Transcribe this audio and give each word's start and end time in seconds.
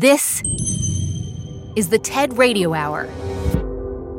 This 0.00 0.44
is 1.74 1.88
the 1.88 1.98
TED 1.98 2.38
Radio 2.38 2.72
Hour. 2.72 3.08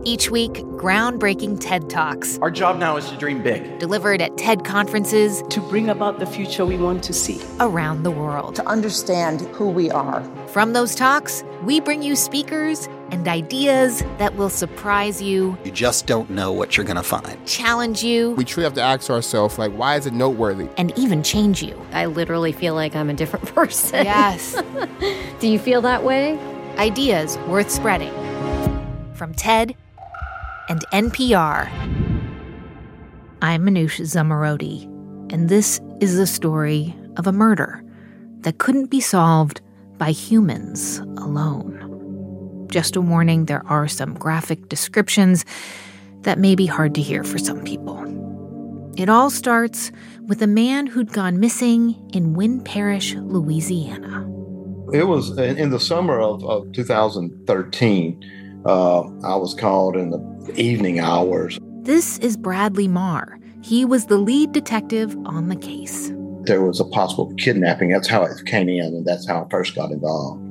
Each 0.04 0.29
week, 0.29 0.52
groundbreaking 0.75 1.62
TED 1.62 1.90
Talks. 1.90 2.38
Our 2.40 2.52
job 2.52 2.79
now 2.79 2.98
is 2.98 3.09
to 3.12 3.16
dream 3.16 3.42
big. 3.42 3.79
Delivered 3.79 4.21
at 4.21 4.35
TED 4.35 4.65
conferences 4.65 5.42
to 5.50 5.61
bring 5.61 5.87
about 5.87 6.19
the 6.19 6.25
future 6.25 6.65
we 6.65 6.75
want 6.75 7.01
to 7.03 7.13
see 7.13 7.39
around 7.61 8.04
the 8.04 8.11
world. 8.11 8.55
To 8.55 8.68
understand 8.68 9.39
who 9.55 9.70
we 9.70 9.89
are. 9.89 10.21
From 10.47 10.73
those 10.73 10.95
talks, 10.95 11.45
we 11.64 11.80
bring 11.80 12.04
you 12.04 12.18
speakers 12.18 12.89
and 13.12 13.28
ideas 13.28 14.04
that 14.18 14.36
will 14.36 14.50
surprise 14.50 15.21
you. 15.21 15.58
You 15.64 15.71
just 15.71 16.05
don't 16.08 16.30
know 16.30 16.52
what 16.52 16.78
you're 16.78 16.86
going 16.86 16.98
to 16.98 17.04
find. 17.04 17.46
Challenge 17.46 18.04
you. 18.04 18.32
We 18.32 18.46
truly 18.46 18.66
have 18.66 18.73
to 18.76 18.82
ask 18.82 19.09
ourselves, 19.09 19.58
like, 19.58 19.71
why 19.71 19.96
is 19.96 20.05
it 20.05 20.14
noteworthy? 20.14 20.68
And 20.78 20.98
even 20.98 21.23
change 21.23 21.62
you. 21.64 21.80
I 21.91 22.05
literally 22.05 22.52
feel 22.52 22.76
like 22.76 22.95
I'm 22.95 23.09
a 23.09 23.14
different 23.14 23.45
person. 23.55 24.05
Yes. 24.05 24.62
Do 25.40 25.48
you 25.48 25.59
feel 25.59 25.82
that 25.82 26.04
way? 26.04 26.40
Ideas 26.77 27.38
worth 27.48 27.70
spreading. 27.70 28.13
From 29.13 29.34
TED 29.34 29.76
and 30.70 30.85
NPR. 30.94 31.70
I'm 33.41 33.66
Manoush 33.66 33.99
Zomorodi, 34.02 34.84
and 35.34 35.49
this 35.49 35.80
is 35.99 36.18
the 36.18 36.27
story 36.27 36.96
of 37.18 37.26
a 37.26 37.32
murder 37.32 37.84
that 38.41 38.57
couldn't 38.57 38.88
be 38.88 39.02
solved 39.02 39.62
by 39.98 40.12
humans 40.12 40.99
alone. 41.18 41.88
Just 42.70 42.96
a 42.96 43.02
warning 43.02 43.46
there 43.46 43.66
are 43.68 43.88
some 43.88 44.14
graphic 44.14 44.70
descriptions 44.70 45.44
that 46.22 46.38
may 46.38 46.55
be 46.55 46.68
hard 46.68 46.94
to 46.96 47.02
hear 47.02 47.23
for 47.23 47.38
some 47.38 47.64
people. 47.64 48.05
It 48.96 49.10
all 49.10 49.30
starts 49.30 49.91
with 50.27 50.41
a 50.41 50.48
man 50.48 50.86
who'd 50.86 51.12
gone 51.12 51.40
missing 51.40 51.96
in 52.13 52.34
Winn 52.34 52.62
Parish, 52.62 53.16
Louisiana. 53.16 54.26
It 54.94 55.08
was 55.08 55.38
in 55.38 55.70
the 55.70 55.80
summer 55.80 56.20
of, 56.20 56.44
of 56.44 56.72
2013. 56.74 58.62
Uh, 58.66 58.99
I 59.02 59.36
was 59.36 59.54
called 59.54 59.96
in 59.96 60.10
the 60.10 60.54
evening 60.55 60.99
hours. 60.99 61.58
This 61.82 62.20
is 62.20 62.38
Bradley 62.38 62.88
Marr. 62.88 63.40
He 63.63 63.86
was 63.86 64.08
the 64.08 64.17
lead 64.17 64.52
detective 64.52 65.17
on 65.25 65.47
the 65.47 65.55
case. 65.55 66.11
There 66.43 66.61
was 66.61 66.80
a 66.80 66.86
possible 66.86 67.33
kidnapping. 67.36 67.89
That's 67.89 68.08
how 68.08 68.23
it 68.23 68.45
came 68.45 68.69
in, 68.69 68.86
and 68.86 69.05
that's 69.05 69.27
how 69.27 69.43
I 69.43 69.49
first 69.49 69.75
got 69.75 69.91
involved. 69.91 70.48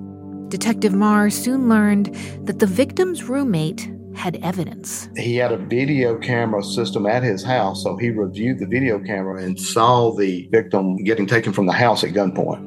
Detective 0.48 0.94
Marr 0.94 1.30
soon 1.30 1.68
learned 1.68 2.14
that 2.44 2.58
the 2.58 2.66
victim's 2.66 3.24
roommate 3.24 3.90
had 4.14 4.36
evidence. 4.42 5.08
He 5.16 5.36
had 5.36 5.52
a 5.52 5.56
video 5.56 6.18
camera 6.18 6.62
system 6.62 7.06
at 7.06 7.22
his 7.22 7.44
house, 7.44 7.82
so 7.82 7.96
he 7.96 8.10
reviewed 8.10 8.58
the 8.58 8.66
video 8.66 8.98
camera 8.98 9.42
and 9.42 9.58
saw 9.58 10.10
the 10.12 10.48
victim 10.50 10.96
getting 11.04 11.26
taken 11.26 11.52
from 11.52 11.66
the 11.66 11.72
house 11.72 12.02
at 12.02 12.10
gunpoint. 12.10 12.66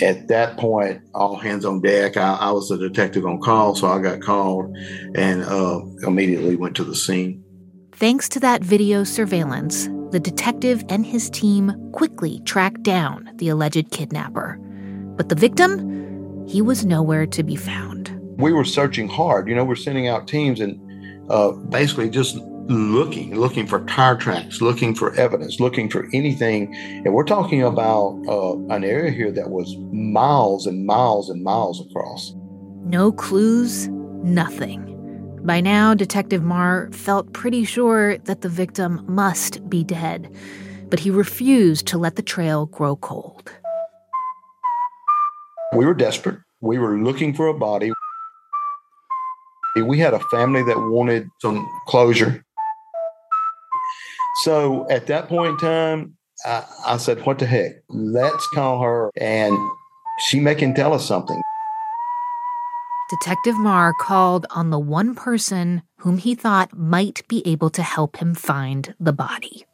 At 0.00 0.28
that 0.28 0.56
point, 0.56 1.00
all 1.14 1.36
hands 1.36 1.64
on 1.64 1.80
deck. 1.80 2.16
I, 2.16 2.34
I 2.34 2.50
was 2.52 2.70
a 2.70 2.78
detective 2.78 3.26
on 3.26 3.40
call, 3.40 3.74
so 3.74 3.88
I 3.88 4.00
got 4.00 4.20
called 4.20 4.76
and 5.16 5.42
uh, 5.42 5.80
immediately 6.06 6.54
went 6.54 6.76
to 6.76 6.84
the 6.84 6.94
scene. 6.94 7.42
Thanks 7.92 8.28
to 8.28 8.40
that 8.40 8.62
video 8.62 9.02
surveillance, 9.02 9.88
the 10.12 10.20
detective 10.20 10.84
and 10.88 11.04
his 11.04 11.28
team 11.30 11.90
quickly 11.92 12.40
tracked 12.44 12.84
down 12.84 13.30
the 13.36 13.48
alleged 13.48 13.90
kidnapper. 13.90 14.60
But 15.18 15.28
the 15.28 15.34
victim, 15.34 16.46
he 16.46 16.62
was 16.62 16.86
nowhere 16.86 17.26
to 17.26 17.42
be 17.42 17.56
found. 17.56 18.16
We 18.38 18.52
were 18.52 18.64
searching 18.64 19.08
hard. 19.08 19.48
You 19.48 19.56
know, 19.56 19.64
we're 19.64 19.74
sending 19.74 20.06
out 20.06 20.28
teams 20.28 20.60
and 20.60 20.80
uh, 21.28 21.50
basically 21.50 22.08
just 22.08 22.36
looking, 22.36 23.34
looking 23.34 23.66
for 23.66 23.84
tire 23.86 24.16
tracks, 24.16 24.60
looking 24.60 24.94
for 24.94 25.12
evidence, 25.16 25.58
looking 25.58 25.90
for 25.90 26.08
anything. 26.12 26.74
And 27.04 27.12
we're 27.12 27.24
talking 27.24 27.64
about 27.64 28.22
uh, 28.28 28.56
an 28.72 28.84
area 28.84 29.10
here 29.10 29.32
that 29.32 29.50
was 29.50 29.76
miles 29.92 30.66
and 30.66 30.86
miles 30.86 31.28
and 31.30 31.42
miles 31.42 31.84
across. 31.84 32.32
No 32.84 33.10
clues, 33.10 33.88
nothing. 33.88 34.84
By 35.42 35.60
now, 35.60 35.94
Detective 35.94 36.44
Marr 36.44 36.90
felt 36.92 37.32
pretty 37.32 37.64
sure 37.64 38.18
that 38.18 38.42
the 38.42 38.48
victim 38.48 39.04
must 39.08 39.68
be 39.68 39.82
dead, 39.82 40.32
but 40.90 41.00
he 41.00 41.10
refused 41.10 41.86
to 41.88 41.98
let 41.98 42.16
the 42.16 42.22
trail 42.22 42.66
grow 42.66 42.96
cold. 42.96 43.50
We 45.74 45.84
were 45.84 45.94
desperate. 45.94 46.38
We 46.60 46.78
were 46.78 46.98
looking 46.98 47.34
for 47.34 47.48
a 47.48 47.54
body. 47.54 47.92
We 49.76 49.98
had 49.98 50.14
a 50.14 50.20
family 50.30 50.62
that 50.62 50.76
wanted 50.76 51.28
some 51.40 51.68
closure. 51.86 52.42
So 54.42 54.88
at 54.88 55.06
that 55.08 55.28
point 55.28 55.50
in 55.50 55.56
time, 55.58 56.16
I, 56.44 56.64
I 56.86 56.96
said, 56.96 57.24
What 57.26 57.38
the 57.38 57.46
heck? 57.46 57.82
Let's 57.88 58.48
call 58.48 58.82
her 58.82 59.10
and 59.16 59.56
she 60.20 60.40
may 60.40 60.54
can 60.54 60.74
tell 60.74 60.94
us 60.94 61.06
something. 61.06 61.40
Detective 63.10 63.58
Marr 63.58 63.92
called 64.00 64.46
on 64.50 64.70
the 64.70 64.78
one 64.78 65.14
person 65.14 65.82
whom 65.98 66.18
he 66.18 66.34
thought 66.34 66.76
might 66.76 67.26
be 67.28 67.42
able 67.46 67.70
to 67.70 67.82
help 67.82 68.16
him 68.18 68.34
find 68.34 68.94
the 69.00 69.12
body. 69.12 69.64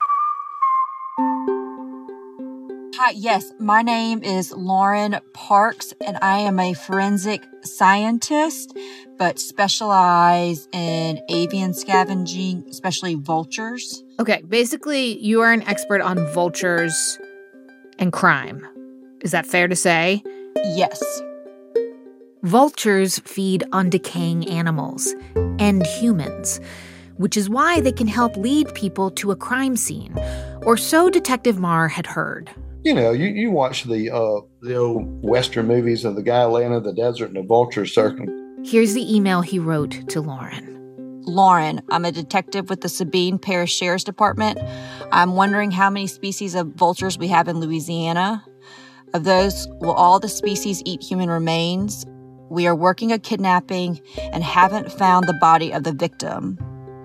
Hi, 2.97 3.10
yes, 3.10 3.53
my 3.59 3.82
name 3.82 4.22
is 4.22 4.53
Lauren 4.53 5.19
Parks, 5.32 5.93
and 6.00 6.16
I 6.22 6.38
am 6.38 6.60
a 6.60 6.75
forensic 6.75 7.43
scientist, 7.65 8.72
but 9.19 9.41
specialize 9.41 10.69
in 10.71 11.21
avian 11.28 11.75
scavenging, 11.75 12.65
especially 12.71 13.16
vultures. 13.16 14.04
Okay, 14.21 14.43
basically, 14.43 15.19
you 15.19 15.41
are 15.41 15.53
an 15.53 15.62
expert 15.62 16.03
on 16.03 16.25
vultures 16.33 17.19
and 17.99 18.12
crime. 18.12 18.65
Is 19.22 19.33
that 19.33 19.44
fair 19.44 19.66
to 19.66 19.75
say? 19.75 20.22
Yes. 20.65 21.03
Vultures 22.44 23.19
feed 23.21 23.65
on 23.72 23.91
decaying 23.91 24.47
animals 24.47 25.16
and 25.59 25.84
humans, 25.84 26.60
which 27.16 27.37
is 27.37 27.50
why 27.50 27.81
they 27.81 27.93
can 27.93 28.06
help 28.06 28.37
lead 28.37 28.72
people 28.75 29.10
to 29.10 29.33
a 29.33 29.37
crime 29.37 29.75
scene, 29.75 30.15
or 30.62 30.77
so 30.77 31.10
Detective 31.10 31.59
Marr 31.59 31.88
had 31.88 32.06
heard 32.06 32.53
you 32.84 32.93
know, 32.93 33.12
you, 33.12 33.27
you 33.27 33.50
watch 33.50 33.84
the 33.84 34.11
uh, 34.11 34.41
the 34.61 34.77
old 34.77 35.25
Western 35.25 35.67
movies 35.67 36.05
of 36.05 36.17
the 36.17 36.22
guy 36.22 36.45
laying 36.45 36.72
in 36.72 36.83
the 36.83 36.93
desert 36.93 37.27
and 37.27 37.37
the 37.37 37.43
vulture 37.43 37.87
circling. 37.87 38.62
Here's 38.65 38.95
the 38.95 39.15
email 39.15 39.41
he 39.41 39.59
wrote 39.59 40.09
to 40.11 40.21
Lauren. 40.21 40.71
Lauren, 41.27 41.81
I'm 41.91 42.05
a 42.05 42.12
detective 42.12 42.69
with 42.69 42.83
the 42.83 42.89
Sabine 42.91 43.39
Parish 43.39 43.75
Sheriff's 43.75 44.05
Department. 44.05 44.59
I'm 45.11 45.34
wondering 45.34 45.71
how 45.71 45.89
many 45.89 46.06
species 46.06 46.55
of 46.55 46.75
vultures 46.75 47.17
we 47.17 47.28
have 47.28 47.49
in 47.49 47.61
Louisiana. 47.61 48.45
Of 49.15 49.25
those, 49.25 49.66
will 49.81 49.93
all 49.93 50.21
the 50.21 50.28
species 50.28 50.83
eat 50.84 51.03
human 51.03 51.31
remains? 51.31 52.05
We 52.51 52.66
are 52.66 52.77
working 52.77 53.12
a 53.12 53.19
kidnapping 53.19 54.03
and 54.19 54.45
haven't 54.45 54.93
found 54.93 55.27
the 55.27 55.39
body 55.41 55.72
of 55.72 55.84
the 55.84 55.93
victim. 55.93 56.59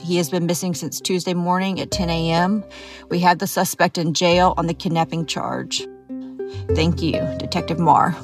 He 0.10 0.18
has 0.18 0.32
been 0.32 0.48
missing 0.48 0.74
since 0.74 1.00
Tuesday 1.00 1.36
morning 1.36 1.80
at 1.80 1.92
10 1.92 2.10
a.m. 2.10 2.64
We 3.10 3.20
have 3.20 3.38
the 3.38 3.46
suspect 3.46 3.96
in 3.96 4.16
jail 4.16 4.56
on 4.58 4.66
the 4.66 4.74
kidnapping 4.74 5.28
charge. 5.28 5.86
Thank 6.74 7.04
you, 7.04 7.22
Detective 7.38 7.78
Marr. 7.78 8.16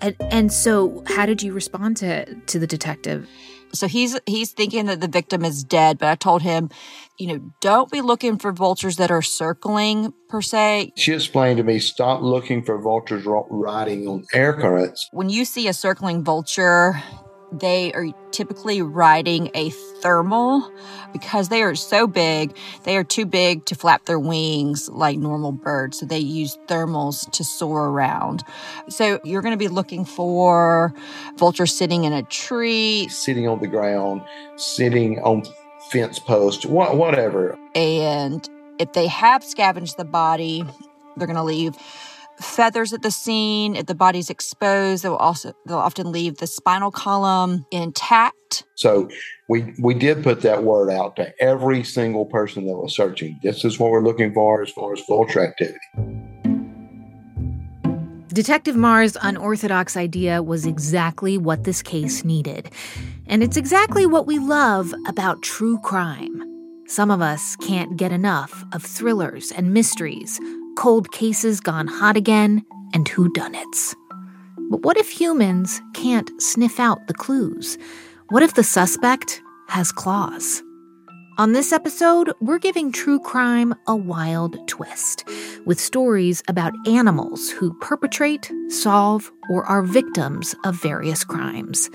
And, 0.00 0.16
and 0.32 0.52
so, 0.52 1.04
how 1.06 1.26
did 1.26 1.44
you 1.44 1.52
respond 1.52 1.96
to 1.98 2.34
to 2.34 2.58
the 2.58 2.66
detective? 2.66 3.28
So 3.72 3.86
he's 3.86 4.18
he's 4.26 4.50
thinking 4.50 4.86
that 4.86 5.00
the 5.00 5.06
victim 5.06 5.44
is 5.44 5.62
dead, 5.62 5.98
but 5.98 6.08
I 6.08 6.16
told 6.16 6.42
him, 6.42 6.68
you 7.20 7.28
know, 7.28 7.52
don't 7.60 7.88
be 7.88 8.00
looking 8.00 8.36
for 8.36 8.50
vultures 8.50 8.96
that 8.96 9.12
are 9.12 9.22
circling 9.22 10.12
per 10.28 10.42
se. 10.42 10.92
She 10.96 11.12
explained 11.12 11.58
to 11.58 11.62
me, 11.62 11.78
stop 11.78 12.20
looking 12.20 12.64
for 12.64 12.80
vultures 12.80 13.24
riding 13.24 14.08
on 14.08 14.24
air 14.34 14.54
currents. 14.54 15.08
When 15.12 15.30
you 15.30 15.44
see 15.44 15.68
a 15.68 15.72
circling 15.72 16.24
vulture, 16.24 17.00
they 17.52 17.92
are 17.92 18.06
typically 18.30 18.82
riding 18.82 19.50
a 19.54 19.70
thermal 19.70 20.72
because 21.12 21.48
they 21.48 21.62
are 21.62 21.74
so 21.74 22.06
big. 22.06 22.56
They 22.84 22.96
are 22.96 23.04
too 23.04 23.26
big 23.26 23.66
to 23.66 23.74
flap 23.74 24.06
their 24.06 24.18
wings 24.18 24.88
like 24.88 25.18
normal 25.18 25.52
birds. 25.52 25.98
So 25.98 26.06
they 26.06 26.18
use 26.18 26.58
thermals 26.66 27.30
to 27.32 27.44
soar 27.44 27.88
around. 27.88 28.42
So 28.88 29.20
you're 29.24 29.42
going 29.42 29.52
to 29.52 29.58
be 29.58 29.68
looking 29.68 30.04
for 30.04 30.94
vultures 31.36 31.74
sitting 31.74 32.04
in 32.04 32.12
a 32.12 32.22
tree, 32.22 33.08
sitting 33.08 33.46
on 33.46 33.60
the 33.60 33.68
ground, 33.68 34.22
sitting 34.56 35.18
on 35.20 35.44
fence 35.90 36.18
posts, 36.18 36.64
whatever. 36.64 37.58
And 37.74 38.48
if 38.78 38.94
they 38.94 39.06
have 39.08 39.44
scavenged 39.44 39.98
the 39.98 40.04
body, 40.04 40.64
they're 41.16 41.26
going 41.26 41.36
to 41.36 41.42
leave 41.42 41.76
feathers 42.42 42.92
at 42.92 43.02
the 43.02 43.10
scene. 43.10 43.76
If 43.76 43.86
the 43.86 43.94
body's 43.94 44.30
exposed, 44.30 45.02
they'll 45.04 45.14
also 45.16 45.52
they'll 45.66 45.78
often 45.78 46.12
leave 46.12 46.38
the 46.38 46.46
spinal 46.46 46.90
column 46.90 47.64
intact. 47.70 48.64
So 48.74 49.08
we 49.48 49.74
we 49.80 49.94
did 49.94 50.22
put 50.22 50.42
that 50.42 50.64
word 50.64 50.90
out 50.90 51.16
to 51.16 51.32
every 51.42 51.84
single 51.84 52.26
person 52.26 52.66
that 52.66 52.76
was 52.76 52.94
searching. 52.94 53.38
This 53.42 53.64
is 53.64 53.78
what 53.78 53.90
we're 53.90 54.02
looking 54.02 54.32
for 54.34 54.62
as 54.62 54.70
far 54.70 54.92
as 54.92 55.02
vulture 55.08 55.44
activity. 55.44 55.78
Detective 58.32 58.76
Marr's 58.76 59.14
unorthodox 59.20 59.94
idea 59.94 60.42
was 60.42 60.64
exactly 60.64 61.36
what 61.36 61.64
this 61.64 61.82
case 61.82 62.24
needed. 62.24 62.70
And 63.26 63.42
it's 63.42 63.58
exactly 63.58 64.06
what 64.06 64.26
we 64.26 64.38
love 64.38 64.94
about 65.06 65.42
true 65.42 65.78
crime. 65.80 66.42
Some 66.86 67.10
of 67.10 67.20
us 67.20 67.56
can't 67.56 67.96
get 67.98 68.10
enough 68.10 68.64
of 68.72 68.82
thrillers 68.82 69.52
and 69.52 69.74
mysteries, 69.74 70.40
cold 70.76 71.12
cases 71.12 71.60
gone 71.60 71.86
hot 71.86 72.16
again, 72.16 72.64
and 72.94 73.08
whodunits. 73.08 73.94
But 74.70 74.82
what 74.82 74.96
if 74.96 75.08
humans 75.10 75.80
can't 75.94 76.30
sniff 76.40 76.78
out 76.80 77.06
the 77.06 77.14
clues? 77.14 77.78
What 78.28 78.42
if 78.42 78.54
the 78.54 78.64
suspect 78.64 79.42
has 79.68 79.92
claws? 79.92 80.62
On 81.38 81.52
this 81.52 81.72
episode, 81.72 82.32
we're 82.40 82.58
giving 82.58 82.92
true 82.92 83.18
crime 83.18 83.74
a 83.86 83.96
wild 83.96 84.68
twist 84.68 85.24
with 85.64 85.80
stories 85.80 86.42
about 86.46 86.74
animals 86.86 87.50
who 87.50 87.72
perpetrate, 87.80 88.52
solve, 88.68 89.32
or 89.48 89.64
are 89.64 89.82
victims 89.82 90.54
of 90.64 90.80
various 90.80 91.24
crimes. 91.24 91.88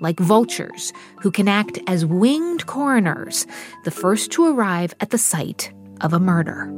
Like 0.00 0.18
vultures, 0.20 0.92
who 1.20 1.30
can 1.30 1.48
act 1.48 1.78
as 1.86 2.06
winged 2.06 2.66
coroners, 2.66 3.46
the 3.84 3.90
first 3.90 4.30
to 4.32 4.46
arrive 4.46 4.94
at 5.00 5.10
the 5.10 5.18
site 5.18 5.72
of 6.00 6.12
a 6.12 6.20
murder. 6.20 6.72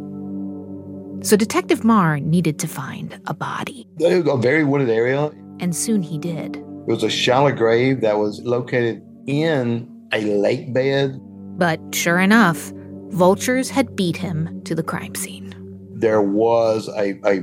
So 1.22 1.36
Detective 1.36 1.84
Marr 1.84 2.18
needed 2.18 2.58
to 2.60 2.66
find 2.66 3.20
a 3.26 3.34
body. 3.34 3.86
A 4.00 4.36
very 4.36 4.64
wooded 4.64 4.90
area. 4.90 5.30
And 5.60 5.76
soon 5.76 6.02
he 6.02 6.18
did. 6.18 6.56
It 6.56 6.86
was 6.86 7.02
a 7.02 7.10
shallow 7.10 7.52
grave 7.52 8.00
that 8.00 8.18
was 8.18 8.40
located 8.40 9.02
in 9.26 9.86
a 10.12 10.24
lake 10.24 10.72
bed 10.72 11.20
but 11.60 11.78
sure 11.94 12.18
enough, 12.18 12.72
vultures 13.10 13.68
had 13.68 13.94
beat 13.94 14.16
him 14.16 14.62
to 14.64 14.74
the 14.74 14.82
crime 14.82 15.14
scene. 15.14 15.54
There 15.94 16.22
was 16.22 16.88
a, 16.96 17.20
a 17.26 17.42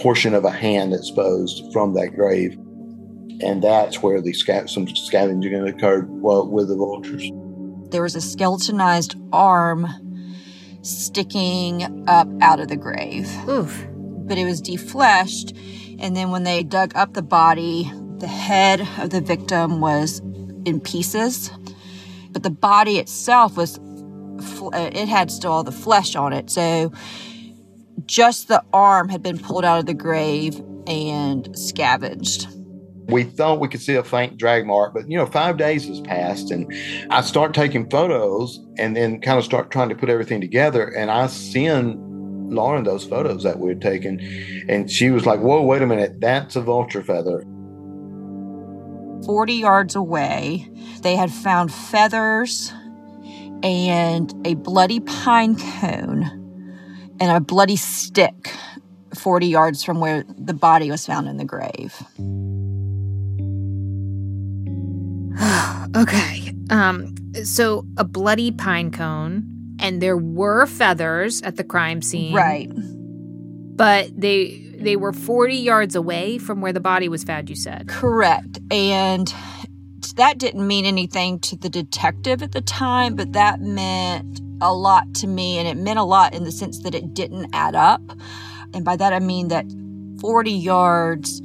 portion 0.00 0.34
of 0.34 0.46
a 0.46 0.50
hand 0.50 0.94
exposed 0.94 1.70
from 1.70 1.92
that 1.92 2.14
grave. 2.16 2.54
And 3.42 3.62
that's 3.62 4.02
where 4.02 4.22
the 4.22 4.32
sca- 4.32 4.66
some 4.66 4.88
scavenging 4.88 5.54
occurred 5.68 6.06
well, 6.08 6.48
with 6.48 6.68
the 6.68 6.76
vultures. 6.76 7.30
There 7.90 8.02
was 8.02 8.16
a 8.16 8.20
skeletonized 8.22 9.16
arm 9.30 9.88
sticking 10.82 12.08
up 12.08 12.28
out 12.40 12.60
of 12.60 12.68
the 12.68 12.76
grave. 12.76 13.30
Oof. 13.48 13.86
But 13.92 14.38
it 14.38 14.44
was 14.44 14.62
defleshed. 14.62 15.56
And 15.98 16.16
then 16.16 16.30
when 16.30 16.44
they 16.44 16.62
dug 16.62 16.92
up 16.94 17.14
the 17.14 17.22
body, 17.22 17.90
the 18.18 18.28
head 18.28 18.86
of 18.98 19.10
the 19.10 19.20
victim 19.20 19.80
was 19.80 20.20
in 20.64 20.80
pieces 20.80 21.50
but 22.32 22.42
the 22.42 22.50
body 22.50 22.98
itself 22.98 23.56
was 23.56 23.78
uh, 23.78 24.90
it 24.92 25.08
had 25.08 25.30
still 25.30 25.52
all 25.52 25.64
the 25.64 25.72
flesh 25.72 26.14
on 26.16 26.32
it 26.32 26.50
so 26.50 26.92
just 28.06 28.48
the 28.48 28.62
arm 28.72 29.08
had 29.08 29.22
been 29.22 29.38
pulled 29.38 29.64
out 29.64 29.78
of 29.78 29.86
the 29.86 29.94
grave 29.94 30.62
and 30.86 31.56
scavenged 31.58 32.46
we 33.10 33.24
thought 33.24 33.60
we 33.60 33.68
could 33.68 33.80
see 33.80 33.94
a 33.94 34.04
faint 34.04 34.36
drag 34.36 34.66
mark 34.66 34.94
but 34.94 35.08
you 35.10 35.16
know 35.16 35.26
five 35.26 35.56
days 35.56 35.86
has 35.86 36.00
passed 36.00 36.50
and 36.50 36.72
i 37.10 37.20
start 37.20 37.54
taking 37.54 37.88
photos 37.90 38.60
and 38.78 38.96
then 38.96 39.20
kind 39.20 39.38
of 39.38 39.44
start 39.44 39.70
trying 39.70 39.88
to 39.88 39.94
put 39.94 40.08
everything 40.08 40.40
together 40.40 40.84
and 40.96 41.10
i 41.10 41.26
send 41.26 41.98
lauren 42.52 42.84
those 42.84 43.04
photos 43.04 43.42
that 43.42 43.58
we 43.58 43.68
had 43.68 43.80
taken 43.80 44.18
and 44.68 44.90
she 44.90 45.10
was 45.10 45.26
like 45.26 45.40
whoa 45.40 45.62
wait 45.62 45.82
a 45.82 45.86
minute 45.86 46.20
that's 46.20 46.56
a 46.56 46.60
vulture 46.60 47.02
feather 47.02 47.44
40 49.24 49.54
yards 49.54 49.94
away, 49.94 50.70
they 51.02 51.14
had 51.14 51.30
found 51.30 51.72
feathers 51.72 52.72
and 53.62 54.34
a 54.46 54.54
bloody 54.54 55.00
pine 55.00 55.56
cone 55.56 56.24
and 57.20 57.30
a 57.30 57.40
bloody 57.40 57.76
stick 57.76 58.54
40 59.14 59.46
yards 59.46 59.84
from 59.84 60.00
where 60.00 60.24
the 60.38 60.54
body 60.54 60.90
was 60.90 61.04
found 61.04 61.28
in 61.28 61.36
the 61.36 61.44
grave. 61.44 62.02
okay. 65.96 66.54
Um 66.70 67.14
so 67.44 67.86
a 67.96 68.04
bloody 68.04 68.50
pine 68.50 68.90
cone 68.90 69.76
and 69.78 70.02
there 70.02 70.16
were 70.16 70.66
feathers 70.66 71.42
at 71.42 71.56
the 71.56 71.64
crime 71.64 72.02
scene. 72.02 72.34
Right. 72.34 72.70
But 72.74 74.10
they 74.20 74.66
they 74.80 74.96
were 74.96 75.12
40 75.12 75.56
yards 75.56 75.94
away 75.94 76.38
from 76.38 76.60
where 76.60 76.72
the 76.72 76.80
body 76.80 77.08
was 77.08 77.22
found, 77.22 77.50
you 77.50 77.56
said. 77.56 77.88
Correct. 77.88 78.58
And 78.70 79.32
that 80.16 80.38
didn't 80.38 80.66
mean 80.66 80.86
anything 80.86 81.38
to 81.40 81.56
the 81.56 81.68
detective 81.68 82.42
at 82.42 82.52
the 82.52 82.60
time, 82.60 83.14
but 83.14 83.32
that 83.32 83.60
meant 83.60 84.40
a 84.60 84.72
lot 84.72 85.14
to 85.14 85.26
me. 85.26 85.58
And 85.58 85.68
it 85.68 85.76
meant 85.76 85.98
a 85.98 86.04
lot 86.04 86.34
in 86.34 86.44
the 86.44 86.52
sense 86.52 86.82
that 86.82 86.94
it 86.94 87.14
didn't 87.14 87.50
add 87.54 87.74
up. 87.74 88.02
And 88.74 88.84
by 88.84 88.96
that, 88.96 89.12
I 89.12 89.18
mean 89.18 89.48
that 89.48 89.66
40 90.20 90.50
yards, 90.50 91.42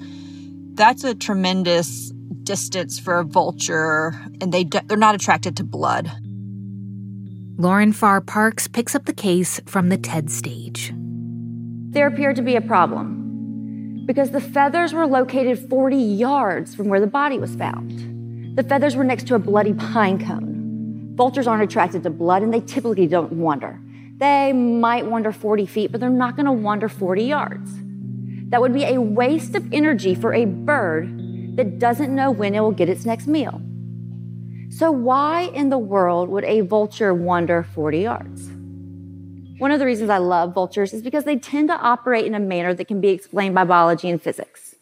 that's 0.74 1.04
a 1.04 1.16
tremendous 1.16 2.12
distance 2.46 3.00
for 3.00 3.20
a 3.20 3.24
vulture, 3.24 4.14
and 4.40 4.54
they, 4.54 4.64
they're 4.64 4.98
not 4.98 5.16
attracted 5.16 5.58
to 5.58 5.64
blood. 5.64 6.12
Lauren 7.58 7.94
Pharr 7.94 8.26
Parks 8.26 8.68
picks 8.68 8.96
up 8.96 9.06
the 9.06 9.14
case 9.14 9.60
from 9.66 9.90
the 9.90 9.98
TED 9.98 10.30
stage. 10.30 10.94
There 10.96 12.08
appeared 12.08 12.36
to 12.36 12.42
be 12.42 12.56
a 12.56 12.62
problem 12.62 14.04
because 14.06 14.32
the 14.32 14.42
feathers 14.42 14.94
were 14.94 15.08
located 15.08 15.70
40 15.70 15.96
yards 15.96 16.76
from 16.76 16.90
where 16.90 17.00
the 17.00 17.08
body 17.08 17.40
was 17.40 17.56
found. 17.56 18.58
The 18.58 18.64
feathers 18.64 18.96
were 18.96 19.04
next 19.04 19.28
to 19.28 19.36
a 19.36 19.40
bloody 19.40 19.74
pine 19.74 20.24
cone. 20.24 21.14
Vultures 21.16 21.48
aren't 21.48 21.64
attracted 21.64 22.04
to 22.04 22.10
blood 22.10 22.44
and 22.44 22.54
they 22.54 22.60
typically 22.60 23.08
don't 23.08 23.32
wander. 23.32 23.80
They 24.18 24.54
might 24.54 25.06
wander 25.06 25.32
40 25.32 25.66
feet, 25.66 25.92
but 25.92 26.02
they're 26.02 26.10
not 26.10 26.36
going 26.36 26.46
to 26.46 26.52
wander 26.52 26.90
40 26.90 27.24
yards. 27.24 27.72
That 28.50 28.62
would 28.62 28.74
be 28.74 28.84
a 28.84 29.02
waste 29.02 29.56
of 29.56 29.74
energy 29.74 30.14
for 30.14 30.34
a 30.34 30.46
bird 30.46 31.15
that 31.56 31.80
doesn't 31.80 32.14
know 32.14 32.32
when 32.32 32.54
it 32.56 32.60
will 32.60 32.72
get 32.72 32.90
its 32.90 33.06
next 33.06 33.28
meal. 33.28 33.62
So, 34.70 34.92
why 34.92 35.44
in 35.54 35.70
the 35.70 35.78
world 35.78 36.30
would 36.30 36.44
a 36.44 36.62
vulture 36.62 37.14
wander 37.14 37.64
40 37.64 38.00
yards? 38.00 38.50
One 39.58 39.72
of 39.72 39.80
the 39.80 39.86
reasons 39.86 40.10
I 40.10 40.18
love 40.18 40.54
vultures 40.54 40.94
is 40.94 41.02
because 41.02 41.24
they 41.24 41.38
tend 41.38 41.70
to 41.70 41.78
operate 41.78 42.26
in 42.26 42.36
a 42.36 42.40
manner 42.40 42.74
that 42.74 42.88
can 42.88 43.00
be 43.00 43.10
explained 43.10 43.56
by 43.56 43.64
biology 43.64 44.10
and 44.10 44.22
physics. 44.22 44.76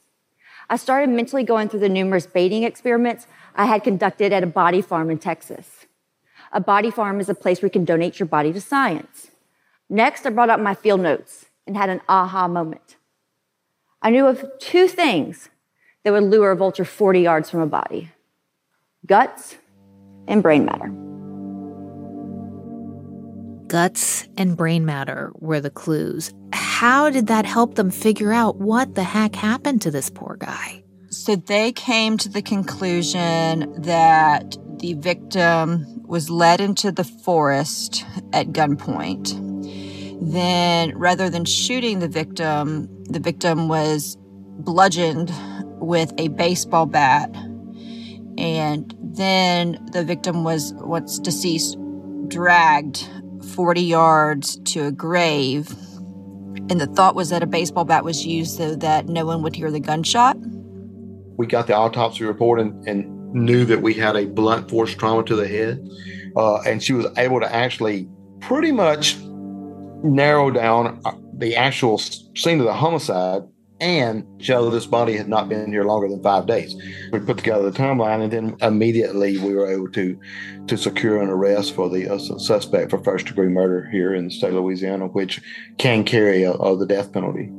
I 0.69 0.77
started 0.77 1.09
mentally 1.09 1.43
going 1.43 1.69
through 1.69 1.81
the 1.81 1.89
numerous 1.89 2.25
baiting 2.25 2.63
experiments 2.63 3.27
I 3.55 3.65
had 3.65 3.83
conducted 3.83 4.33
at 4.33 4.43
a 4.43 4.47
body 4.47 4.81
farm 4.81 5.11
in 5.11 5.19
Texas. 5.19 5.85
A 6.51 6.59
body 6.59 6.89
farm 6.89 7.19
is 7.19 7.29
a 7.29 7.35
place 7.35 7.61
where 7.61 7.67
you 7.67 7.71
can 7.71 7.85
donate 7.85 8.19
your 8.19 8.27
body 8.27 8.51
to 8.53 8.61
science. 8.61 9.29
Next, 9.89 10.25
I 10.25 10.31
brought 10.31 10.49
out 10.49 10.61
my 10.61 10.73
field 10.73 11.01
notes 11.01 11.45
and 11.67 11.77
had 11.77 11.89
an 11.89 12.01
aha 12.09 12.47
moment. 12.47 12.95
I 14.01 14.09
knew 14.09 14.25
of 14.25 14.43
two 14.59 14.87
things 14.87 15.49
that 16.03 16.13
would 16.13 16.23
lure 16.23 16.51
a 16.51 16.55
vulture 16.55 16.85
40 16.85 17.21
yards 17.21 17.50
from 17.50 17.61
a 17.61 17.67
body 17.67 18.11
guts 19.05 19.55
and 20.27 20.41
brain 20.41 20.65
matter 20.65 20.91
guts 23.73 24.27
and 24.38 24.55
brain 24.55 24.85
matter 24.85 25.31
were 25.39 25.59
the 25.59 25.71
clues. 25.71 26.31
How 26.53 27.09
did 27.09 27.25
that 27.25 27.44
help 27.44 27.73
them 27.73 27.89
figure 27.89 28.31
out 28.31 28.57
what 28.57 28.94
the 28.94 29.03
heck 29.03 29.33
happened 29.33 29.81
to 29.81 29.89
this 29.89 30.11
poor 30.11 30.35
guy? 30.38 30.83
So 31.10 31.36
they 31.36 31.72
came 31.72 32.19
to 32.19 32.29
the 32.29 32.43
conclusion 32.43 33.81
that 33.81 34.55
the 34.77 34.93
victim 34.93 36.03
was 36.03 36.29
led 36.29 36.62
into 36.62 36.91
the 36.91 37.03
forest 37.03 38.05
at 38.31 38.50
gunpoint. 38.50 39.31
Then, 40.22 40.95
rather 40.95 41.31
than 41.31 41.43
shooting 41.45 41.98
the 41.98 42.07
victim, 42.07 42.88
the 43.05 43.19
victim 43.19 43.69
was 43.69 44.17
bludgeoned 44.60 45.31
with 45.83 46.13
a 46.17 46.29
baseball 46.29 46.85
bat. 46.85 47.29
And 48.37 48.95
then 48.99 49.77
the 49.91 50.03
victim 50.03 50.43
was, 50.43 50.73
once 50.77 51.19
deceased, 51.19 51.77
dragged 52.27 53.07
40 53.53 53.81
yards 53.81 54.57
to 54.71 54.85
a 54.85 54.91
grave. 54.91 55.69
And 56.69 56.79
the 56.79 56.87
thought 56.87 57.15
was 57.15 57.29
that 57.29 57.43
a 57.43 57.47
baseball 57.47 57.85
bat 57.85 58.03
was 58.03 58.25
used 58.25 58.57
so 58.57 58.75
that 58.75 59.07
no 59.07 59.25
one 59.25 59.43
would 59.43 59.55
hear 59.55 59.69
the 59.69 59.79
gunshot. 59.79 60.37
We 61.37 61.47
got 61.47 61.67
the 61.67 61.75
autopsy 61.75 62.23
report 62.23 62.59
and, 62.59 62.87
and 62.87 63.33
knew 63.33 63.65
that 63.65 63.81
we 63.81 63.93
had 63.93 64.15
a 64.15 64.25
blunt 64.25 64.69
force 64.69 64.95
trauma 64.95 65.23
to 65.23 65.35
the 65.35 65.47
head. 65.47 65.85
Uh, 66.35 66.61
and 66.61 66.81
she 66.81 66.93
was 66.93 67.05
able 67.17 67.39
to 67.39 67.53
actually 67.53 68.07
pretty 68.39 68.71
much 68.71 69.17
narrow 70.03 70.49
down 70.49 71.01
uh, 71.05 71.11
the 71.37 71.55
actual 71.55 71.97
scene 71.97 72.59
of 72.59 72.65
the 72.65 72.73
homicide 72.73 73.43
and 73.83 74.25
show 74.41 74.69
this 74.69 74.85
body 74.85 75.17
had 75.17 75.27
not 75.27 75.49
been 75.49 75.69
here 75.69 75.83
longer 75.83 76.07
than 76.07 76.23
five 76.23 76.47
days. 76.47 76.73
We 77.11 77.19
put 77.19 77.37
together 77.37 77.69
the 77.69 77.77
timeline, 77.77 78.23
and 78.23 78.31
then 78.31 78.57
immediately 78.61 79.37
we 79.37 79.53
were 79.53 79.69
able 79.69 79.91
to 79.91 80.17
to 80.67 80.77
secure 80.77 81.21
an 81.21 81.27
arrest 81.27 81.75
for 81.75 81.89
the 81.89 82.07
uh, 82.07 82.17
suspect 82.17 82.91
for 82.91 83.03
first 83.03 83.25
degree 83.25 83.49
murder 83.49 83.89
here 83.91 84.13
in 84.13 84.25
the 84.25 84.31
state 84.31 84.49
of 84.51 84.55
Louisiana, 84.55 85.07
which 85.07 85.41
can 85.77 86.05
carry 86.05 86.43
a, 86.43 86.53
a, 86.53 86.77
the 86.77 86.85
death 86.85 87.11
penalty. 87.11 87.51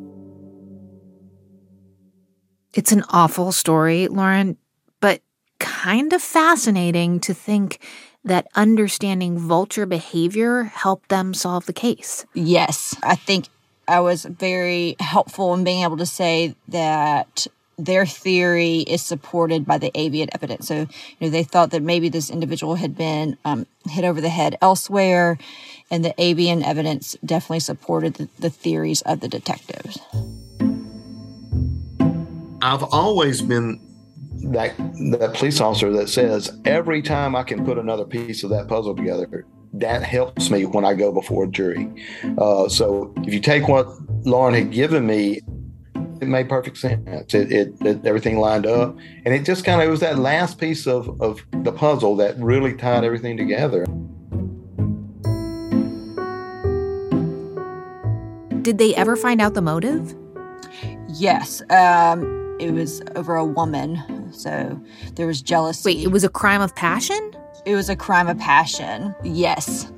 It's 2.73 2.93
an 2.93 3.05
awful 3.11 3.53
story, 3.53 4.09
Lauren, 4.09 4.57
but 5.01 5.21
kind 5.59 6.15
of 6.15 6.23
fascinating 6.23 7.21
to 7.21 7.35
think 7.35 7.79
that 8.25 8.49
understanding 8.55 9.39
vulture 9.39 9.85
behavior 9.85 10.65
helped 10.65 11.11
them 11.11 11.35
solve 11.35 11.67
the 11.67 11.75
case. 11.75 12.25
Yes, 12.33 12.97
I 13.03 13.17
think 13.17 13.49
I 13.87 14.01
was 14.01 14.25
very 14.25 14.97
helpful 15.01 15.55
in 15.55 15.65
being 15.65 15.83
able 15.83 15.97
to 15.99 16.07
say 16.07 16.55
that 16.69 17.47
their 17.77 18.07
theory 18.07 18.79
is 18.79 19.03
supported 19.03 19.67
by 19.67 19.79
the 19.79 19.91
avian 19.99 20.29
evidence. 20.33 20.69
So, 20.69 20.81
you 20.81 20.87
know, 21.21 21.31
they 21.31 21.43
thought 21.43 21.71
that 21.71 21.83
maybe 21.83 22.09
this 22.09 22.31
individual 22.31 22.77
had 22.77 22.97
been 22.97 23.37
um, 23.45 23.67
hit 23.89 24.05
over 24.05 24.21
the 24.21 24.29
head 24.29 24.57
elsewhere, 24.63 25.39
and 25.91 26.05
the 26.05 26.15
avian 26.19 26.63
evidence 26.63 27.17
definitely 27.25 27.61
supported 27.61 28.15
the, 28.15 28.29
the 28.39 28.51
theories 28.51 29.03
of 29.03 29.21
the 29.21 29.29
detectives. 29.29 29.99
I've 32.63 32.85
always 32.85 33.43
been 33.43 33.81
that 34.53 34.77
that 35.11 35.35
police 35.35 35.61
officer 35.61 35.91
that 35.93 36.09
says 36.09 36.59
every 36.65 37.03
time 37.03 37.35
I 37.35 37.43
can 37.43 37.65
put 37.65 37.79
another 37.79 38.05
piece 38.05 38.45
of 38.45 38.51
that 38.51 38.69
puzzle 38.69 38.95
together, 38.95 39.47
that 39.79 40.03
helps 40.03 40.51
me 40.51 40.65
when 40.65 40.85
I 40.85 40.95
go 40.95 41.13
before 41.13 41.45
a 41.45 41.49
jury. 41.49 41.91
Uh, 42.39 42.69
so 42.69 43.13
if 43.19 43.35
you 43.35 43.41
take 43.41 43.69
what 43.69 43.89
Lauren 44.25 44.55
had 44.55 44.71
given 44.71 45.07
me, 45.07 45.41
it 46.21 46.29
made 46.29 46.49
perfect 46.49 46.79
sense. 46.79 47.35
It, 47.35 47.53
it, 47.53 47.75
it 47.81 48.07
everything 48.07 48.39
lined 48.39 48.67
up, 48.67 48.97
and 49.25 49.35
it 49.35 49.45
just 49.45 49.65
kind 49.65 49.81
of 49.81 49.89
it 49.89 49.91
was 49.91 50.01
that 50.01 50.19
last 50.19 50.59
piece 50.59 50.87
of 50.87 51.21
of 51.21 51.45
the 51.65 51.73
puzzle 51.73 52.17
that 52.17 52.39
really 52.39 52.75
tied 52.75 53.05
everything 53.05 53.37
together. 53.37 53.85
Did 58.63 58.79
they 58.79 58.95
ever 58.95 59.17
find 59.17 59.43
out 59.43 59.55
the 59.55 59.61
motive? 59.61 60.15
Yes. 61.09 61.63
Um, 61.71 62.57
it 62.59 62.71
was 62.71 63.03
over 63.15 63.37
a 63.37 63.45
woman. 63.45 64.33
So 64.33 64.81
there 65.17 65.27
was 65.27 65.43
jealousy. 65.43 65.91
Wait, 65.91 66.05
it 66.05 66.09
was 66.09 66.25
a 66.25 66.29
crime 66.29 66.63
of 66.63 66.75
passion? 66.75 67.34
It 67.67 67.75
was 67.75 67.89
a 67.89 67.97
crime 67.97 68.29
of 68.29 68.39
passion. 68.39 69.15
Yes. 69.23 69.91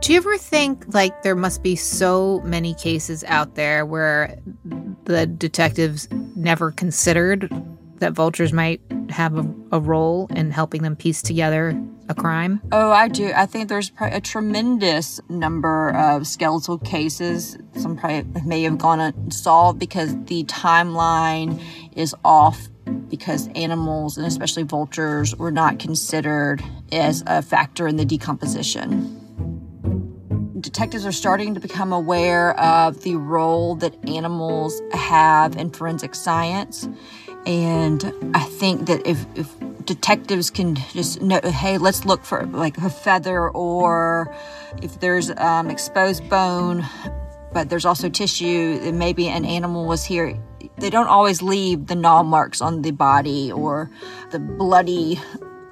Do 0.00 0.12
you 0.12 0.18
ever 0.18 0.36
think 0.38 0.84
like 0.92 1.22
there 1.22 1.36
must 1.36 1.62
be 1.62 1.76
so 1.76 2.40
many 2.40 2.74
cases 2.74 3.22
out 3.24 3.54
there 3.54 3.86
where 3.86 4.36
the 5.04 5.26
detectives 5.26 6.08
never 6.34 6.72
considered 6.72 7.52
that 8.00 8.12
vultures 8.12 8.52
might 8.52 8.80
have 9.10 9.38
a, 9.38 9.54
a 9.72 9.80
role 9.80 10.26
in 10.34 10.50
helping 10.50 10.82
them 10.82 10.96
piece 10.96 11.22
together 11.22 11.80
a 12.08 12.14
crime? 12.14 12.60
Oh, 12.72 12.90
I 12.90 13.08
do. 13.08 13.32
I 13.34 13.46
think 13.46 13.68
there's 13.68 13.92
a 14.00 14.20
tremendous 14.20 15.20
number 15.28 15.90
of 15.90 16.26
skeletal 16.26 16.78
cases. 16.78 17.56
Some 17.76 17.96
probably 17.96 18.42
may 18.42 18.62
have 18.64 18.78
gone 18.78 19.00
unsolved 19.00 19.78
because 19.78 20.14
the 20.24 20.44
timeline 20.44 21.62
is 21.92 22.14
off 22.24 22.68
because 23.08 23.48
animals 23.54 24.16
and 24.16 24.26
especially 24.26 24.64
vultures 24.64 25.36
were 25.36 25.52
not 25.52 25.78
considered 25.78 26.62
as 26.92 27.22
a 27.26 27.42
factor 27.42 27.86
in 27.86 27.96
the 27.96 28.04
decomposition. 28.04 29.16
Detectives 30.60 31.06
are 31.06 31.12
starting 31.12 31.54
to 31.54 31.60
become 31.60 31.92
aware 31.92 32.58
of 32.60 33.02
the 33.02 33.16
role 33.16 33.76
that 33.76 33.96
animals 34.08 34.82
have 34.92 35.56
in 35.56 35.70
forensic 35.70 36.14
science. 36.14 36.88
And 37.46 38.12
I 38.34 38.44
think 38.44 38.86
that 38.86 39.06
if, 39.06 39.24
if 39.34 39.54
detectives 39.84 40.50
can 40.50 40.76
just 40.92 41.20
know, 41.20 41.40
hey, 41.42 41.78
let's 41.78 42.04
look 42.04 42.24
for 42.24 42.44
like 42.46 42.78
a 42.78 42.90
feather 42.90 43.48
or 43.48 44.34
if 44.82 45.00
there's 45.00 45.30
um, 45.30 45.70
exposed 45.70 46.28
bone, 46.28 46.84
but 47.52 47.70
there's 47.70 47.84
also 47.84 48.08
tissue, 48.08 48.92
maybe 48.92 49.28
an 49.28 49.44
animal 49.44 49.86
was 49.86 50.04
here. 50.04 50.38
They 50.78 50.90
don't 50.90 51.08
always 51.08 51.42
leave 51.42 51.86
the 51.86 51.94
gnaw 51.94 52.22
marks 52.22 52.60
on 52.60 52.82
the 52.82 52.90
body 52.90 53.50
or 53.50 53.90
the 54.30 54.38
bloody 54.38 55.18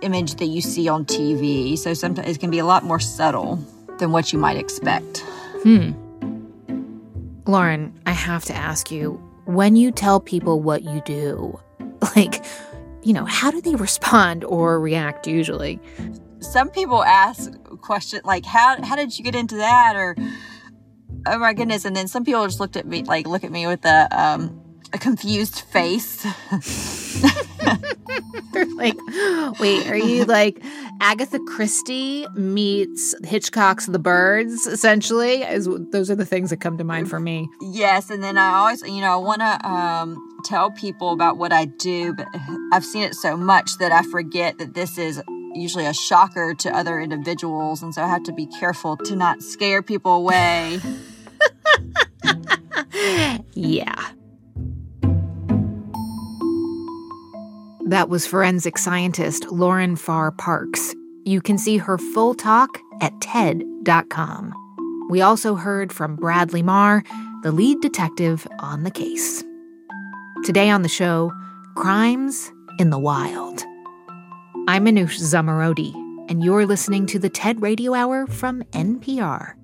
image 0.00 0.34
that 0.36 0.46
you 0.46 0.60
see 0.60 0.88
on 0.88 1.04
TV. 1.04 1.76
So 1.78 1.94
sometimes 1.94 2.28
it 2.28 2.40
can 2.40 2.50
be 2.50 2.58
a 2.58 2.64
lot 2.64 2.84
more 2.84 3.00
subtle 3.00 3.56
than 3.98 4.12
what 4.12 4.32
you 4.32 4.38
might 4.38 4.56
expect. 4.56 5.18
Hmm. 5.62 5.92
Lauren, 7.46 7.98
I 8.04 8.12
have 8.12 8.44
to 8.46 8.54
ask 8.54 8.90
you 8.90 9.27
when 9.48 9.76
you 9.76 9.90
tell 9.90 10.20
people 10.20 10.60
what 10.60 10.82
you 10.82 11.00
do, 11.06 11.58
like, 12.16 12.44
you 13.02 13.14
know, 13.14 13.24
how 13.24 13.50
do 13.50 13.62
they 13.62 13.74
respond 13.76 14.44
or 14.44 14.78
react 14.78 15.26
usually? 15.26 15.80
Some 16.40 16.68
people 16.68 17.02
ask 17.02 17.50
questions 17.80 18.24
like, 18.24 18.44
how, 18.44 18.76
how 18.84 18.94
did 18.94 19.16
you 19.16 19.24
get 19.24 19.34
into 19.34 19.56
that? 19.56 19.94
Or, 19.96 20.14
oh 21.26 21.38
my 21.38 21.54
goodness. 21.54 21.86
And 21.86 21.96
then 21.96 22.08
some 22.08 22.26
people 22.26 22.44
just 22.44 22.60
looked 22.60 22.76
at 22.76 22.86
me, 22.86 23.04
like, 23.04 23.26
look 23.26 23.42
at 23.42 23.50
me 23.50 23.66
with 23.66 23.86
a, 23.86 24.08
um, 24.12 24.60
a 24.92 24.98
confused 24.98 25.60
face. 25.60 26.22
They're 28.52 28.64
like, 28.76 28.96
wait, 29.60 29.86
are 29.88 29.96
you 29.96 30.24
like 30.26 30.62
Agatha 31.00 31.38
Christie 31.40 32.26
meets 32.34 33.14
Hitchcock's 33.24 33.86
The 33.86 33.98
Birds, 33.98 34.66
essentially? 34.66 35.42
Is, 35.42 35.68
those 35.92 36.10
are 36.10 36.14
the 36.14 36.24
things 36.24 36.50
that 36.50 36.58
come 36.58 36.78
to 36.78 36.84
mind 36.84 37.10
for 37.10 37.20
me. 37.20 37.48
Yes. 37.60 38.10
And 38.10 38.22
then 38.22 38.38
I 38.38 38.54
always, 38.54 38.82
you 38.82 39.00
know, 39.00 39.12
I 39.12 39.16
want 39.16 39.40
to 39.40 39.68
um, 39.68 40.40
tell 40.44 40.70
people 40.70 41.12
about 41.12 41.36
what 41.36 41.52
I 41.52 41.66
do, 41.66 42.14
but 42.14 42.26
I've 42.72 42.84
seen 42.84 43.02
it 43.02 43.14
so 43.14 43.36
much 43.36 43.78
that 43.78 43.92
I 43.92 44.02
forget 44.02 44.58
that 44.58 44.74
this 44.74 44.98
is 44.98 45.22
usually 45.54 45.86
a 45.86 45.94
shocker 45.94 46.54
to 46.54 46.76
other 46.76 47.00
individuals. 47.00 47.82
And 47.82 47.94
so 47.94 48.02
I 48.02 48.08
have 48.08 48.22
to 48.24 48.32
be 48.32 48.46
careful 48.46 48.96
to 48.96 49.16
not 49.16 49.42
scare 49.42 49.82
people 49.82 50.14
away. 50.14 50.80
yeah. 53.54 54.10
That 57.88 58.10
was 58.10 58.26
forensic 58.26 58.76
scientist 58.76 59.50
Lauren 59.50 59.96
Pharr 59.96 60.36
Parks. 60.36 60.94
You 61.24 61.40
can 61.40 61.56
see 61.56 61.78
her 61.78 61.96
full 61.96 62.34
talk 62.34 62.78
at 63.00 63.18
TED.com. 63.22 64.52
We 65.08 65.22
also 65.22 65.54
heard 65.54 65.90
from 65.90 66.14
Bradley 66.14 66.62
Marr, 66.62 67.02
the 67.42 67.50
lead 67.50 67.80
detective 67.80 68.46
on 68.58 68.82
the 68.82 68.90
case. 68.90 69.42
Today 70.44 70.68
on 70.68 70.82
the 70.82 70.88
show, 70.90 71.32
Crimes 71.76 72.52
in 72.78 72.90
the 72.90 72.98
Wild. 72.98 73.64
I'm 74.68 74.84
Manoush 74.84 75.18
Zomorodi, 75.18 75.94
and 76.28 76.44
you're 76.44 76.66
listening 76.66 77.06
to 77.06 77.18
the 77.18 77.30
TED 77.30 77.62
Radio 77.62 77.94
Hour 77.94 78.26
from 78.26 78.64
NPR. 78.72 79.54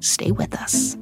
Stay 0.00 0.30
with 0.30 0.54
us. 0.54 0.98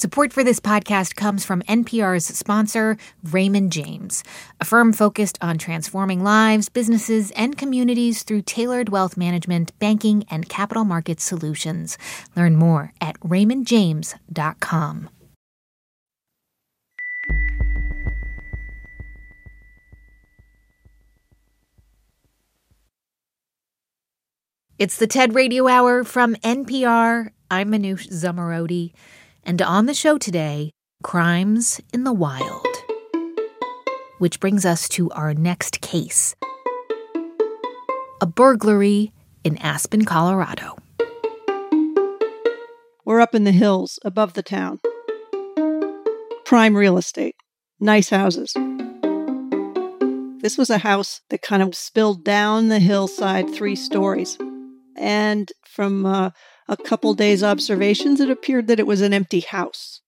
Support 0.00 0.32
for 0.32 0.42
this 0.42 0.60
podcast 0.60 1.14
comes 1.14 1.44
from 1.44 1.60
NPR's 1.64 2.24
sponsor, 2.24 2.96
Raymond 3.22 3.70
James, 3.70 4.24
a 4.58 4.64
firm 4.64 4.94
focused 4.94 5.36
on 5.42 5.58
transforming 5.58 6.24
lives, 6.24 6.70
businesses, 6.70 7.30
and 7.32 7.58
communities 7.58 8.22
through 8.22 8.40
tailored 8.40 8.88
wealth 8.88 9.18
management, 9.18 9.78
banking, 9.78 10.24
and 10.30 10.48
capital 10.48 10.86
market 10.86 11.20
solutions. 11.20 11.98
Learn 12.34 12.56
more 12.56 12.94
at 13.02 13.20
raymondjames.com. 13.20 15.10
It's 24.78 24.96
the 24.96 25.06
TED 25.06 25.34
Radio 25.34 25.68
Hour 25.68 26.04
from 26.04 26.36
NPR. 26.36 27.32
I'm 27.50 27.70
Manoush 27.70 28.08
Zomorodi. 28.08 28.94
And 29.44 29.62
on 29.62 29.86
the 29.86 29.94
show 29.94 30.18
today, 30.18 30.72
Crimes 31.02 31.80
in 31.92 32.04
the 32.04 32.12
Wild. 32.12 32.66
Which 34.18 34.38
brings 34.38 34.66
us 34.66 34.88
to 34.90 35.10
our 35.12 35.32
next 35.34 35.80
case 35.80 36.34
a 38.22 38.26
burglary 38.26 39.12
in 39.44 39.56
Aspen, 39.58 40.04
Colorado. 40.04 40.76
We're 43.06 43.20
up 43.20 43.34
in 43.34 43.44
the 43.44 43.52
hills 43.52 43.98
above 44.04 44.34
the 44.34 44.42
town. 44.42 44.78
Prime 46.44 46.76
real 46.76 46.98
estate, 46.98 47.34
nice 47.80 48.10
houses. 48.10 48.52
This 50.42 50.58
was 50.58 50.68
a 50.68 50.78
house 50.78 51.22
that 51.30 51.40
kind 51.40 51.62
of 51.62 51.74
spilled 51.74 52.24
down 52.24 52.68
the 52.68 52.78
hillside 52.78 53.48
three 53.54 53.76
stories. 53.76 54.36
And 54.96 55.50
from 55.64 56.04
uh, 56.04 56.30
a 56.70 56.76
couple 56.76 57.12
days' 57.14 57.42
observations, 57.42 58.20
it 58.20 58.30
appeared 58.30 58.68
that 58.68 58.78
it 58.78 58.86
was 58.86 59.00
an 59.00 59.12
empty 59.12 59.40
house. 59.40 60.00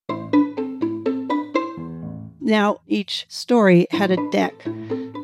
Now, 2.41 2.79
each 2.87 3.27
story 3.29 3.89
had 3.91 4.13
a 4.13 4.31
deck. 4.31 4.55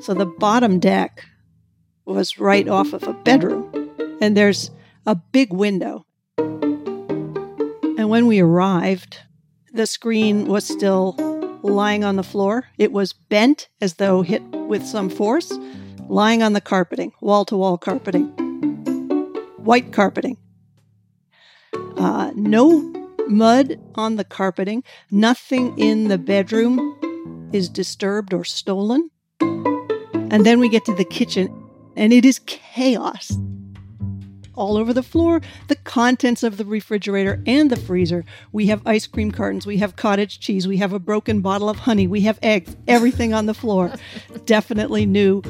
So 0.01 0.15
the 0.15 0.27
bottom 0.27 0.81
deck 0.81 1.25
was 2.05 2.41
right 2.41 2.69
off 2.69 2.93
of 2.93 3.05
a 3.05 3.13
bedroom, 3.13 3.71
and 4.21 4.37
there's 4.37 4.73
a 5.07 5.15
big 5.15 5.53
window. 5.53 6.07
And 6.37 8.09
when 8.09 8.27
we 8.27 8.41
arrived, 8.41 9.19
the 9.73 9.87
screen 9.87 10.47
was 10.47 10.65
still 10.65 11.15
lying 11.63 12.03
on 12.03 12.17
the 12.17 12.25
floor. 12.25 12.65
It 12.79 12.91
was 12.91 13.13
bent 13.13 13.69
as 13.81 13.95
though 13.95 14.23
hit 14.23 14.43
with 14.43 14.85
some 14.85 15.09
force, 15.09 15.53
lying 16.09 16.43
on 16.43 16.53
the 16.53 16.61
carpeting, 16.61 17.13
wall 17.21 17.45
to 17.45 17.57
wall 17.57 17.79
carpeting, 17.79 18.27
white 19.59 19.93
carpeting. 19.93 20.37
Uh, 21.97 22.33
no 22.35 22.93
mud 23.29 23.79
on 23.95 24.17
the 24.17 24.25
carpeting. 24.25 24.83
Nothing 25.11 25.79
in 25.79 26.09
the 26.09 26.19
bedroom 26.19 26.79
is 27.53 27.69
disturbed 27.69 28.33
or 28.33 28.45
stolen. 28.45 29.11
And 29.41 30.45
then 30.45 30.61
we 30.61 30.69
get 30.69 30.85
to 30.85 30.95
the 30.95 31.05
kitchen, 31.05 31.49
and 31.97 32.13
it 32.13 32.25
is 32.25 32.39
chaos. 32.41 33.33
All 34.59 34.77
over 34.77 34.93
the 34.93 35.03
floor, 35.03 35.41
the 35.69 35.77
contents 35.77 36.43
of 36.43 36.57
the 36.57 36.65
refrigerator 36.65 37.43
and 37.47 37.71
the 37.71 37.77
freezer. 37.77 38.25
We 38.53 38.67
have 38.67 38.83
ice 38.85 39.07
cream 39.07 39.31
cartons, 39.31 39.67
we 39.67 39.79
have 39.79 39.97
cottage 39.97 40.41
cheese, 40.41 40.67
we 40.67 40.77
have 40.79 40.93
a 40.93 40.99
broken 40.99 41.41
bottle 41.41 41.71
of 41.71 41.79
honey, 41.79 42.07
we 42.07 42.23
have 42.23 42.39
eggs, 42.43 42.77
everything 42.89 43.33
on 43.33 43.47
the 43.47 43.55
floor. 43.55 43.93
definitely 44.45 45.07
knew 45.07 45.41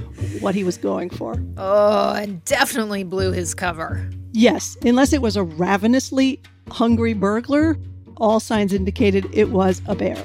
what 0.40 0.54
he 0.54 0.62
was 0.62 0.76
going 0.76 1.10
for. 1.10 1.42
Oh, 1.56 2.12
and 2.12 2.44
definitely 2.44 3.02
blew 3.02 3.32
his 3.32 3.54
cover. 3.54 4.08
Yes, 4.32 4.76
unless 4.82 5.12
it 5.12 5.22
was 5.22 5.36
a 5.36 5.42
ravenously 5.42 6.42
hungry 6.70 7.14
burglar, 7.14 7.78
all 8.18 8.40
signs 8.40 8.72
indicated 8.72 9.26
it 9.32 9.50
was 9.50 9.80
a 9.86 9.94
bear. 9.94 10.22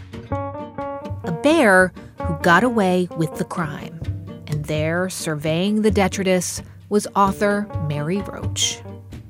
A 1.24 1.40
bear 1.42 1.94
who 2.20 2.36
got 2.42 2.64
away 2.64 3.08
with 3.16 3.34
the 3.36 3.46
crime. 3.46 4.00
And 4.48 4.66
there, 4.66 5.10
surveying 5.10 5.82
the 5.82 5.92
detritus, 5.92 6.62
was 6.94 7.08
author 7.16 7.68
Mary 7.88 8.22
Roach. 8.22 8.80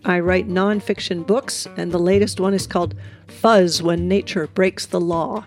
I 0.03 0.19
write 0.19 0.49
nonfiction 0.49 1.25
books, 1.25 1.65
and 1.77 1.93
the 1.93 1.97
latest 1.97 2.41
one 2.41 2.53
is 2.53 2.67
called 2.67 2.93
Fuzz 3.27 3.81
When 3.81 4.09
Nature 4.09 4.47
Breaks 4.47 4.85
the 4.85 4.99
Law. 4.99 5.45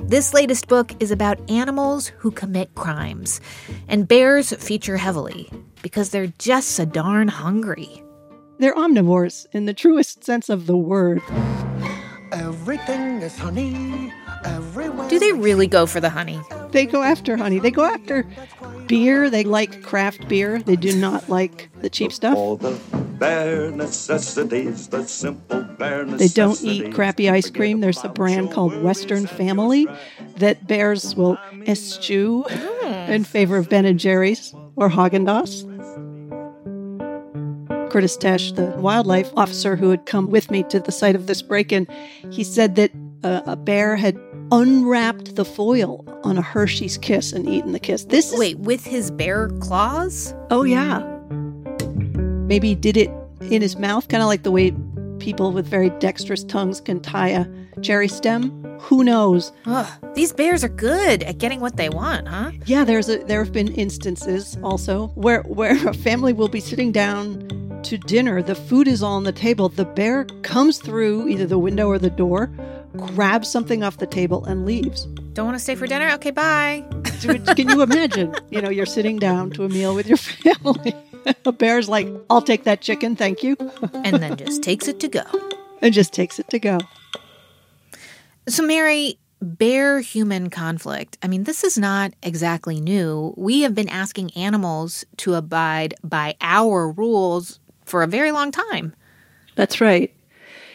This 0.00 0.32
latest 0.32 0.68
book 0.68 0.90
is 1.00 1.10
about 1.10 1.50
animals 1.50 2.06
who 2.06 2.30
commit 2.30 2.74
crimes, 2.76 3.42
and 3.88 4.08
bears 4.08 4.54
feature 4.54 4.96
heavily 4.96 5.50
because 5.82 6.08
they're 6.08 6.32
just 6.38 6.70
so 6.70 6.86
darn 6.86 7.28
hungry. 7.28 8.02
They're 8.58 8.74
omnivores 8.74 9.44
in 9.52 9.66
the 9.66 9.74
truest 9.74 10.24
sense 10.24 10.48
of 10.48 10.66
the 10.66 10.78
word. 10.78 11.20
Everything 12.32 13.20
is 13.20 13.36
honey. 13.36 14.10
Everywhere 14.46 15.10
Do 15.10 15.18
they 15.18 15.32
really 15.32 15.66
go 15.66 15.84
for 15.84 16.00
the 16.00 16.08
honey? 16.08 16.40
They 16.72 16.86
go 16.86 17.02
after 17.02 17.36
honey. 17.36 17.58
They 17.58 17.70
go 17.70 17.84
after 17.84 18.26
beer. 18.86 19.28
They 19.28 19.44
like 19.44 19.82
craft 19.82 20.28
beer. 20.28 20.58
They 20.60 20.76
do 20.76 20.96
not 20.96 21.28
like 21.28 21.68
the 21.80 21.90
cheap 21.90 22.12
stuff. 22.12 22.36
All 22.36 22.56
the 22.56 22.78
bare 23.18 23.70
necessities, 23.70 24.88
the 24.88 25.06
simple 25.06 25.62
bare 25.62 26.04
They 26.04 26.28
don't 26.28 26.62
eat 26.62 26.92
crappy 26.94 27.28
ice 27.28 27.50
cream. 27.50 27.80
There's 27.80 28.02
a 28.02 28.08
brand 28.08 28.52
called 28.52 28.82
Western 28.82 29.26
Family 29.26 29.86
that 30.38 30.66
bears 30.66 31.14
will 31.14 31.38
eschew 31.66 32.44
in 33.06 33.24
favor 33.24 33.58
of 33.58 33.68
Ben 33.68 33.84
and 33.84 34.00
Jerry's 34.00 34.54
or 34.76 34.88
Haagen 34.88 35.26
Dazs. 35.26 35.68
Curtis 37.90 38.16
Tesh, 38.16 38.56
the 38.56 38.74
wildlife 38.80 39.30
officer 39.36 39.76
who 39.76 39.90
had 39.90 40.06
come 40.06 40.30
with 40.30 40.50
me 40.50 40.62
to 40.70 40.80
the 40.80 40.90
site 40.90 41.14
of 41.14 41.26
this 41.26 41.42
break-in, 41.42 41.86
he 42.30 42.42
said 42.42 42.74
that 42.76 42.90
uh, 43.22 43.42
a 43.44 43.54
bear 43.54 43.96
had 43.96 44.18
unwrapped 44.52 45.34
the 45.34 45.44
foil 45.44 46.04
on 46.24 46.36
a 46.36 46.42
Hershey's 46.42 46.98
Kiss 46.98 47.32
and 47.32 47.48
eaten 47.48 47.72
the 47.72 47.80
kiss. 47.80 48.04
This 48.04 48.32
is, 48.32 48.38
Wait, 48.38 48.58
with 48.58 48.84
his 48.84 49.10
bear 49.10 49.48
claws? 49.60 50.34
Oh 50.50 50.62
yeah. 50.62 51.00
Maybe 52.46 52.68
he 52.68 52.74
did 52.74 52.98
it 52.98 53.10
in 53.40 53.62
his 53.62 53.76
mouth, 53.76 54.08
kind 54.08 54.22
of 54.22 54.28
like 54.28 54.42
the 54.42 54.50
way 54.50 54.72
people 55.18 55.52
with 55.52 55.66
very 55.66 55.88
dexterous 55.90 56.44
tongues 56.44 56.80
can 56.80 57.00
tie 57.00 57.28
a 57.28 57.46
cherry 57.80 58.08
stem. 58.08 58.50
Who 58.80 59.02
knows? 59.04 59.52
Ugh, 59.64 59.86
these 60.14 60.32
bears 60.32 60.62
are 60.62 60.68
good 60.68 61.22
at 61.22 61.38
getting 61.38 61.60
what 61.60 61.76
they 61.76 61.88
want, 61.88 62.28
huh? 62.28 62.50
Yeah, 62.66 62.84
there's 62.84 63.08
a, 63.08 63.18
there 63.24 63.42
have 63.42 63.52
been 63.52 63.72
instances 63.72 64.58
also 64.62 65.06
where 65.14 65.42
where 65.42 65.88
a 65.88 65.94
family 65.94 66.32
will 66.32 66.48
be 66.48 66.60
sitting 66.60 66.92
down 66.92 67.80
to 67.84 67.96
dinner. 67.96 68.42
The 68.42 68.54
food 68.54 68.86
is 68.86 69.02
all 69.02 69.14
on 69.14 69.24
the 69.24 69.32
table. 69.32 69.68
The 69.68 69.84
bear 69.84 70.24
comes 70.42 70.78
through 70.78 71.28
either 71.28 71.46
the 71.46 71.58
window 71.58 71.88
or 71.88 71.98
the 71.98 72.10
door, 72.10 72.50
grabs 72.96 73.48
something 73.48 73.82
off 73.82 73.98
the 73.98 74.06
table, 74.06 74.44
and 74.44 74.64
leaves. 74.66 75.04
Don't 75.34 75.46
want 75.46 75.56
to 75.56 75.62
stay 75.62 75.74
for 75.74 75.86
dinner? 75.86 76.10
Okay, 76.14 76.30
bye. 76.30 76.84
Can 77.56 77.68
you 77.68 77.82
imagine? 77.82 78.34
You 78.50 78.60
know, 78.60 78.70
you're 78.70 78.86
sitting 78.86 79.18
down 79.18 79.50
to 79.52 79.64
a 79.64 79.68
meal 79.68 79.94
with 79.94 80.06
your 80.06 80.16
family. 80.18 80.94
a 81.44 81.52
bear's 81.52 81.88
like, 81.88 82.08
"I'll 82.30 82.42
take 82.42 82.64
that 82.64 82.80
chicken, 82.80 83.16
thank 83.16 83.42
you," 83.42 83.56
and 84.04 84.22
then 84.22 84.36
just 84.36 84.62
takes 84.62 84.88
it 84.88 85.00
to 85.00 85.08
go. 85.08 85.22
and 85.80 85.92
just 85.94 86.12
takes 86.12 86.38
it 86.38 86.48
to 86.50 86.58
go. 86.58 86.78
So, 88.48 88.62
Mary, 88.64 89.18
bear 89.40 90.00
human 90.00 90.50
conflict. 90.50 91.16
I 91.22 91.28
mean, 91.28 91.44
this 91.44 91.62
is 91.64 91.78
not 91.78 92.12
exactly 92.22 92.80
new. 92.80 93.34
We 93.36 93.62
have 93.62 93.74
been 93.74 93.88
asking 93.88 94.32
animals 94.32 95.04
to 95.18 95.34
abide 95.34 95.94
by 96.02 96.34
our 96.40 96.90
rules 96.90 97.60
for 97.84 98.02
a 98.02 98.06
very 98.08 98.32
long 98.32 98.50
time. 98.50 98.94
That's 99.54 99.80
right. 99.80 100.12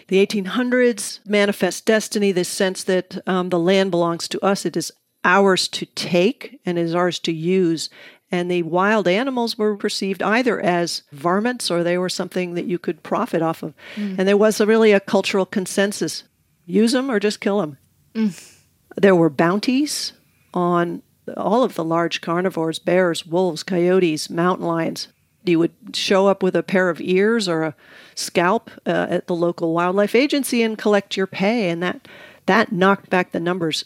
The 0.07 0.25
1800s 0.25 1.19
manifest 1.25 1.85
destiny, 1.85 2.31
this 2.31 2.49
sense 2.49 2.83
that 2.85 3.17
um, 3.27 3.49
the 3.49 3.59
land 3.59 3.91
belongs 3.91 4.27
to 4.29 4.43
us. 4.43 4.65
It 4.65 4.77
is 4.77 4.91
ours 5.23 5.67
to 5.67 5.85
take 5.85 6.59
and 6.65 6.77
it 6.77 6.81
is 6.81 6.95
ours 6.95 7.19
to 7.19 7.33
use. 7.33 7.89
And 8.31 8.49
the 8.51 8.63
wild 8.63 9.07
animals 9.07 9.57
were 9.57 9.75
perceived 9.75 10.21
either 10.21 10.59
as 10.59 11.03
varmints 11.11 11.71
or 11.71 11.83
they 11.83 11.97
were 11.97 12.09
something 12.09 12.53
that 12.55 12.65
you 12.65 12.77
could 12.77 13.03
profit 13.03 13.41
off 13.41 13.63
of. 13.63 13.73
Mm. 13.95 14.19
And 14.19 14.27
there 14.27 14.37
was 14.37 14.59
a, 14.59 14.65
really 14.65 14.91
a 14.91 14.99
cultural 14.99 15.45
consensus 15.45 16.23
use 16.65 16.91
them 16.91 17.09
or 17.09 17.19
just 17.19 17.39
kill 17.39 17.59
them. 17.59 17.77
Mm. 18.13 18.53
There 18.95 19.15
were 19.15 19.29
bounties 19.29 20.13
on 20.53 21.01
all 21.35 21.63
of 21.63 21.75
the 21.75 21.83
large 21.83 22.21
carnivores 22.21 22.79
bears, 22.79 23.25
wolves, 23.25 23.63
coyotes, 23.63 24.29
mountain 24.29 24.65
lions. 24.65 25.07
You 25.47 25.59
would 25.59 25.73
show 25.93 26.27
up 26.27 26.43
with 26.43 26.55
a 26.55 26.63
pair 26.63 26.89
of 26.89 26.99
ears 27.01 27.47
or 27.47 27.63
a 27.63 27.75
scalp 28.15 28.69
uh, 28.85 29.07
at 29.09 29.27
the 29.27 29.35
local 29.35 29.73
wildlife 29.73 30.15
agency 30.15 30.61
and 30.63 30.77
collect 30.77 31.17
your 31.17 31.27
pay, 31.27 31.69
and 31.69 31.81
that 31.83 32.07
that 32.45 32.71
knocked 32.71 33.09
back 33.09 33.31
the 33.31 33.39
numbers 33.39 33.85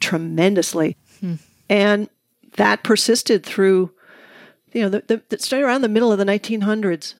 tremendously. 0.00 0.96
Hmm. 1.20 1.34
And 1.68 2.08
that 2.56 2.82
persisted 2.82 3.44
through, 3.44 3.90
you 4.72 4.82
know, 4.82 4.88
the, 4.88 5.04
the, 5.06 5.22
the 5.28 5.38
started 5.38 5.66
around 5.66 5.82
the 5.82 5.88
middle 5.88 6.12
of 6.12 6.18
the 6.18 6.24
1900s. 6.24 7.14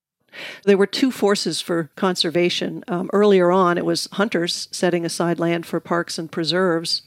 There 0.64 0.78
were 0.78 0.86
two 0.86 1.10
forces 1.10 1.60
for 1.60 1.90
conservation. 1.96 2.84
Um, 2.88 3.10
earlier 3.12 3.50
on, 3.50 3.76
it 3.78 3.84
was 3.84 4.08
hunters 4.12 4.68
setting 4.70 5.04
aside 5.04 5.38
land 5.38 5.66
for 5.66 5.80
parks 5.80 6.18
and 6.18 6.30
preserves. 6.30 7.02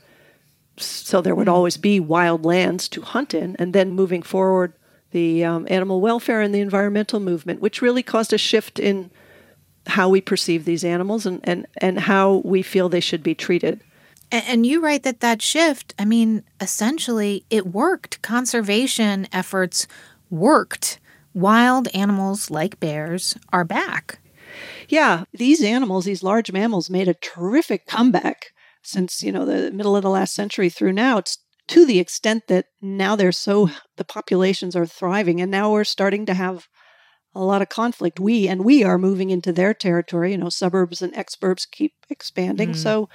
So 0.78 1.22
there 1.22 1.36
would 1.36 1.48
always 1.48 1.78
be 1.78 2.00
wild 2.00 2.46
lands 2.46 2.88
to 2.90 3.02
hunt 3.02 3.34
in. 3.34 3.56
And 3.58 3.74
then 3.74 3.92
moving 3.92 4.22
forward, 4.22 4.74
the 5.16 5.46
um, 5.46 5.66
animal 5.70 6.02
welfare 6.02 6.42
and 6.42 6.54
the 6.54 6.60
environmental 6.60 7.22
movement, 7.22 7.62
which 7.62 7.82
really 7.82 8.04
caused 8.04 8.34
a 8.34 8.38
shift 8.38 8.80
in 8.80 9.10
how 9.88 10.10
we 10.10 10.20
perceive 10.20 10.66
these 10.66 10.84
animals 10.84 11.26
and, 11.26 11.40
and, 11.46 11.66
and 11.78 12.02
how 12.02 12.42
we 12.44 12.62
feel 12.62 12.90
they 12.90 13.00
should 13.00 13.24
be 13.24 13.34
treated. 13.34 13.80
And, 14.30 14.44
and 14.46 14.66
you 14.66 14.82
write 14.82 15.04
that 15.04 15.22
that 15.22 15.42
shift, 15.42 15.94
I 15.98 16.04
mean, 16.04 16.44
essentially, 16.60 17.46
it 17.50 17.68
worked. 17.68 18.22
Conservation 18.24 19.26
efforts 19.32 19.88
worked. 20.30 21.00
Wild 21.34 21.88
animals 21.94 22.52
like 22.52 22.82
bears 22.82 23.38
are 23.54 23.64
back. 23.64 24.20
Yeah, 24.90 25.24
these 25.32 25.64
animals, 25.64 26.04
these 26.04 26.24
large 26.24 26.52
mammals, 26.52 26.90
made 26.90 27.08
a 27.08 27.14
terrific 27.14 27.88
comeback 27.88 28.48
since 28.84 29.24
you 29.24 29.32
know 29.32 29.46
the 29.46 29.72
middle 29.72 29.96
of 29.96 30.04
the 30.04 30.10
last 30.10 30.34
century 30.34 30.70
through 30.70 30.94
now. 30.94 31.20
It's 31.20 31.38
to 31.68 31.86
the 31.86 32.00
extent 32.00 32.48
that 32.48 32.68
now 32.82 33.16
they're 33.16 33.32
so 33.32 33.70
the 33.98 34.06
populations 34.06 34.76
are 34.76 34.86
thriving, 34.86 35.42
and 35.42 35.52
now 35.52 35.72
we're 35.72 35.84
starting 35.84 36.26
to 36.26 36.34
have 36.34 36.68
a 37.34 37.44
lot 37.44 37.62
of 37.62 37.70
conflict. 37.70 38.20
We 38.20 38.48
and 38.48 38.64
we 38.64 38.84
are 38.84 38.98
moving 38.98 39.30
into 39.30 39.52
their 39.52 39.74
territory. 39.74 40.32
You 40.32 40.38
know, 40.38 40.50
suburbs 40.50 41.02
and 41.02 41.14
exurbs 41.14 41.70
keep 41.70 41.94
expanding, 42.10 42.72
Mm. 42.72 42.76
so 42.76 43.10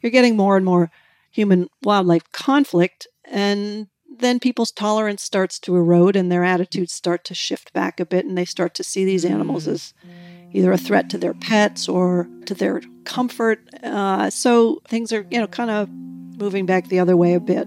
you're 0.00 0.12
getting 0.12 0.36
more 0.36 0.56
and 0.56 0.64
more 0.64 0.90
human 1.30 1.68
wildlife 1.82 2.30
conflict, 2.32 3.06
and 3.24 3.88
then 4.18 4.38
people's 4.38 4.70
tolerance 4.70 5.22
starts 5.22 5.58
to 5.58 5.74
erode 5.74 6.14
and 6.14 6.30
their 6.30 6.44
attitudes 6.44 6.92
start 6.92 7.24
to 7.24 7.34
shift 7.34 7.72
back 7.72 7.98
a 7.98 8.06
bit 8.06 8.24
and 8.24 8.38
they 8.38 8.44
start 8.44 8.74
to 8.74 8.84
see 8.84 9.04
these 9.04 9.24
animals 9.24 9.66
as 9.66 9.92
either 10.52 10.70
a 10.70 10.78
threat 10.78 11.10
to 11.10 11.18
their 11.18 11.34
pets 11.34 11.88
or 11.88 12.28
to 12.46 12.54
their 12.54 12.80
comfort. 13.04 13.58
Uh, 13.82 14.30
so 14.30 14.80
things 14.86 15.12
are, 15.12 15.26
you 15.32 15.40
know, 15.40 15.48
kind 15.48 15.70
of 15.70 15.88
moving 16.38 16.64
back 16.64 16.86
the 16.88 17.00
other 17.00 17.16
way 17.16 17.34
a 17.34 17.40
bit. 17.40 17.66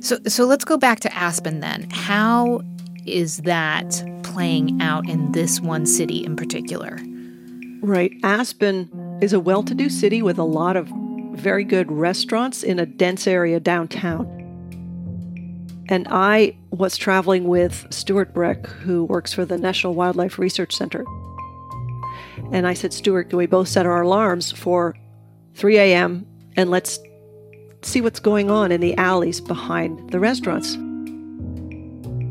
So, 0.00 0.18
so 0.26 0.44
let's 0.44 0.64
go 0.64 0.76
back 0.76 1.00
to 1.00 1.14
Aspen 1.14 1.60
then. 1.60 1.88
How 1.90 2.62
is 3.06 3.38
that 3.38 4.02
playing 4.22 4.80
out 4.82 5.08
in 5.08 5.32
this 5.32 5.60
one 5.60 5.86
city 5.86 6.24
in 6.24 6.36
particular? 6.36 6.98
Right. 7.80 8.12
Aspen 8.22 9.18
is 9.22 9.32
a 9.32 9.40
well 9.40 9.62
to 9.62 9.74
do 9.74 9.88
city 9.88 10.22
with 10.22 10.38
a 10.38 10.44
lot 10.44 10.76
of 10.76 10.88
very 11.32 11.64
good 11.64 11.90
restaurants 11.90 12.62
in 12.62 12.78
a 12.78 12.86
dense 12.86 13.26
area 13.26 13.60
downtown. 13.60 14.34
And 15.88 16.06
I 16.10 16.56
was 16.70 16.96
traveling 16.96 17.44
with 17.44 17.86
Stuart 17.90 18.34
Breck, 18.34 18.66
who 18.66 19.04
works 19.04 19.32
for 19.32 19.44
the 19.44 19.56
National 19.56 19.94
Wildlife 19.94 20.38
Research 20.38 20.76
Center. 20.76 21.04
And 22.52 22.66
I 22.66 22.74
said, 22.74 22.92
Stuart, 22.92 23.30
can 23.30 23.38
we 23.38 23.46
both 23.46 23.68
set 23.68 23.86
our 23.86 24.02
alarms 24.02 24.52
for 24.52 24.94
3 25.54 25.78
a.m. 25.78 26.26
and 26.56 26.70
let's 26.70 26.98
see 27.82 28.00
what's 28.00 28.20
going 28.20 28.50
on 28.50 28.72
in 28.72 28.80
the 28.80 28.96
alleys 28.96 29.40
behind 29.40 30.10
the 30.10 30.20
restaurants? 30.20 30.76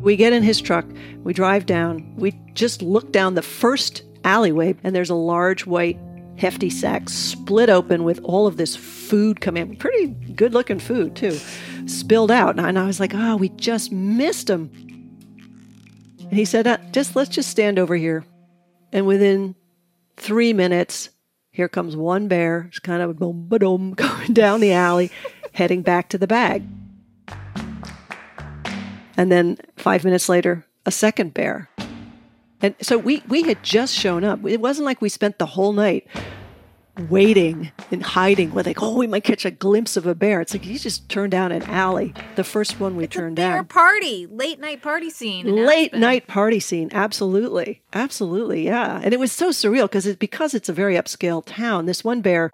We 0.02 0.16
get 0.16 0.34
in 0.34 0.44
his 0.44 0.62
truck, 0.62 0.86
we 1.24 1.34
drive 1.34 1.66
down, 1.66 2.16
we 2.16 2.32
just 2.54 2.82
look 2.82 3.12
down 3.12 3.36
the 3.36 3.42
first 3.42 4.04
alleyway, 4.24 4.76
and 4.84 4.96
there's 4.96 5.10
a 5.10 5.16
large 5.16 5.66
white 5.66 6.00
hefty 6.38 6.70
sack 6.70 7.10
split 7.10 7.70
open 7.70 8.04
with 8.04 8.20
all 8.24 8.48
of 8.48 8.58
this 8.58 8.76
food 8.76 9.42
coming 9.42 9.70
in. 9.70 9.76
Pretty 9.76 10.08
good 10.34 10.54
looking 10.54 10.80
food, 10.80 11.16
too, 11.16 11.38
spilled 11.88 12.32
out. 12.32 12.60
And 12.60 12.78
I 12.78 12.86
was 12.86 13.00
like, 13.00 13.14
oh, 13.14 13.36
we 13.36 13.50
just 13.50 13.92
missed 13.92 14.50
him. 14.50 14.72
And 16.20 16.34
he 16.34 16.46
said, 16.46 16.68
uh, 16.68 16.78
just 16.92 17.16
let's 17.16 17.30
just 17.30 17.50
stand 17.50 17.80
over 17.80 17.96
here 17.96 18.26
And 18.92 19.08
within 19.08 19.56
three 20.18 20.54
minutes, 20.54 21.10
here 21.52 21.70
comes 21.70 21.96
one 21.96 22.28
bear. 22.28 22.66
It's 22.68 22.80
kind 22.80 23.02
of 23.02 23.18
boom, 23.18 23.48
ba-dum, 23.48 23.94
going 23.96 24.34
down 24.34 24.60
the 24.60 24.74
alley, 24.74 25.12
heading 25.58 25.82
back 25.82 26.08
to 26.10 26.20
the 26.20 26.28
bag. 26.28 26.64
And 29.18 29.32
then 29.32 29.58
five 29.76 30.04
minutes 30.04 30.30
later, 30.30 30.64
a 30.86 30.92
second 30.92 31.34
bear. 31.34 31.68
And 32.62 32.76
so 32.80 33.00
we, 33.00 33.24
we 33.28 33.42
had 33.42 33.64
just 33.64 33.96
shown 33.96 34.24
up. 34.24 34.46
It 34.46 34.62
wasn't 34.62 34.86
like 34.86 35.02
we 35.02 35.10
spent 35.10 35.40
the 35.40 35.48
whole 35.48 35.74
night 35.74 36.08
waiting 37.10 37.72
and 37.92 38.04
hiding 38.04 38.54
with 38.54 38.68
like, 38.68 38.82
oh, 38.84 38.96
we 38.98 39.08
might 39.08 39.24
catch 39.24 39.46
a 39.46 39.52
glimpse 39.52 39.98
of 39.98 40.06
a 40.06 40.14
bear. 40.14 40.42
It's 40.42 40.54
like 40.54 40.66
you 40.66 40.78
just 40.78 41.10
turned 41.10 41.32
down 41.32 41.52
an 41.52 41.64
alley. 41.64 42.14
The 42.36 42.44
first 42.44 42.80
one 42.80 42.96
we 42.96 43.06
it's 43.06 43.16
turned 43.16 43.40
a 43.40 43.42
bear 43.42 43.56
down. 43.56 43.66
party, 43.66 44.28
late 44.28 44.60
night 44.60 44.84
party 44.84 45.10
scene. 45.10 45.48
Late 45.66 45.88
Aspen. 45.88 46.00
night 46.00 46.28
party 46.28 46.60
scene. 46.60 46.90
Absolutely. 46.94 47.82
Absolutely. 47.94 48.64
Yeah. 48.66 49.02
And 49.04 49.12
it 49.12 49.20
was 49.20 49.32
so 49.32 49.50
surreal 49.50 49.86
because 49.86 50.06
it's 50.06 50.18
because 50.20 50.54
it's 50.54 50.70
a 50.70 50.74
very 50.74 50.96
upscale 50.96 51.44
town. 51.44 51.88
This 51.88 52.04
one 52.04 52.22
bear, 52.22 52.52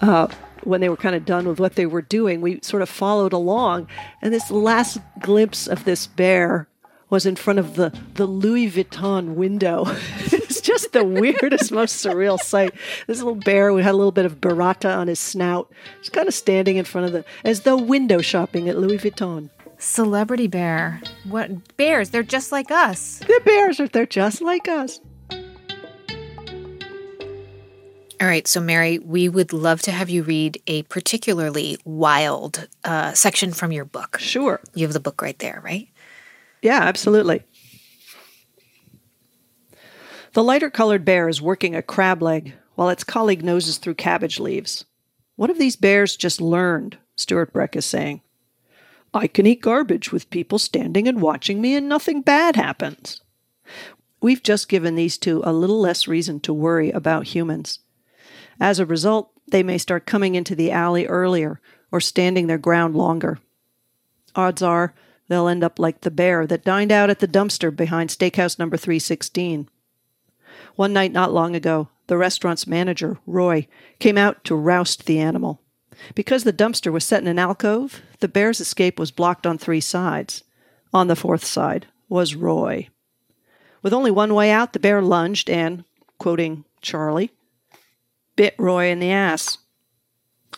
uh, 0.00 0.28
when 0.64 0.80
they 0.80 0.88
were 0.88 0.96
kind 0.96 1.14
of 1.14 1.24
done 1.24 1.46
with 1.46 1.60
what 1.60 1.74
they 1.74 1.86
were 1.86 2.02
doing, 2.02 2.40
we 2.40 2.60
sort 2.62 2.82
of 2.82 2.88
followed 2.88 3.32
along. 3.32 3.88
And 4.20 4.32
this 4.32 4.50
last 4.50 4.98
glimpse 5.20 5.66
of 5.66 5.84
this 5.84 6.06
bear 6.06 6.68
was 7.10 7.26
in 7.26 7.36
front 7.36 7.58
of 7.58 7.74
the, 7.74 7.92
the 8.14 8.24
Louis 8.26 8.70
Vuitton 8.70 9.34
window. 9.34 9.84
it's 10.20 10.62
just 10.62 10.92
the 10.92 11.04
weirdest, 11.04 11.70
most 11.70 12.04
surreal 12.04 12.38
sight. 12.40 12.72
This 13.06 13.18
little 13.18 13.34
bear 13.34 13.72
we 13.72 13.82
had 13.82 13.92
a 13.92 13.96
little 13.96 14.12
bit 14.12 14.24
of 14.24 14.40
burrata 14.40 14.96
on 14.96 15.08
his 15.08 15.20
snout, 15.20 15.70
just 16.00 16.14
kind 16.14 16.26
of 16.26 16.32
standing 16.34 16.78
in 16.78 16.86
front 16.86 17.06
of 17.06 17.12
the, 17.12 17.24
as 17.44 17.60
though 17.60 17.76
window 17.76 18.22
shopping 18.22 18.68
at 18.68 18.78
Louis 18.78 18.96
Vuitton. 18.98 19.50
Celebrity 19.76 20.46
bear. 20.46 21.02
What 21.28 21.76
bears? 21.76 22.10
They're 22.10 22.22
just 22.22 22.50
like 22.50 22.70
us. 22.70 23.18
The 23.18 23.42
bears 23.44 23.80
are 23.80 23.88
they're 23.88 24.06
just 24.06 24.40
like 24.40 24.68
us. 24.68 25.00
All 28.22 28.28
right, 28.28 28.46
so 28.46 28.60
Mary, 28.60 29.00
we 29.00 29.28
would 29.28 29.52
love 29.52 29.82
to 29.82 29.90
have 29.90 30.08
you 30.08 30.22
read 30.22 30.62
a 30.68 30.84
particularly 30.84 31.76
wild 31.84 32.68
uh, 32.84 33.14
section 33.14 33.52
from 33.52 33.72
your 33.72 33.84
book. 33.84 34.16
Sure. 34.20 34.60
You 34.74 34.86
have 34.86 34.92
the 34.92 35.00
book 35.00 35.20
right 35.20 35.36
there, 35.40 35.60
right? 35.64 35.88
Yeah, 36.62 36.82
absolutely. 36.82 37.42
The 40.34 40.44
lighter 40.44 40.70
colored 40.70 41.04
bear 41.04 41.28
is 41.28 41.42
working 41.42 41.74
a 41.74 41.82
crab 41.82 42.22
leg 42.22 42.54
while 42.76 42.90
its 42.90 43.02
colleague 43.02 43.42
noses 43.42 43.78
through 43.78 43.96
cabbage 43.96 44.38
leaves. 44.38 44.84
One 45.34 45.50
of 45.50 45.58
these 45.58 45.74
bears 45.74 46.14
just 46.14 46.40
learned, 46.40 46.98
Stuart 47.16 47.52
Breck 47.52 47.74
is 47.74 47.86
saying. 47.86 48.20
I 49.12 49.26
can 49.26 49.48
eat 49.48 49.62
garbage 49.62 50.12
with 50.12 50.30
people 50.30 50.60
standing 50.60 51.08
and 51.08 51.20
watching 51.20 51.60
me, 51.60 51.74
and 51.74 51.88
nothing 51.88 52.22
bad 52.22 52.54
happens. 52.54 53.20
We've 54.20 54.44
just 54.44 54.68
given 54.68 54.94
these 54.94 55.18
two 55.18 55.42
a 55.44 55.52
little 55.52 55.80
less 55.80 56.06
reason 56.06 56.38
to 56.42 56.52
worry 56.54 56.92
about 56.92 57.26
humans. 57.26 57.80
As 58.62 58.78
a 58.78 58.86
result, 58.86 59.32
they 59.48 59.64
may 59.64 59.76
start 59.76 60.06
coming 60.06 60.36
into 60.36 60.54
the 60.54 60.70
alley 60.70 61.04
earlier 61.04 61.60
or 61.90 62.00
standing 62.00 62.46
their 62.46 62.58
ground 62.58 62.94
longer. 62.94 63.40
Odds 64.36 64.62
are 64.62 64.94
they'll 65.26 65.48
end 65.48 65.64
up 65.64 65.80
like 65.80 66.02
the 66.02 66.12
bear 66.12 66.46
that 66.46 66.64
dined 66.64 66.92
out 66.92 67.10
at 67.10 67.18
the 67.18 67.26
dumpster 67.26 67.74
behind 67.74 68.10
Steakhouse 68.10 68.60
number 68.60 68.76
316. 68.76 69.68
One 70.76 70.92
night 70.92 71.10
not 71.10 71.32
long 71.32 71.56
ago, 71.56 71.88
the 72.06 72.16
restaurant's 72.16 72.64
manager, 72.64 73.18
Roy, 73.26 73.66
came 73.98 74.16
out 74.16 74.44
to 74.44 74.54
roust 74.54 75.06
the 75.06 75.18
animal. 75.18 75.60
Because 76.14 76.44
the 76.44 76.52
dumpster 76.52 76.92
was 76.92 77.04
set 77.04 77.20
in 77.20 77.26
an 77.26 77.40
alcove, 77.40 78.00
the 78.20 78.28
bear's 78.28 78.60
escape 78.60 78.96
was 78.96 79.10
blocked 79.10 79.44
on 79.44 79.58
three 79.58 79.80
sides. 79.80 80.44
On 80.94 81.08
the 81.08 81.16
fourth 81.16 81.44
side 81.44 81.88
was 82.08 82.36
Roy. 82.36 82.88
With 83.82 83.92
only 83.92 84.12
one 84.12 84.34
way 84.34 84.52
out, 84.52 84.72
the 84.72 84.78
bear 84.78 85.02
lunged 85.02 85.50
and, 85.50 85.82
quoting 86.18 86.64
Charlie, 86.80 87.32
bit 88.36 88.54
Roy 88.58 88.90
in 88.90 89.00
the 89.00 89.10
ass. 89.10 89.58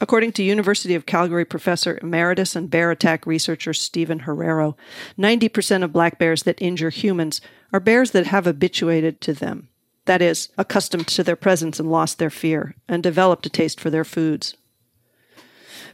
According 0.01 0.33
to 0.33 0.43
University 0.43 0.95
of 0.95 1.07
Calgary 1.07 1.45
professor 1.45 1.99
emeritus 2.03 2.57
and 2.57 2.69
bear 2.69 2.91
attack 2.91 3.27
researcher 3.27 3.73
Stephen 3.73 4.21
Herrero, 4.21 4.77
90% 5.17 5.85
of 5.85 5.93
black 5.93 6.19
bears 6.19 6.43
that 6.43 6.61
injure 6.61 6.91
humans 6.91 7.41
are 7.73 7.81
bears 7.81 8.11
that 8.11 8.27
have 8.27 8.45
habituated 8.45 9.21
to 9.21 9.33
them. 9.33 9.69
That 10.07 10.21
is, 10.21 10.49
accustomed 10.59 11.07
to 11.09 11.23
their 11.23 11.37
presence 11.37 11.79
and 11.79 11.91
lost 11.91 12.19
their 12.19 12.31
fear, 12.31 12.75
and 12.89 13.03
developed 13.03 13.47
a 13.47 13.51
taste 13.51 13.81
for 13.81 13.89
their 13.89 14.05
foods. 14.05 14.57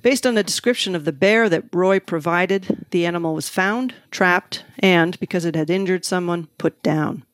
Based 0.03 0.27
on 0.27 0.37
a 0.37 0.43
description 0.43 0.97
of 0.97 1.05
the 1.05 1.13
bear 1.13 1.49
that 1.49 1.73
Roy 1.73 2.01
provided, 2.01 2.87
the 2.91 3.05
animal 3.05 3.35
was 3.35 3.51
found, 3.51 3.95
trapped, 4.11 4.65
and, 4.79 5.21
because 5.21 5.45
it 5.45 5.55
had 5.55 5.69
injured 5.69 6.07
someone, 6.07 6.49
put 6.57 6.83
down. 6.83 7.25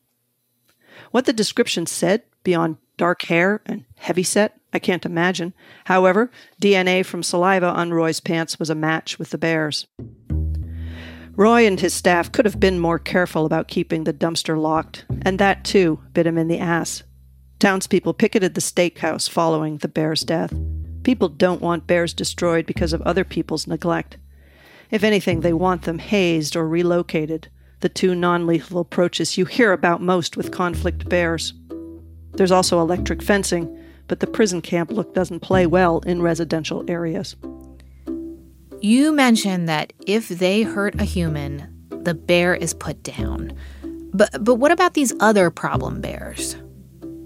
What 1.13 1.27
the 1.27 1.33
description 1.33 1.87
said, 1.87 2.23
beyond 2.43 2.79
dark 2.97 3.23
hair 3.23 3.63
and 3.67 3.85
heavy 3.97 4.23
set, 4.23 4.59
I 4.73 4.79
can't 4.79 5.07
imagine. 5.07 5.55
However, 5.85 6.31
DNA 6.61 7.05
from 7.05 7.23
saliva 7.23 7.67
on 7.67 7.93
Roy's 7.93 8.21
pants 8.21 8.59
was 8.59 8.71
a 8.71 8.75
match 8.75 9.19
with 9.19 9.31
the 9.31 9.39
bear's. 9.39 9.87
Roy 11.37 11.67
and 11.67 11.79
his 11.79 11.93
staff 11.93 12.33
could 12.33 12.47
have 12.47 12.59
been 12.59 12.79
more 12.79 12.99
careful 12.99 13.45
about 13.45 13.69
keeping 13.69 14.05
the 14.05 14.15
dumpster 14.15 14.59
locked, 14.59 15.05
and 15.23 15.39
that 15.39 15.65
too 15.65 16.01
bit 16.15 16.27
him 16.27 16.39
in 16.39 16.49
the 16.49 16.59
ass. 16.59 17.03
Townspeople 17.59 18.15
picketed 18.15 18.55
the 18.55 18.61
steakhouse 18.61 19.29
following 19.29 19.79
the 19.79 19.89
bear's 19.89 20.23
death. 20.23 20.53
People 21.03 21.29
don't 21.29 21.61
want 21.61 21.87
bears 21.87 22.15
destroyed 22.15 22.67
because 22.67 22.93
of 22.93 23.03
other 23.03 23.25
people's 23.25 23.67
neglect. 23.67 24.17
If 24.91 25.05
anything, 25.05 25.41
they 25.41 25.53
want 25.53 25.83
them 25.83 25.99
hazed 25.99 26.57
or 26.57 26.69
relocated, 26.69 27.49
the 27.81 27.89
two 27.89 28.15
non 28.15 28.47
lethal 28.47 28.81
approaches 28.81 29.37
you 29.37 29.45
hear 29.45 29.73
about 29.73 30.01
most 30.01 30.37
with 30.37 30.51
conflict 30.53 31.09
bears. 31.09 31.53
There's 32.37 32.53
also 32.53 32.81
electric 32.81 33.23
fencing, 33.23 33.67
but 34.09 34.21
the 34.21 34.27
prison 34.27 34.61
camp 34.61 34.91
look 34.91 35.15
doesn't 35.15 35.41
play 35.41 35.67
well 35.67 36.01
in 36.01 36.23
residential 36.23 36.85
areas. 36.89 37.37
You 38.81 39.13
mentioned 39.13 39.69
that 39.69 39.93
if 40.07 40.29
they 40.29 40.63
hurt 40.63 41.01
a 41.01 41.05
human, 41.05 41.73
the 41.89 42.15
bear 42.15 42.55
is 42.55 42.75
put 42.75 43.03
down. 43.03 43.53
But 44.13 44.45
but 44.45 44.57
what 44.57 44.71
about 44.71 44.95
these 44.95 45.13
other 45.21 45.51
problem 45.51 46.01
bears? 46.01 46.57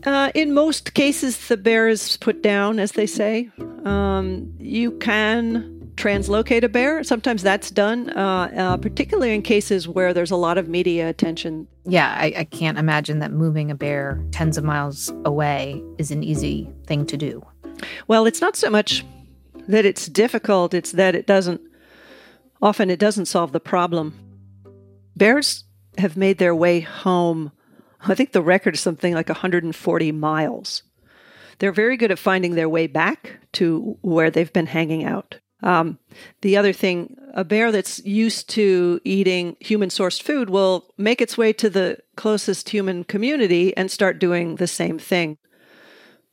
Uh, 0.04 0.30
in 0.34 0.54
most 0.54 0.94
cases, 0.94 1.48
the 1.48 1.56
bear 1.56 1.88
is 1.88 2.16
put 2.16 2.42
down, 2.42 2.78
as 2.78 2.92
they 2.92 3.06
say. 3.06 3.50
Um, 3.84 4.50
you 4.58 4.92
can 4.92 5.79
translocate 6.00 6.64
a 6.64 6.68
bear. 6.68 7.04
Sometimes 7.04 7.42
that's 7.42 7.70
done, 7.70 8.10
uh, 8.10 8.50
uh, 8.56 8.76
particularly 8.78 9.34
in 9.34 9.42
cases 9.42 9.86
where 9.86 10.14
there's 10.14 10.30
a 10.30 10.36
lot 10.36 10.56
of 10.56 10.66
media 10.66 11.08
attention. 11.08 11.68
Yeah, 11.84 12.16
I, 12.18 12.32
I 12.38 12.44
can't 12.44 12.78
imagine 12.78 13.18
that 13.18 13.32
moving 13.32 13.70
a 13.70 13.74
bear 13.74 14.22
tens 14.32 14.56
of 14.56 14.64
miles 14.64 15.12
away 15.24 15.82
is 15.98 16.10
an 16.10 16.22
easy 16.22 16.70
thing 16.86 17.04
to 17.06 17.16
do. 17.16 17.44
Well, 18.08 18.24
it's 18.26 18.40
not 18.40 18.56
so 18.56 18.70
much 18.70 19.04
that 19.68 19.84
it's 19.84 20.06
difficult, 20.06 20.72
it's 20.72 20.92
that 20.92 21.14
it 21.14 21.26
doesn't, 21.26 21.60
often 22.62 22.90
it 22.90 22.98
doesn't 22.98 23.26
solve 23.26 23.52
the 23.52 23.60
problem. 23.60 24.18
Bears 25.16 25.64
have 25.98 26.16
made 26.16 26.38
their 26.38 26.54
way 26.54 26.80
home. 26.80 27.52
I 28.00 28.14
think 28.14 28.32
the 28.32 28.42
record 28.42 28.74
is 28.74 28.80
something 28.80 29.12
like 29.12 29.28
140 29.28 30.12
miles. 30.12 30.82
They're 31.58 31.72
very 31.72 31.98
good 31.98 32.10
at 32.10 32.18
finding 32.18 32.54
their 32.54 32.70
way 32.70 32.86
back 32.86 33.38
to 33.52 33.98
where 34.00 34.30
they've 34.30 34.52
been 34.52 34.66
hanging 34.66 35.04
out. 35.04 35.38
Um, 35.62 35.98
the 36.40 36.56
other 36.56 36.72
thing, 36.72 37.16
a 37.34 37.44
bear 37.44 37.70
that's 37.70 38.04
used 38.04 38.48
to 38.50 39.00
eating 39.04 39.56
human 39.60 39.88
sourced 39.90 40.22
food 40.22 40.50
will 40.50 40.92
make 40.96 41.20
its 41.20 41.36
way 41.36 41.52
to 41.54 41.68
the 41.70 41.98
closest 42.16 42.70
human 42.70 43.04
community 43.04 43.76
and 43.76 43.90
start 43.90 44.18
doing 44.18 44.56
the 44.56 44.66
same 44.66 44.98
thing. 44.98 45.36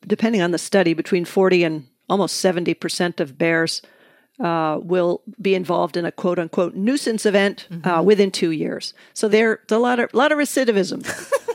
Depending 0.06 0.42
on 0.42 0.52
the 0.52 0.58
study, 0.58 0.94
between 0.94 1.26
40 1.26 1.63
and 1.63 1.88
almost 2.10 2.44
70% 2.44 3.20
of 3.20 3.38
bears 3.38 3.82
uh, 4.40 4.80
will 4.82 5.24
be 5.42 5.56
involved 5.56 5.98
in 5.98 6.06
a 6.06 6.12
quote 6.12 6.40
unquote 6.40 6.76
nuisance 6.76 7.26
event 7.26 7.68
Mm-hmm. 7.70 7.90
uh, 7.90 8.02
within 8.02 8.32
two 8.32 8.52
years. 8.52 8.94
So 9.13 9.28
there's 9.28 9.60
a 9.72 9.78
lot 9.78 10.00
of, 10.00 10.13
lot 10.13 10.32
of 10.32 10.38
recidivism. 10.38 11.04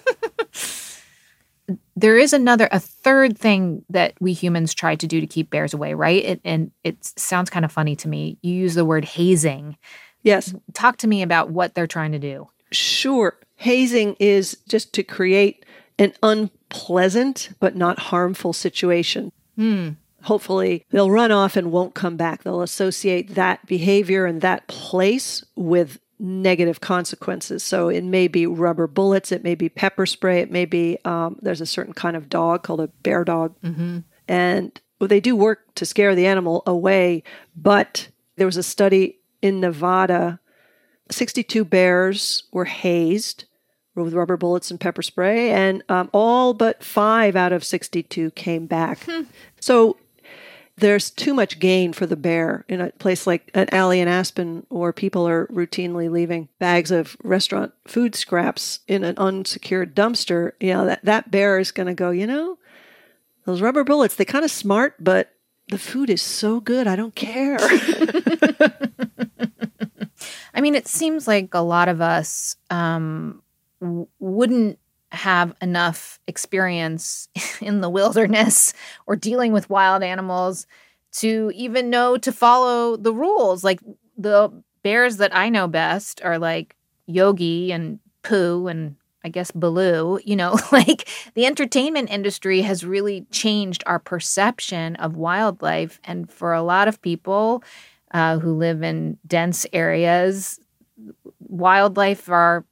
There 1.94 2.16
is 2.16 2.32
another, 2.32 2.68
a 2.72 2.80
third 2.80 3.36
thing 3.36 3.84
that 3.90 4.14
we 4.20 4.32
humans 4.32 4.72
try 4.74 4.96
to 4.96 5.06
do 5.06 5.20
to 5.20 5.26
keep 5.26 5.50
bears 5.50 5.74
away, 5.74 5.94
right? 5.94 6.24
It, 6.24 6.40
and 6.44 6.70
it 6.84 7.04
sounds 7.04 7.50
kind 7.50 7.64
of 7.64 7.72
funny 7.72 7.96
to 7.96 8.08
me. 8.08 8.38
You 8.42 8.54
use 8.54 8.74
the 8.74 8.84
word 8.84 9.04
hazing. 9.04 9.76
Yes. 10.22 10.54
Talk 10.72 10.96
to 10.98 11.08
me 11.08 11.22
about 11.22 11.50
what 11.50 11.74
they're 11.74 11.86
trying 11.86 12.12
to 12.12 12.18
do. 12.18 12.48
Sure. 12.70 13.38
Hazing 13.56 14.16
is 14.18 14.56
just 14.68 14.92
to 14.94 15.02
create 15.02 15.64
an 15.98 16.14
unpleasant 16.22 17.50
but 17.60 17.76
not 17.76 17.98
harmful 17.98 18.52
situation. 18.52 19.32
Hmm. 19.56 19.90
Hopefully, 20.22 20.86
they'll 20.90 21.10
run 21.10 21.32
off 21.32 21.56
and 21.56 21.72
won't 21.72 21.94
come 21.94 22.16
back. 22.16 22.44
They'll 22.44 22.62
associate 22.62 23.34
that 23.34 23.66
behavior 23.66 24.24
and 24.24 24.40
that 24.40 24.68
place 24.68 25.44
with 25.56 25.98
negative 26.22 26.80
consequences. 26.80 27.64
So 27.64 27.88
it 27.88 28.04
may 28.04 28.28
be 28.28 28.46
rubber 28.46 28.86
bullets, 28.86 29.32
it 29.32 29.42
may 29.42 29.56
be 29.56 29.68
pepper 29.68 30.06
spray, 30.06 30.40
it 30.40 30.50
may 30.50 30.64
be 30.64 30.98
um, 31.04 31.38
there's 31.42 31.60
a 31.60 31.66
certain 31.66 31.92
kind 31.92 32.16
of 32.16 32.28
dog 32.28 32.62
called 32.62 32.80
a 32.80 32.86
bear 32.86 33.24
dog. 33.24 33.60
Mm-hmm. 33.62 33.98
And 34.28 34.80
well, 35.00 35.08
they 35.08 35.20
do 35.20 35.34
work 35.34 35.74
to 35.74 35.84
scare 35.84 36.14
the 36.14 36.26
animal 36.26 36.62
away, 36.64 37.24
but 37.56 38.08
there 38.36 38.46
was 38.46 38.56
a 38.56 38.62
study 38.62 39.18
in 39.42 39.60
Nevada 39.60 40.38
62 41.10 41.64
bears 41.64 42.44
were 42.52 42.64
hazed 42.64 43.44
with 43.94 44.14
rubber 44.14 44.36
bullets 44.36 44.70
and 44.70 44.80
pepper 44.80 45.02
spray, 45.02 45.50
and 45.50 45.82
um, 45.88 46.08
all 46.12 46.54
but 46.54 46.82
five 46.82 47.36
out 47.36 47.52
of 47.52 47.64
62 47.64 48.30
came 48.32 48.66
back. 48.66 49.06
So 49.60 49.96
there's 50.76 51.10
too 51.10 51.34
much 51.34 51.58
gain 51.58 51.92
for 51.92 52.06
the 52.06 52.16
bear 52.16 52.64
in 52.68 52.80
a 52.80 52.90
place 52.92 53.26
like 53.26 53.50
an 53.54 53.68
alley 53.72 54.00
in 54.00 54.08
Aspen, 54.08 54.66
where 54.68 54.92
people 54.92 55.28
are 55.28 55.46
routinely 55.48 56.10
leaving 56.10 56.48
bags 56.58 56.90
of 56.90 57.16
restaurant 57.22 57.72
food 57.86 58.14
scraps 58.14 58.80
in 58.88 59.04
an 59.04 59.16
unsecured 59.18 59.94
dumpster. 59.94 60.52
You 60.60 60.74
know 60.74 60.86
that 60.86 61.04
that 61.04 61.30
bear 61.30 61.58
is 61.58 61.72
going 61.72 61.88
to 61.88 61.94
go. 61.94 62.10
You 62.10 62.26
know, 62.26 62.58
those 63.44 63.60
rubber 63.60 63.84
bullets, 63.84 64.16
they 64.16 64.24
kind 64.24 64.44
of 64.44 64.50
smart, 64.50 64.94
but 64.98 65.32
the 65.68 65.78
food 65.78 66.10
is 66.10 66.22
so 66.22 66.60
good, 66.60 66.86
I 66.86 66.96
don't 66.96 67.14
care. 67.14 67.58
I 70.54 70.60
mean, 70.60 70.74
it 70.74 70.86
seems 70.86 71.26
like 71.26 71.54
a 71.54 71.60
lot 71.60 71.88
of 71.88 72.00
us 72.00 72.56
um, 72.70 73.42
wouldn't 73.80 74.78
have 75.12 75.54
enough 75.60 76.18
experience 76.26 77.28
in 77.60 77.80
the 77.80 77.90
wilderness 77.90 78.72
or 79.06 79.16
dealing 79.16 79.52
with 79.52 79.70
wild 79.70 80.02
animals 80.02 80.66
to 81.12 81.52
even 81.54 81.90
know 81.90 82.16
to 82.16 82.32
follow 82.32 82.96
the 82.96 83.12
rules. 83.12 83.62
Like 83.62 83.80
the 84.16 84.50
bears 84.82 85.18
that 85.18 85.34
I 85.36 85.48
know 85.48 85.68
best 85.68 86.20
are 86.24 86.38
like 86.38 86.74
Yogi 87.06 87.72
and 87.72 87.98
Pooh 88.22 88.66
and 88.66 88.96
I 89.24 89.28
guess 89.28 89.50
Baloo, 89.50 90.18
you 90.24 90.34
know, 90.34 90.58
like 90.72 91.08
the 91.34 91.46
entertainment 91.46 92.10
industry 92.10 92.62
has 92.62 92.84
really 92.84 93.26
changed 93.30 93.84
our 93.86 93.98
perception 93.98 94.96
of 94.96 95.16
wildlife. 95.16 96.00
And 96.04 96.30
for 96.30 96.52
a 96.52 96.62
lot 96.62 96.88
of 96.88 97.00
people 97.02 97.62
uh, 98.12 98.38
who 98.38 98.54
live 98.54 98.82
in 98.82 99.18
dense 99.26 99.66
areas, 99.72 100.58
wildlife 101.40 102.28
are 102.28 102.64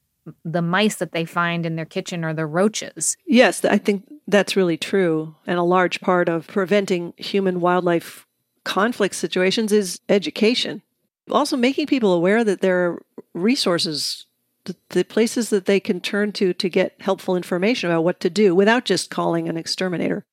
the 0.45 0.63
mice 0.63 0.97
that 0.97 1.13
they 1.13 1.25
find 1.25 1.65
in 1.65 1.77
their 1.77 1.85
kitchen 1.85 2.25
or 2.25 2.35
the 2.35 2.47
roaches. 2.47 3.17
Yes, 3.27 3.65
I 3.65 3.79
think 3.79 4.05
that's 4.27 4.57
really 4.57 4.77
true. 4.77 5.35
And 5.47 5.59
a 5.59 5.63
large 5.63 6.01
part 6.01 6.29
of 6.29 6.47
preventing 6.47 7.15
human 7.17 7.61
wildlife 7.61 8.27
conflict 8.65 9.15
situations 9.15 9.73
is 9.73 10.01
education. 10.09 10.83
Also, 11.31 11.57
making 11.57 11.87
people 11.87 12.13
aware 12.13 12.45
that 12.45 12.61
there 12.61 12.91
are 12.91 13.03
resources 13.35 14.27
the, 14.65 14.77
the 14.91 15.05
places 15.05 15.51
that 15.51 15.67
they 15.67 15.81
can 15.81 16.01
turn 16.01 16.33
to 16.33 16.53
to 16.53 16.69
get 16.69 16.95
helpful 17.01 17.37
information 17.37 17.91
about 17.91 18.05
what 18.05 18.21
to 18.21 18.31
do 18.31 18.55
without 18.55 18.85
just 18.85 19.11
calling 19.11 19.49
an 19.49 19.57
exterminator. 19.57 20.25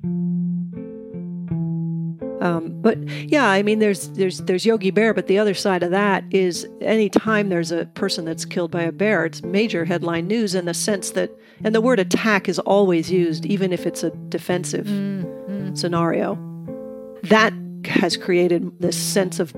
Um, 2.41 2.82
but 2.82 2.97
yeah, 3.08 3.47
I 3.47 3.63
mean, 3.63 3.80
there's 3.80 4.10
there's 4.10 4.39
there's 4.39 4.65
Yogi 4.65 4.91
Bear, 4.91 5.13
but 5.13 5.28
the 5.28 5.39
other 5.39 5.54
side 5.54 5.84
of 5.84 5.91
that 5.91 6.23
is 6.32 6.67
anytime 6.82 7.50
there's 7.50 7.71
a 7.71 7.86
person 7.88 8.26
that's 8.26 8.45
killed 8.45 8.71
by 8.71 8.84
a 8.84 8.91
bear, 8.91 9.26
it's 9.26 9.43
major 9.43 9.86
headline 9.86 10.28
news 10.28 10.54
in 10.54 10.65
the 10.65 10.73
sense 10.73 11.12
that, 11.12 11.32
and 11.63 11.73
the 11.73 11.82
word 11.82 12.00
attack 12.00 12.47
is 12.47 12.60
always 12.60 13.12
used, 13.12 13.45
even 13.45 13.73
if 13.73 13.86
it's 13.86 14.04
a 14.04 14.12
defensive 14.30 14.86
mm-hmm. 14.86 15.73
scenario. 15.76 16.38
That 17.23 17.54
has 17.86 18.17
created 18.17 18.71
this 18.80 18.97
sense 18.97 19.39
of 19.39 19.54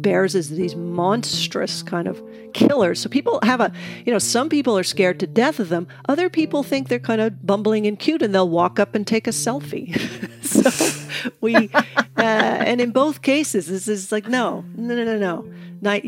bears 0.00 0.34
as 0.34 0.50
these 0.50 0.76
monstrous 0.76 1.82
kind 1.82 2.06
of 2.06 2.22
killers. 2.54 3.00
So 3.00 3.08
people 3.08 3.40
have 3.42 3.60
a, 3.60 3.72
you 4.06 4.12
know, 4.12 4.18
some 4.18 4.48
people 4.48 4.78
are 4.78 4.84
scared 4.84 5.20
to 5.20 5.26
death 5.26 5.58
of 5.58 5.68
them. 5.68 5.88
Other 6.08 6.30
people 6.30 6.62
think 6.62 6.88
they're 6.88 6.98
kind 6.98 7.20
of 7.20 7.44
bumbling 7.44 7.86
and 7.86 7.98
cute 7.98 8.22
and 8.22 8.34
they'll 8.34 8.48
walk 8.48 8.78
up 8.78 8.94
and 8.94 9.06
take 9.06 9.26
a 9.26 9.30
selfie. 9.30 9.98
so 10.44 10.97
we, 11.40 11.70
uh, 11.74 11.82
and 12.16 12.80
in 12.80 12.90
both 12.90 13.22
cases, 13.22 13.66
this 13.66 13.88
is 13.88 14.12
like, 14.12 14.28
no, 14.28 14.64
no, 14.76 14.94
no, 14.94 15.04
no, 15.04 15.18
no. 15.18 15.52
Not, 15.80 16.02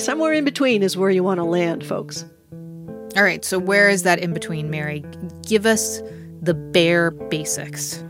somewhere 0.00 0.32
in 0.32 0.44
between 0.44 0.82
is 0.82 0.96
where 0.96 1.10
you 1.10 1.24
want 1.24 1.38
to 1.38 1.44
land, 1.44 1.84
folks. 1.84 2.24
All 3.16 3.22
right. 3.22 3.44
So 3.44 3.58
where 3.58 3.88
is 3.88 4.02
that 4.02 4.18
in 4.18 4.32
between, 4.32 4.70
Mary? 4.70 5.04
Give 5.46 5.66
us 5.66 6.02
the 6.42 6.54
bear 6.54 7.10
basics. 7.10 8.02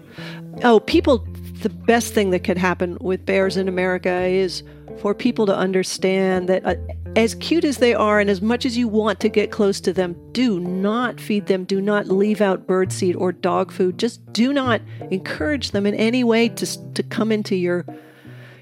Oh, 0.62 0.80
people, 0.80 1.18
the 1.62 1.68
best 1.68 2.14
thing 2.14 2.30
that 2.30 2.40
could 2.40 2.58
happen 2.58 2.96
with 3.00 3.24
bears 3.26 3.56
in 3.56 3.68
America 3.68 4.22
is 4.22 4.62
for 4.98 5.14
people 5.14 5.46
to 5.46 5.56
understand 5.56 6.48
that 6.48 6.64
uh, 6.64 6.74
as 7.16 7.34
cute 7.36 7.64
as 7.64 7.78
they 7.78 7.94
are 7.94 8.18
and 8.18 8.28
as 8.28 8.42
much 8.42 8.66
as 8.66 8.76
you 8.76 8.88
want 8.88 9.20
to 9.20 9.28
get 9.28 9.50
close 9.50 9.80
to 9.80 9.92
them, 9.92 10.16
do 10.32 10.58
not 10.58 11.20
feed 11.20 11.46
them. 11.46 11.64
Do 11.64 11.80
not 11.80 12.08
leave 12.08 12.40
out 12.40 12.66
birdseed 12.66 13.16
or 13.16 13.32
dog 13.32 13.70
food. 13.70 13.98
Just 13.98 14.32
do 14.32 14.52
not 14.52 14.80
encourage 15.10 15.70
them 15.70 15.86
in 15.86 15.94
any 15.94 16.24
way 16.24 16.48
to, 16.50 16.92
to 16.94 17.02
come 17.02 17.30
into 17.30 17.54
your 17.54 17.86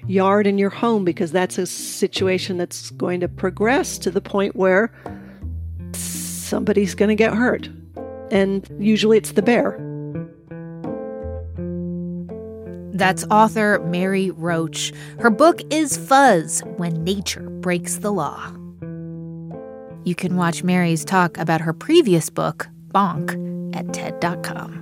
yard 0.05 0.45
and 0.45 0.59
your 0.59 0.69
home 0.69 1.03
because 1.03 1.31
that's 1.31 1.57
a 1.57 1.65
situation 1.65 2.57
that's 2.57 2.91
going 2.91 3.19
to 3.21 3.27
progress 3.27 3.97
to 3.97 4.11
the 4.11 4.21
point 4.21 4.55
where 4.55 4.93
somebody's 5.93 6.93
going 6.93 7.09
to 7.09 7.15
get 7.15 7.33
hurt. 7.33 7.69
And 8.31 8.67
usually 8.79 9.17
it's 9.17 9.31
the 9.31 9.41
bear. 9.41 9.92
That's 12.93 13.25
author 13.31 13.79
Mary 13.79 14.29
Roach. 14.29 14.93
Her 15.19 15.31
book 15.31 15.61
is 15.71 15.97
Fuzz 15.97 16.61
When 16.77 17.03
Nature 17.03 17.49
Breaks 17.49 17.97
the 17.97 18.11
Law. 18.11 18.51
You 20.05 20.13
can 20.15 20.37
watch 20.37 20.63
Mary's 20.63 21.03
talk 21.03 21.37
about 21.39 21.61
her 21.61 21.73
previous 21.73 22.29
book, 22.29 22.67
Bonk, 22.89 23.75
at 23.75 23.91
TED.com. 23.93 24.81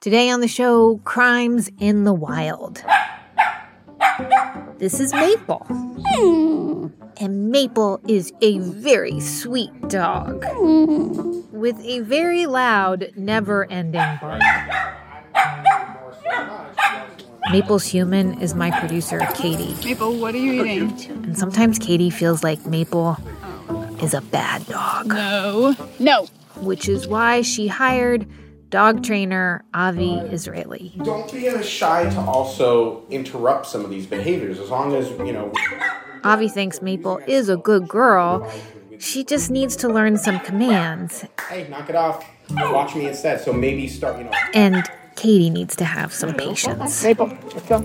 Today 0.00 0.30
on 0.30 0.40
the 0.40 0.48
show, 0.48 0.98
crimes 1.04 1.70
in 1.78 2.02
the 2.04 2.14
wild. 2.14 2.82
This 4.78 4.98
is 4.98 5.12
Maple. 5.12 5.64
Hmm. 5.68 6.86
And 7.20 7.50
Maple 7.50 8.00
is 8.06 8.32
a 8.40 8.58
very 8.58 9.18
sweet 9.18 9.72
dog 9.88 10.44
with 11.50 11.80
a 11.84 12.00
very 12.00 12.46
loud, 12.46 13.10
never 13.16 13.68
ending 13.70 14.18
bark. 14.20 14.40
Maple's 17.50 17.86
human 17.86 18.40
is 18.40 18.54
my 18.54 18.70
producer, 18.78 19.20
Katie. 19.34 19.74
Maple, 19.84 20.14
what 20.14 20.34
are 20.34 20.38
you 20.38 20.64
eating? 20.64 20.92
And 21.24 21.36
sometimes 21.36 21.78
Katie 21.78 22.10
feels 22.10 22.44
like 22.44 22.64
Maple 22.66 23.16
is 24.00 24.14
a 24.14 24.20
bad 24.20 24.66
dog. 24.66 25.08
No. 25.08 25.74
No. 25.98 26.26
Which 26.56 26.88
is 26.88 27.08
why 27.08 27.42
she 27.42 27.66
hired 27.66 28.28
dog 28.68 29.02
trainer 29.02 29.64
Avi 29.74 30.12
Israeli. 30.30 30.94
Don't 31.02 31.32
be 31.32 31.50
shy 31.62 32.08
to 32.10 32.20
also 32.20 33.06
interrupt 33.08 33.66
some 33.66 33.82
of 33.84 33.90
these 33.90 34.06
behaviors 34.06 34.60
as 34.60 34.70
long 34.70 34.94
as, 34.94 35.10
you 35.10 35.32
know. 35.32 35.52
Avi 36.24 36.48
thinks 36.48 36.82
Maple 36.82 37.18
is 37.26 37.48
a 37.48 37.56
good 37.56 37.88
girl. 37.88 38.50
She 38.98 39.24
just 39.24 39.50
needs 39.50 39.76
to 39.76 39.88
learn 39.88 40.16
some 40.16 40.40
commands. 40.40 41.24
Hey, 41.48 41.68
knock 41.68 41.88
it 41.88 41.96
off. 41.96 42.26
Watch 42.50 42.94
me 42.94 43.06
instead. 43.06 43.40
So 43.40 43.52
maybe 43.52 43.86
start, 43.88 44.18
you 44.18 44.24
know. 44.24 44.32
And 44.54 44.88
Katie 45.14 45.50
needs 45.50 45.76
to 45.76 45.84
have 45.84 46.12
some 46.12 46.34
patience. 46.34 47.04
Maple, 47.04 47.28
let's 47.52 47.68
go. 47.68 47.82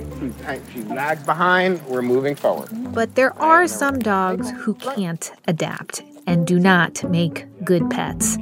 She 0.73 0.81
lags 0.83 1.23
behind. 1.23 1.85
We're 1.87 2.01
moving 2.01 2.35
forward. 2.35 2.69
But 2.93 3.15
there 3.15 3.37
are 3.39 3.67
some 3.67 3.99
dogs 3.99 4.49
who 4.51 4.73
can't 4.75 5.31
adapt 5.47 6.03
and 6.25 6.47
do 6.47 6.59
not 6.59 7.03
make 7.09 7.45
good 7.63 7.89
pets. 7.89 8.37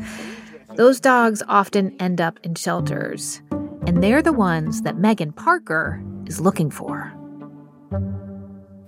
Those 0.75 0.99
dogs 0.99 1.43
often 1.47 1.95
end 1.99 2.21
up 2.21 2.39
in 2.43 2.55
shelters, 2.55 3.41
and 3.85 4.01
they're 4.01 4.21
the 4.21 4.33
ones 4.33 4.83
that 4.83 4.97
Megan 4.97 5.33
Parker 5.33 6.01
is 6.25 6.39
looking 6.39 6.69
for 6.69 7.13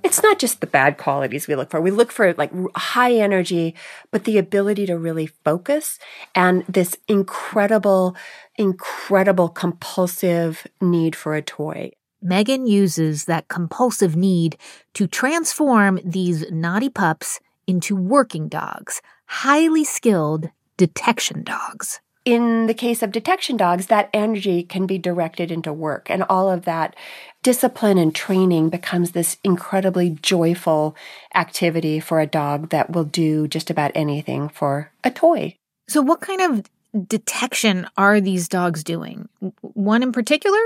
it's 0.04 0.22
not 0.22 0.38
just 0.38 0.60
the 0.60 0.68
bad 0.68 0.98
qualities 0.98 1.48
we 1.48 1.56
look 1.56 1.70
for. 1.70 1.82
We 1.82 1.92
look 1.92 2.12
for 2.12 2.34
like 2.34 2.52
high 2.76 3.14
energy, 3.14 3.74
but 4.12 4.26
the 4.26 4.38
ability 4.38 4.86
to 4.88 4.98
really 4.98 5.28
focus 5.28 5.98
and 6.36 6.66
this 6.68 6.96
incredible, 7.08 8.16
incredible 8.58 9.50
compulsive 9.50 10.68
need 10.82 11.16
for 11.16 11.36
a 11.36 11.42
toy. 11.42 11.92
Megan 12.22 12.68
uses 12.68 13.26
that 13.26 13.48
compulsive 13.48 14.16
need 14.16 14.58
to 14.94 15.08
transform 15.08 16.00
these 16.06 16.50
naughty 16.52 16.90
pups 16.90 17.40
into 17.68 17.96
working 17.96 18.48
dogs, 18.48 19.02
highly 19.26 19.84
skilled 19.84 20.50
detection 20.78 21.44
dogs 21.44 22.00
in 22.26 22.68
the 22.68 22.74
case 22.74 23.04
of 23.04 23.12
detection 23.12 23.58
dogs, 23.58 23.88
that 23.88 24.10
energy 24.14 24.64
can 24.64 24.86
be 24.86 24.98
directed 24.98 25.52
into 25.52 25.74
work, 25.74 26.10
and 26.10 26.24
all 26.24 26.50
of 26.50 26.66
that 26.66 26.96
discipline 27.42 27.98
and 27.98 28.16
training 28.16 28.70
becomes 28.70 29.12
this 29.12 29.38
incredibly 29.44 30.12
joyful 30.22 30.96
activity 31.36 32.00
for 32.00 32.22
a 32.22 32.28
dog 32.28 32.70
that 32.70 32.92
will 32.92 33.04
do 33.04 33.48
just 33.48 33.70
about 33.70 33.92
anything 33.94 34.48
for 34.48 34.92
a 35.04 35.12
toy. 35.12 35.56
So, 35.90 36.02
what 36.02 36.22
kind 36.22 36.42
of 36.42 37.08
detection 37.08 37.88
are 37.98 38.22
these 38.22 38.48
dogs 38.48 38.84
doing? 38.84 39.28
One 39.62 40.04
in 40.04 40.12
particular? 40.12 40.60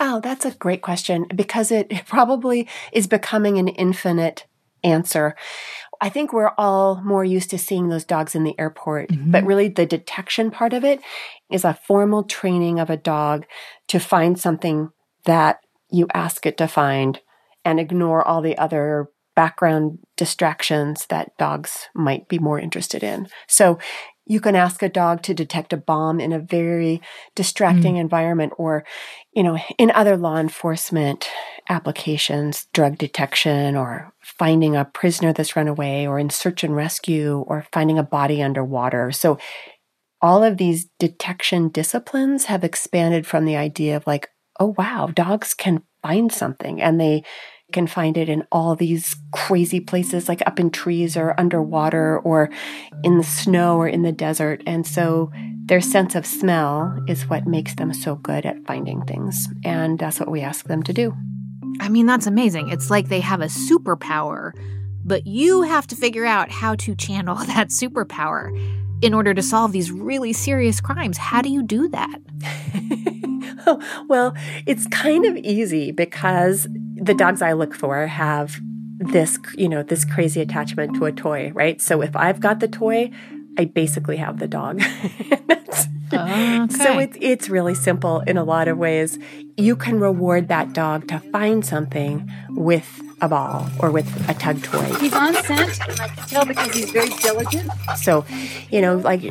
Oh, 0.00 0.20
that's 0.20 0.46
a 0.46 0.52
great 0.52 0.82
question 0.82 1.26
because 1.34 1.70
it 1.70 1.90
probably 2.06 2.68
is 2.92 3.06
becoming 3.06 3.58
an 3.58 3.68
infinite 3.68 4.46
answer. 4.82 5.36
I 6.02 6.08
think 6.08 6.32
we're 6.32 6.52
all 6.58 7.00
more 7.04 7.24
used 7.24 7.50
to 7.50 7.58
seeing 7.58 7.88
those 7.88 8.04
dogs 8.04 8.34
in 8.34 8.42
the 8.42 8.58
airport, 8.58 9.10
mm-hmm. 9.10 9.30
but 9.30 9.46
really 9.46 9.68
the 9.68 9.86
detection 9.86 10.50
part 10.50 10.72
of 10.72 10.84
it 10.84 11.00
is 11.48 11.64
a 11.64 11.78
formal 11.86 12.24
training 12.24 12.80
of 12.80 12.90
a 12.90 12.96
dog 12.96 13.46
to 13.86 14.00
find 14.00 14.38
something 14.38 14.90
that 15.26 15.60
you 15.90 16.08
ask 16.12 16.44
it 16.44 16.58
to 16.58 16.66
find 16.66 17.20
and 17.64 17.78
ignore 17.78 18.26
all 18.26 18.42
the 18.42 18.58
other 18.58 19.10
background 19.36 20.00
distractions 20.16 21.06
that 21.06 21.30
dogs 21.38 21.88
might 21.94 22.28
be 22.28 22.40
more 22.40 22.58
interested 22.58 23.04
in. 23.04 23.28
So 23.46 23.78
you 24.26 24.40
can 24.40 24.54
ask 24.54 24.82
a 24.82 24.88
dog 24.88 25.22
to 25.22 25.34
detect 25.34 25.72
a 25.72 25.76
bomb 25.76 26.20
in 26.20 26.32
a 26.32 26.38
very 26.38 27.00
distracting 27.34 27.94
mm. 27.94 28.00
environment 28.00 28.52
or, 28.56 28.84
you 29.32 29.42
know, 29.42 29.58
in 29.78 29.90
other 29.90 30.16
law 30.16 30.38
enforcement 30.38 31.28
applications, 31.68 32.66
drug 32.72 32.98
detection 32.98 33.76
or 33.76 34.12
finding 34.22 34.76
a 34.76 34.84
prisoner 34.84 35.32
that's 35.32 35.56
run 35.56 35.68
away 35.68 36.06
or 36.06 36.18
in 36.18 36.30
search 36.30 36.62
and 36.62 36.76
rescue 36.76 37.44
or 37.48 37.66
finding 37.72 37.98
a 37.98 38.04
body 38.04 38.42
underwater. 38.42 39.10
So 39.10 39.38
all 40.20 40.44
of 40.44 40.56
these 40.56 40.88
detection 41.00 41.68
disciplines 41.68 42.44
have 42.44 42.62
expanded 42.62 43.26
from 43.26 43.44
the 43.44 43.56
idea 43.56 43.96
of 43.96 44.06
like, 44.06 44.28
oh 44.60 44.74
wow, 44.78 45.08
dogs 45.12 45.52
can 45.52 45.82
find 46.02 46.30
something 46.32 46.80
and 46.80 47.00
they 47.00 47.24
can 47.72 47.86
find 47.86 48.16
it 48.16 48.28
in 48.28 48.46
all 48.52 48.76
these 48.76 49.16
crazy 49.32 49.80
places, 49.80 50.28
like 50.28 50.42
up 50.46 50.60
in 50.60 50.70
trees 50.70 51.16
or 51.16 51.38
underwater 51.38 52.18
or 52.20 52.50
in 53.02 53.18
the 53.18 53.24
snow 53.24 53.76
or 53.76 53.88
in 53.88 54.02
the 54.02 54.12
desert. 54.12 54.62
And 54.66 54.86
so 54.86 55.30
their 55.66 55.80
sense 55.80 56.14
of 56.14 56.26
smell 56.26 56.96
is 57.08 57.28
what 57.28 57.46
makes 57.46 57.74
them 57.74 57.92
so 57.94 58.16
good 58.16 58.44
at 58.44 58.64
finding 58.66 59.02
things. 59.02 59.48
And 59.64 59.98
that's 59.98 60.20
what 60.20 60.30
we 60.30 60.40
ask 60.40 60.66
them 60.66 60.82
to 60.84 60.92
do. 60.92 61.14
I 61.80 61.88
mean, 61.88 62.06
that's 62.06 62.26
amazing. 62.26 62.68
It's 62.68 62.90
like 62.90 63.08
they 63.08 63.20
have 63.20 63.40
a 63.40 63.46
superpower, 63.46 64.52
but 65.04 65.26
you 65.26 65.62
have 65.62 65.86
to 65.88 65.96
figure 65.96 66.26
out 66.26 66.50
how 66.50 66.74
to 66.76 66.94
channel 66.94 67.36
that 67.46 67.68
superpower 67.68 68.50
in 69.02 69.14
order 69.14 69.34
to 69.34 69.42
solve 69.42 69.72
these 69.72 69.90
really 69.90 70.32
serious 70.32 70.80
crimes. 70.80 71.18
How 71.18 71.42
do 71.42 71.48
you 71.48 71.62
do 71.62 71.88
that? 71.88 72.20
well, 74.08 74.34
it's 74.66 74.86
kind 74.88 75.24
of 75.24 75.36
easy 75.38 75.90
because 75.90 76.68
the 77.02 77.14
dogs 77.14 77.42
I 77.42 77.52
look 77.52 77.74
for 77.74 78.06
have 78.06 78.60
this, 78.98 79.38
you 79.56 79.68
know, 79.68 79.82
this 79.82 80.04
crazy 80.04 80.40
attachment 80.40 80.94
to 80.96 81.06
a 81.06 81.12
toy, 81.12 81.50
right? 81.52 81.80
So 81.80 82.00
if 82.00 82.14
I've 82.14 82.40
got 82.40 82.60
the 82.60 82.68
toy, 82.68 83.10
I 83.58 83.64
basically 83.64 84.16
have 84.18 84.38
the 84.38 84.46
dog. 84.46 84.80
okay. 86.12 86.66
So 86.70 86.98
it's 86.98 87.16
it's 87.20 87.48
really 87.50 87.74
simple 87.74 88.20
in 88.20 88.36
a 88.36 88.44
lot 88.44 88.68
of 88.68 88.78
ways. 88.78 89.18
You 89.56 89.74
can 89.74 89.98
reward 89.98 90.48
that 90.48 90.72
dog 90.72 91.08
to 91.08 91.18
find 91.18 91.66
something 91.66 92.30
with 92.50 93.02
a 93.20 93.28
ball 93.28 93.68
or 93.80 93.90
with 93.90 94.06
a 94.28 94.34
tug 94.34 94.62
toy. 94.62 94.84
He's 95.00 95.12
on 95.12 95.34
scent, 95.34 95.80
and 95.88 96.00
I 96.00 96.08
can 96.08 96.28
tell 96.28 96.46
because 96.46 96.72
he's 96.72 96.90
very 96.90 97.10
diligent. 97.20 97.70
So, 97.96 98.24
you 98.70 98.80
know, 98.80 98.96
like 98.96 99.22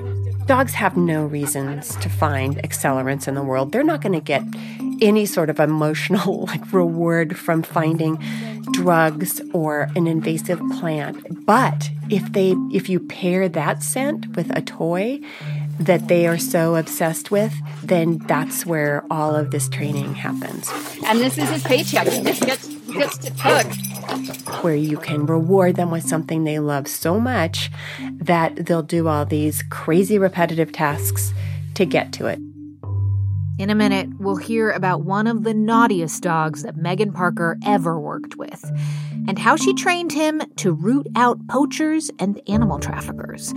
dogs 0.45 0.73
have 0.73 0.97
no 0.97 1.25
reasons 1.25 1.95
to 1.97 2.09
find 2.09 2.57
accelerants 2.57 3.27
in 3.27 3.35
the 3.35 3.43
world. 3.43 3.71
They're 3.71 3.83
not 3.83 4.01
going 4.01 4.13
to 4.13 4.21
get 4.21 4.43
any 5.01 5.25
sort 5.25 5.49
of 5.49 5.59
emotional 5.59 6.45
like 6.47 6.71
reward 6.73 7.37
from 7.37 7.63
finding 7.63 8.17
drugs 8.71 9.41
or 9.53 9.89
an 9.95 10.07
invasive 10.07 10.59
plant. 10.79 11.45
But 11.45 11.89
if 12.09 12.31
they 12.33 12.51
if 12.71 12.89
you 12.89 12.99
pair 12.99 13.49
that 13.49 13.83
scent 13.83 14.35
with 14.35 14.55
a 14.55 14.61
toy 14.61 15.19
that 15.79 16.07
they 16.07 16.27
are 16.27 16.37
so 16.37 16.75
obsessed 16.75 17.31
with, 17.31 17.53
then 17.83 18.19
that's 18.19 18.65
where 18.65 19.03
all 19.09 19.35
of 19.35 19.51
this 19.51 19.67
training 19.67 20.13
happens. 20.13 20.71
And 21.05 21.19
this 21.19 21.37
is 21.37 21.49
his 21.49 21.63
paycheck. 21.63 22.05
Gets, 22.05 22.70
gets 22.91 23.17
to 23.19 23.33
tug. 23.35 23.65
Where 24.63 24.75
you 24.75 24.97
can 24.97 25.25
reward 25.25 25.75
them 25.75 25.91
with 25.91 26.07
something 26.07 26.43
they 26.43 26.59
love 26.59 26.87
so 26.87 27.19
much 27.19 27.71
that 28.19 28.65
they'll 28.65 28.83
do 28.83 29.07
all 29.07 29.25
these 29.25 29.63
crazy 29.69 30.17
repetitive 30.17 30.71
tasks 30.71 31.33
to 31.75 31.85
get 31.85 32.13
to 32.13 32.27
it. 32.27 32.39
In 33.59 33.69
a 33.69 33.75
minute, 33.75 34.09
we'll 34.19 34.37
hear 34.37 34.71
about 34.71 35.03
one 35.03 35.27
of 35.27 35.43
the 35.43 35.53
naughtiest 35.53 36.23
dogs 36.23 36.63
that 36.63 36.77
Megan 36.77 37.13
Parker 37.13 37.57
ever 37.63 37.99
worked 37.99 38.35
with, 38.35 38.63
and 39.27 39.37
how 39.37 39.55
she 39.55 39.73
trained 39.73 40.11
him 40.11 40.41
to 40.57 40.71
root 40.71 41.07
out 41.15 41.45
poachers 41.47 42.09
and 42.17 42.41
animal 42.47 42.79
traffickers. 42.79 43.53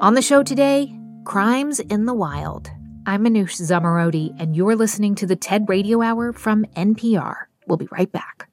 On 0.00 0.14
the 0.14 0.22
show 0.22 0.42
today, 0.42 0.90
Crimes 1.24 1.80
in 1.80 2.06
the 2.06 2.14
Wild. 2.14 2.70
I'm 3.04 3.24
Manoush 3.24 3.60
Zomorodi, 3.60 4.34
and 4.40 4.56
you're 4.56 4.76
listening 4.76 5.14
to 5.16 5.26
the 5.26 5.36
TED 5.36 5.68
Radio 5.68 6.00
Hour 6.00 6.32
from 6.32 6.64
NPR. 6.76 7.34
We'll 7.66 7.76
be 7.76 7.88
right 7.90 8.10
back. 8.10 8.48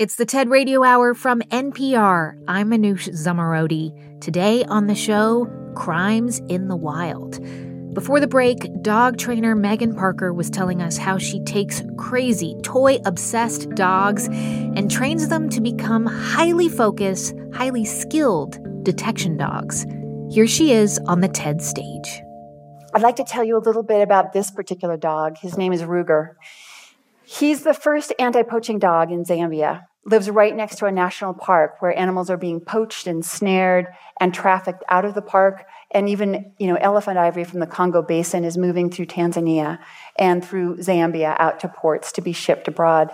It's 0.00 0.14
the 0.14 0.24
TED 0.24 0.48
Radio 0.48 0.82
Hour 0.82 1.12
from 1.12 1.42
NPR. 1.50 2.42
I'm 2.48 2.70
Manoush 2.70 3.10
Zomorodi. 3.10 4.18
Today 4.22 4.64
on 4.64 4.86
the 4.86 4.94
show, 4.94 5.44
Crimes 5.76 6.38
in 6.48 6.68
the 6.68 6.74
Wild. 6.74 7.38
Before 7.92 8.18
the 8.18 8.26
break, 8.26 8.56
dog 8.80 9.18
trainer 9.18 9.54
Megan 9.54 9.94
Parker 9.94 10.32
was 10.32 10.48
telling 10.48 10.80
us 10.80 10.96
how 10.96 11.18
she 11.18 11.44
takes 11.44 11.82
crazy, 11.98 12.56
toy 12.62 12.96
obsessed 13.04 13.68
dogs 13.74 14.26
and 14.28 14.90
trains 14.90 15.28
them 15.28 15.50
to 15.50 15.60
become 15.60 16.06
highly 16.06 16.70
focused, 16.70 17.34
highly 17.52 17.84
skilled 17.84 18.56
detection 18.82 19.36
dogs. 19.36 19.84
Here 20.30 20.46
she 20.46 20.72
is 20.72 20.98
on 21.08 21.20
the 21.20 21.28
TED 21.28 21.60
stage. 21.60 22.22
I'd 22.94 23.02
like 23.02 23.16
to 23.16 23.24
tell 23.24 23.44
you 23.44 23.58
a 23.58 23.60
little 23.60 23.82
bit 23.82 24.00
about 24.00 24.32
this 24.32 24.50
particular 24.50 24.96
dog. 24.96 25.36
His 25.36 25.58
name 25.58 25.74
is 25.74 25.82
Ruger. 25.82 26.36
He's 27.22 27.64
the 27.64 27.74
first 27.74 28.14
anti 28.18 28.42
poaching 28.44 28.78
dog 28.78 29.12
in 29.12 29.24
Zambia 29.24 29.82
lives 30.04 30.30
right 30.30 30.56
next 30.56 30.76
to 30.76 30.86
a 30.86 30.92
national 30.92 31.34
park 31.34 31.76
where 31.80 31.96
animals 31.98 32.30
are 32.30 32.36
being 32.36 32.60
poached 32.60 33.06
and 33.06 33.24
snared 33.24 33.86
and 34.18 34.32
trafficked 34.32 34.82
out 34.88 35.04
of 35.04 35.14
the 35.14 35.22
park. 35.22 35.66
And 35.90 36.08
even 36.08 36.52
you 36.58 36.68
know 36.68 36.76
elephant 36.76 37.18
ivory 37.18 37.44
from 37.44 37.60
the 37.60 37.66
congo 37.66 38.02
basin 38.02 38.44
is 38.44 38.56
moving 38.56 38.90
through 38.90 39.06
tanzania 39.06 39.78
and 40.16 40.44
through 40.44 40.78
zambia 40.78 41.36
out 41.38 41.60
to 41.60 41.68
ports 41.68 42.12
to 42.12 42.22
be 42.22 42.32
shipped 42.32 42.68
abroad. 42.68 43.10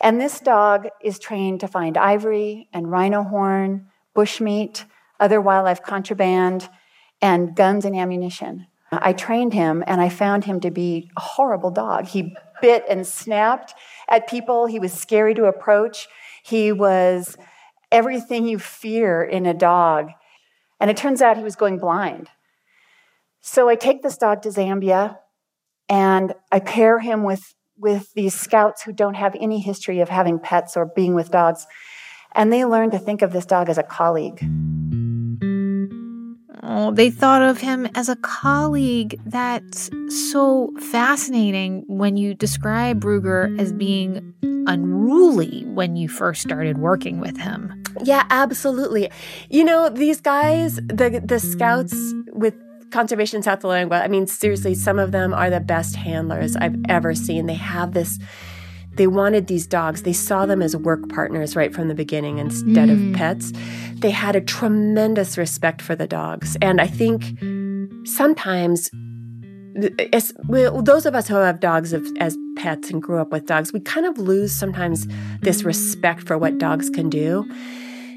And 0.00 0.20
this 0.20 0.40
dog 0.40 0.88
is 1.02 1.18
trained 1.18 1.60
to 1.60 1.68
find 1.68 1.96
ivory 1.96 2.68
and 2.72 2.90
rhino 2.90 3.22
horn 3.22 3.86
bushmeat 4.16 4.84
other 5.20 5.40
wildlife 5.40 5.82
contraband 5.82 6.68
and 7.20 7.54
guns 7.54 7.84
and 7.84 7.94
ammunition 7.94 8.66
i 8.92 9.12
trained 9.12 9.52
him 9.52 9.82
and 9.86 10.00
i 10.00 10.08
found 10.08 10.44
him 10.44 10.60
to 10.60 10.70
be 10.70 11.10
a 11.16 11.20
horrible 11.20 11.70
dog 11.70 12.06
he 12.06 12.34
bit 12.60 12.84
and 12.88 13.06
snapped 13.06 13.74
at 14.08 14.28
people. 14.28 14.66
He 14.66 14.78
was 14.78 14.92
scary 14.92 15.34
to 15.34 15.44
approach. 15.44 16.08
He 16.42 16.72
was 16.72 17.36
everything 17.90 18.46
you 18.46 18.58
fear 18.58 19.22
in 19.22 19.46
a 19.46 19.54
dog. 19.54 20.10
And 20.78 20.90
it 20.90 20.96
turns 20.96 21.20
out 21.20 21.36
he 21.36 21.42
was 21.42 21.56
going 21.56 21.78
blind. 21.78 22.28
So 23.40 23.68
I 23.68 23.74
take 23.74 24.02
this 24.02 24.16
dog 24.16 24.42
to 24.42 24.50
Zambia 24.50 25.18
and 25.88 26.34
I 26.52 26.60
pair 26.60 26.98
him 26.98 27.24
with, 27.24 27.54
with 27.76 28.12
these 28.14 28.38
scouts 28.38 28.82
who 28.82 28.92
don't 28.92 29.14
have 29.14 29.36
any 29.40 29.60
history 29.60 30.00
of 30.00 30.08
having 30.08 30.38
pets 30.38 30.76
or 30.76 30.86
being 30.86 31.14
with 31.14 31.30
dogs. 31.30 31.66
And 32.32 32.52
they 32.52 32.64
learn 32.64 32.90
to 32.90 32.98
think 32.98 33.22
of 33.22 33.32
this 33.32 33.46
dog 33.46 33.68
as 33.68 33.78
a 33.78 33.82
colleague. 33.82 34.40
Oh, 36.62 36.90
they 36.90 37.10
thought 37.10 37.42
of 37.42 37.58
him 37.58 37.88
as 37.94 38.08
a 38.08 38.16
colleague. 38.16 39.18
That's 39.24 39.90
so 40.08 40.72
fascinating 40.78 41.84
when 41.86 42.16
you 42.16 42.34
describe 42.34 43.02
Ruger 43.02 43.58
as 43.58 43.72
being 43.72 44.34
unruly 44.66 45.64
when 45.66 45.96
you 45.96 46.08
first 46.08 46.42
started 46.42 46.78
working 46.78 47.18
with 47.18 47.36
him. 47.38 47.82
Yeah, 48.02 48.24
absolutely. 48.30 49.10
You 49.48 49.64
know, 49.64 49.88
these 49.88 50.20
guys, 50.20 50.76
the 50.76 51.22
the 51.24 51.40
scouts 51.40 51.94
with 52.32 52.54
Conservation 52.90 53.42
South 53.42 53.62
Luangwa, 53.62 54.02
I 54.02 54.08
mean, 54.08 54.26
seriously, 54.26 54.74
some 54.74 54.98
of 54.98 55.12
them 55.12 55.32
are 55.32 55.48
the 55.48 55.60
best 55.60 55.96
handlers 55.96 56.56
I've 56.56 56.76
ever 56.88 57.14
seen. 57.14 57.46
They 57.46 57.54
have 57.54 57.92
this 57.92 58.18
they 58.94 59.06
wanted 59.06 59.46
these 59.46 59.66
dogs. 59.66 60.02
They 60.02 60.12
saw 60.12 60.46
them 60.46 60.62
as 60.62 60.76
work 60.76 61.08
partners 61.08 61.56
right 61.56 61.72
from 61.72 61.88
the 61.88 61.94
beginning 61.94 62.38
instead 62.38 62.88
mm. 62.88 63.10
of 63.10 63.16
pets. 63.16 63.52
They 63.94 64.10
had 64.10 64.36
a 64.36 64.40
tremendous 64.40 65.38
respect 65.38 65.80
for 65.80 65.94
the 65.94 66.06
dogs. 66.06 66.56
And 66.60 66.80
I 66.80 66.86
think 66.86 67.38
sometimes 68.06 68.90
as, 70.12 70.32
well, 70.48 70.82
those 70.82 71.06
of 71.06 71.14
us 71.14 71.28
who 71.28 71.36
have 71.36 71.60
dogs 71.60 71.92
of, 71.92 72.06
as 72.18 72.36
pets 72.56 72.90
and 72.90 73.00
grew 73.00 73.20
up 73.20 73.30
with 73.30 73.46
dogs, 73.46 73.72
we 73.72 73.80
kind 73.80 74.06
of 74.06 74.18
lose 74.18 74.52
sometimes 74.52 75.06
this 75.40 75.62
respect 75.62 76.22
for 76.22 76.36
what 76.36 76.58
dogs 76.58 76.90
can 76.90 77.08
do. 77.08 77.44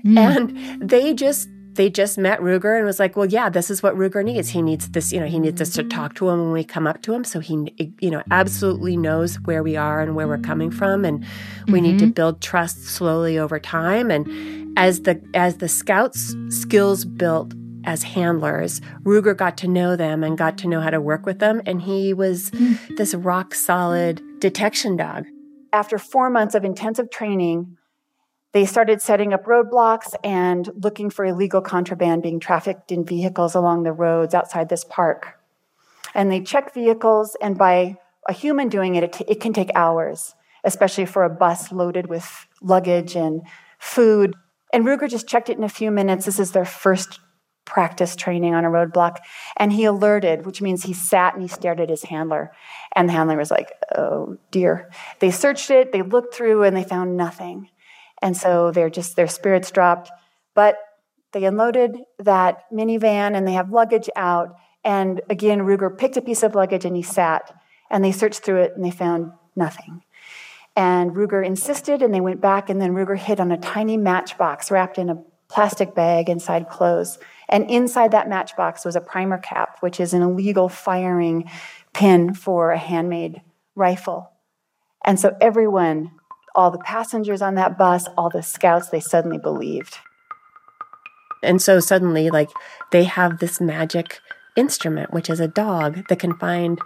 Mm. 0.06 0.18
And 0.18 0.90
they 0.90 1.14
just 1.14 1.48
they 1.76 1.90
just 1.90 2.18
met 2.18 2.40
Ruger 2.40 2.78
and 2.78 2.86
was 2.86 3.00
like, 3.00 3.16
well, 3.16 3.26
yeah, 3.26 3.50
this 3.50 3.70
is 3.70 3.82
what 3.82 3.96
Ruger 3.96 4.24
needs. 4.24 4.50
He 4.50 4.62
needs 4.62 4.90
this, 4.90 5.12
you 5.12 5.20
know, 5.20 5.26
he 5.26 5.40
needs 5.40 5.62
us 5.62 5.72
to 5.72 5.84
talk 5.84 6.16
to 6.16 6.30
him 6.30 6.40
when 6.40 6.52
we 6.52 6.64
come 6.64 6.88
up 6.88 7.02
to 7.04 7.14
him. 7.14 7.24
So 7.24 7.40
he, 7.40 7.96
you 8.00 8.12
know, 8.12 8.24
absolutely 8.32 8.98
knows 8.98 9.36
where 9.46 9.64
we 9.64 9.76
are 9.76 10.02
and 10.02 10.16
where 10.16 10.28
we're 10.28 10.38
coming 10.38 10.72
from. 10.72 11.06
And 11.06 11.20
we 11.20 11.26
mm-hmm. 11.26 11.82
need 11.82 12.00
to 12.00 12.06
mm-hmm. 12.06 12.12
build 12.12 12.42
trust 12.42 12.86
slowly 12.86 13.38
over 13.38 13.60
time. 13.60 14.12
And 14.12 14.78
as 14.78 15.02
the, 15.02 15.22
as 15.34 15.58
the 15.58 15.68
scouts 15.68 16.36
skills 16.50 17.06
built 17.06 17.54
as 17.86 18.04
handlers, 18.04 18.80
Ruger 19.04 19.36
got 19.36 19.58
to 19.58 19.68
know 19.68 19.96
them 19.96 20.24
and 20.24 20.38
got 20.38 20.58
to 20.60 20.68
know 20.68 20.82
how 20.82 20.90
to 20.90 21.02
work 21.02 21.26
with 21.26 21.40
them. 21.40 21.62
And 21.66 21.82
he 21.82 22.14
was 22.14 22.52
mm. 22.52 22.98
this 22.98 23.14
rock 23.14 23.54
solid 23.54 24.22
detection 24.40 24.96
dog. 24.96 25.26
After 25.72 25.98
four 25.98 26.30
months 26.30 26.54
of 26.56 26.64
intensive 26.64 27.10
training, 27.10 27.78
They 28.54 28.66
started 28.66 29.02
setting 29.02 29.34
up 29.34 29.46
roadblocks 29.46 30.14
and 30.24 30.70
looking 30.76 31.10
for 31.10 31.26
illegal 31.26 31.62
contraband 31.62 32.22
being 32.22 32.40
trafficked 32.40 32.92
in 32.92 33.04
vehicles 33.04 33.56
along 33.56 33.84
the 33.84 33.92
roads 33.92 34.34
outside 34.34 34.70
this 34.70 34.84
park. 34.84 35.40
And 36.14 36.32
they 36.32 36.40
check 36.40 36.74
vehicles, 36.74 37.36
and 37.42 37.58
by 37.58 37.98
a 38.30 38.34
human 38.34 38.70
doing 38.70 38.94
it, 38.96 39.04
it, 39.04 39.14
t- 39.14 39.26
it 39.28 39.42
can 39.42 39.54
take 39.54 39.72
hours, 39.74 40.36
especially 40.64 41.06
for 41.06 41.24
a 41.24 41.30
bus 41.30 41.72
loaded 41.72 42.08
with 42.08 42.48
luggage 42.62 43.16
and 43.16 43.42
food. 43.80 44.36
And 44.72 44.86
Ruger 44.86 45.10
just 45.10 45.28
checked 45.28 45.50
it 45.50 45.58
in 45.58 45.64
a 45.64 45.70
few 45.70 45.90
minutes. 45.90 46.26
This 46.26 46.40
is 46.40 46.52
their 46.52 46.66
first 46.66 47.20
practice 47.66 48.16
training 48.16 48.54
on 48.54 48.66
a 48.66 48.70
roadblock. 48.70 49.18
And 49.58 49.74
he 49.74 49.86
alerted, 49.86 50.46
which 50.46 50.62
means 50.62 50.84
he 50.84 50.94
sat 50.94 51.34
and 51.34 51.42
he 51.42 51.48
stared 51.48 51.80
at 51.80 51.90
his 51.90 52.04
handler. 52.04 52.52
And 52.96 53.10
the 53.10 53.14
handler 53.14 53.38
was 53.38 53.50
like, 53.52 53.72
oh 53.96 54.38
dear. 54.52 54.92
They 55.20 55.32
searched 55.32 55.72
it, 55.72 55.92
they 55.92 56.02
looked 56.02 56.36
through, 56.36 56.64
and 56.64 56.76
they 56.78 56.84
found 56.84 57.18
nothing. 57.18 57.70
And 58.24 58.38
so 58.38 58.72
they're 58.72 58.90
just, 58.90 59.18
their 59.18 59.28
spirits 59.28 59.70
dropped. 59.70 60.10
But 60.56 60.78
they 61.34 61.44
unloaded 61.44 61.98
that 62.20 62.64
minivan 62.72 63.36
and 63.36 63.46
they 63.46 63.52
have 63.52 63.70
luggage 63.70 64.10
out. 64.16 64.56
And 64.86 65.22
again, 65.30 65.60
Ruger 65.60 65.96
picked 65.96 66.16
a 66.16 66.22
piece 66.22 66.42
of 66.42 66.56
luggage 66.56 66.86
and 66.86 66.96
he 66.96 67.04
sat. 67.04 67.54
And 67.92 68.04
they 68.04 68.14
searched 68.14 68.40
through 68.40 68.62
it 68.62 68.74
and 68.76 68.84
they 68.84 68.92
found 68.92 69.34
nothing. 69.58 70.04
And 70.76 71.12
Ruger 71.12 71.46
insisted 71.46 72.02
and 72.02 72.14
they 72.14 72.22
went 72.22 72.40
back. 72.40 72.70
And 72.70 72.82
then 72.82 72.94
Ruger 72.94 73.18
hit 73.18 73.42
on 73.42 73.52
a 73.52 73.58
tiny 73.58 73.98
matchbox 73.98 74.72
wrapped 74.72 74.98
in 74.98 75.10
a 75.10 75.22
plastic 75.50 75.94
bag 75.94 76.30
inside 76.30 76.70
clothes. 76.70 77.20
And 77.50 77.70
inside 77.70 78.12
that 78.12 78.30
matchbox 78.30 78.86
was 78.86 78.96
a 78.96 79.02
primer 79.02 79.38
cap, 79.38 79.80
which 79.82 80.00
is 80.00 80.14
an 80.14 80.22
illegal 80.22 80.70
firing 80.70 81.50
pin 81.94 82.34
for 82.34 82.72
a 82.72 82.78
handmade 82.78 83.42
rifle. 83.76 84.32
And 85.04 85.20
so 85.20 85.36
everyone, 85.42 86.12
all 86.56 86.72
the 86.72 86.80
passengers 86.80 87.42
on 87.42 87.56
that 87.56 87.78
bus, 87.78 88.08
all 88.18 88.30
the 88.30 88.44
scouts, 88.44 88.90
they 88.90 89.00
suddenly 89.00 89.38
believed. 89.38 89.98
And 91.42 91.62
so 91.62 91.80
suddenly, 91.80 92.30
like, 92.30 92.50
they 92.92 93.04
have 93.04 93.40
this 93.40 93.60
magic 93.60 94.20
instrument, 94.56 95.14
which 95.14 95.30
is 95.30 95.40
a 95.40 95.48
dog 95.48 96.08
that 96.08 96.20
can 96.20 96.38
find 96.38 96.80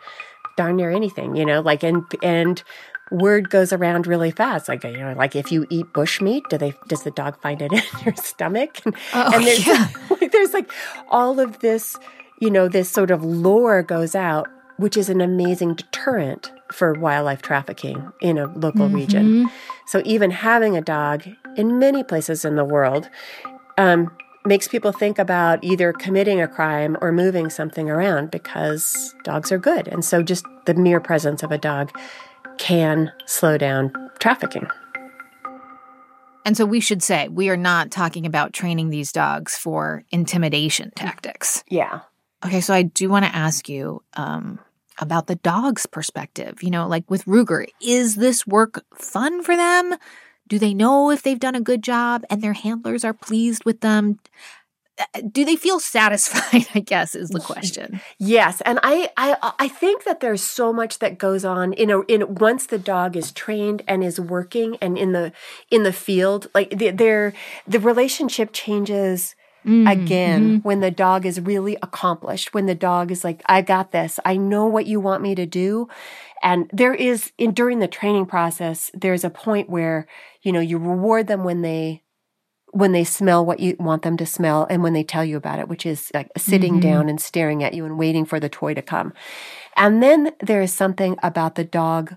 darn 0.55 0.75
near 0.77 0.89
anything, 0.89 1.35
you 1.35 1.45
know, 1.45 1.61
like, 1.61 1.83
and, 1.83 2.03
and 2.23 2.63
word 3.11 3.49
goes 3.49 3.71
around 3.71 4.07
really 4.07 4.31
fast. 4.31 4.67
Like, 4.67 4.83
you 4.83 4.97
know, 4.97 5.13
like 5.13 5.35
if 5.35 5.51
you 5.51 5.67
eat 5.69 5.93
bushmeat, 5.93 6.49
do 6.49 6.57
they, 6.57 6.73
does 6.87 7.03
the 7.03 7.11
dog 7.11 7.39
find 7.41 7.61
it 7.61 7.71
in 7.73 7.81
your 8.03 8.15
stomach? 8.15 8.83
And, 8.85 8.95
oh, 9.13 9.31
and 9.35 9.45
there's, 9.45 9.67
yeah. 9.67 9.87
like, 10.09 10.31
there's 10.31 10.53
like 10.53 10.71
all 11.09 11.39
of 11.39 11.59
this, 11.59 11.95
you 12.39 12.49
know, 12.49 12.67
this 12.67 12.89
sort 12.89 13.11
of 13.11 13.23
lore 13.23 13.83
goes 13.83 14.15
out, 14.15 14.47
which 14.77 14.97
is 14.97 15.09
an 15.09 15.21
amazing 15.21 15.75
deterrent 15.75 16.51
for 16.71 16.93
wildlife 16.93 17.41
trafficking 17.41 18.11
in 18.21 18.37
a 18.37 18.45
local 18.45 18.89
Mhm. 18.89 18.93
region. 18.93 19.49
So 19.85 20.01
even 20.05 20.31
having 20.31 20.75
a 20.75 20.81
dog 20.81 21.23
in 21.55 21.79
many 21.79 22.03
places 22.03 22.43
in 22.45 22.55
the 22.55 22.65
world, 22.65 23.09
um, 23.77 24.11
makes 24.45 24.67
people 24.67 24.91
think 24.91 25.19
about 25.19 25.63
either 25.63 25.91
committing 25.91 26.41
a 26.41 26.47
crime 26.47 26.97
or 27.01 27.11
moving 27.11 27.49
something 27.49 27.89
around 27.89 28.31
because 28.31 29.13
dogs 29.23 29.51
are 29.51 29.57
good. 29.57 29.87
And 29.87 30.05
so 30.05 30.23
just 30.23 30.45
the 30.65 30.73
mere 30.73 30.99
presence 30.99 31.43
of 31.43 31.51
a 31.51 31.57
dog 31.57 31.91
can 32.57 33.11
slow 33.25 33.57
down 33.57 33.91
trafficking. 34.19 34.67
And 36.45 36.55
so 36.55 36.65
we 36.65 36.79
should 36.79 37.03
say 37.03 37.27
we 37.27 37.49
are 37.49 37.57
not 37.57 37.91
talking 37.91 38.25
about 38.25 38.53
training 38.53 38.89
these 38.89 39.11
dogs 39.11 39.57
for 39.57 40.03
intimidation 40.11 40.91
tactics. 40.95 41.61
Yeah. 41.69 41.99
Okay, 42.45 42.61
so 42.61 42.73
I 42.73 42.83
do 42.83 43.09
want 43.09 43.25
to 43.25 43.35
ask 43.35 43.67
you 43.67 44.01
um, 44.15 44.59
about 44.99 45.27
the 45.27 45.35
dog's 45.35 45.85
perspective. 45.85 46.61
You 46.63 46.71
know, 46.71 46.87
like 46.87 47.09
with 47.09 47.25
Ruger, 47.25 47.67
is 47.81 48.15
this 48.15 48.45
work 48.47 48.83
fun 48.95 49.43
for 49.43 49.55
them? 49.55 49.95
Do 50.47 50.57
they 50.59 50.73
know 50.73 51.11
if 51.11 51.23
they've 51.23 51.39
done 51.39 51.55
a 51.55 51.61
good 51.61 51.83
job 51.83 52.23
and 52.29 52.41
their 52.41 52.53
handlers 52.53 53.03
are 53.03 53.13
pleased 53.13 53.65
with 53.65 53.81
them? 53.81 54.19
Uh, 54.99 55.21
Do 55.31 55.45
they 55.45 55.55
feel 55.55 55.79
satisfied? 55.79 56.67
I 56.75 56.79
guess 56.79 57.13
is 57.13 57.29
the 57.29 57.39
question. 57.39 58.01
Yes, 58.17 58.61
and 58.61 58.79
I, 58.81 59.09
I 59.15 59.53
I 59.59 59.67
think 59.67 60.05
that 60.05 60.21
there's 60.21 60.41
so 60.41 60.73
much 60.73 60.97
that 60.99 61.19
goes 61.19 61.45
on 61.45 61.73
in 61.73 61.91
a 61.91 62.01
in 62.03 62.35
once 62.35 62.65
the 62.65 62.79
dog 62.79 63.15
is 63.15 63.31
trained 63.31 63.83
and 63.87 64.03
is 64.03 64.19
working 64.19 64.77
and 64.81 64.97
in 64.97 65.11
the 65.11 65.33
in 65.69 65.83
the 65.83 65.93
field, 65.93 66.49
like 66.55 66.71
the, 66.71 66.89
their 66.89 67.33
the 67.67 67.79
relationship 67.79 68.49
changes 68.53 69.35
again 69.67 70.59
when 70.63 70.79
the 70.79 70.91
dog 70.91 71.25
is 71.25 71.39
really 71.41 71.77
accomplished. 71.83 72.53
When 72.53 72.65
the 72.65 72.75
dog 72.75 73.11
is 73.11 73.23
like, 73.23 73.41
I 73.47 73.61
got 73.61 73.91
this. 73.91 74.19
I 74.25 74.37
know 74.37 74.65
what 74.65 74.85
you 74.87 74.99
want 74.99 75.21
me 75.21 75.35
to 75.35 75.45
do. 75.45 75.87
And 76.41 76.69
there 76.73 76.93
is 76.93 77.31
in 77.37 77.53
during 77.53 77.79
the 77.79 77.87
training 77.87 78.25
process, 78.27 78.89
there's 78.93 79.23
a 79.23 79.29
point 79.29 79.69
where 79.69 80.07
you 80.41 80.51
know 80.51 80.59
you 80.59 80.77
reward 80.77 81.27
them 81.27 81.43
when 81.43 81.61
they 81.61 82.03
when 82.71 82.91
they 82.91 83.03
smell 83.03 83.45
what 83.45 83.59
you 83.59 83.75
want 83.79 84.03
them 84.03 84.17
to 84.17 84.25
smell 84.25 84.67
and 84.69 84.83
when 84.83 84.93
they 84.93 85.03
tell 85.03 85.23
you 85.25 85.37
about 85.37 85.57
it, 85.59 85.67
which 85.69 85.85
is 85.85 86.11
like 86.13 86.29
sitting 86.37 86.75
Mhm. 86.77 86.81
down 86.81 87.09
and 87.09 87.19
staring 87.19 87.63
at 87.63 87.73
you 87.73 87.85
and 87.85 87.97
waiting 87.97 88.25
for 88.25 88.39
the 88.39 88.49
toy 88.49 88.73
to 88.73 88.81
come. 88.81 89.13
And 89.75 90.03
then 90.03 90.31
there 90.41 90.61
is 90.61 90.73
something 90.73 91.17
about 91.23 91.55
the 91.55 91.63
dog 91.63 92.15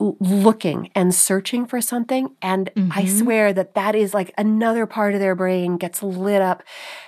looking 0.00 0.90
and 0.94 1.14
searching 1.14 1.66
for 1.66 1.80
something. 1.80 2.30
And 2.40 2.70
I 2.90 3.04
Mhm. 3.04 3.08
swear 3.08 3.52
that 3.52 3.74
that 3.74 3.94
is 3.96 4.14
like 4.14 4.32
another 4.38 4.86
part 4.86 5.14
of 5.14 5.20
their 5.20 5.34
brain 5.34 5.76
gets 5.76 6.02
lit 6.02 6.40
up 6.40 6.62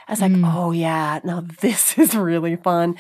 as 0.08 0.20
like, 0.20 0.38
oh 0.42 0.72
yeah, 0.72 1.20
now 1.24 1.44
this 1.60 1.96
is 1.98 2.14
really 2.14 2.56
fun. 2.56 2.96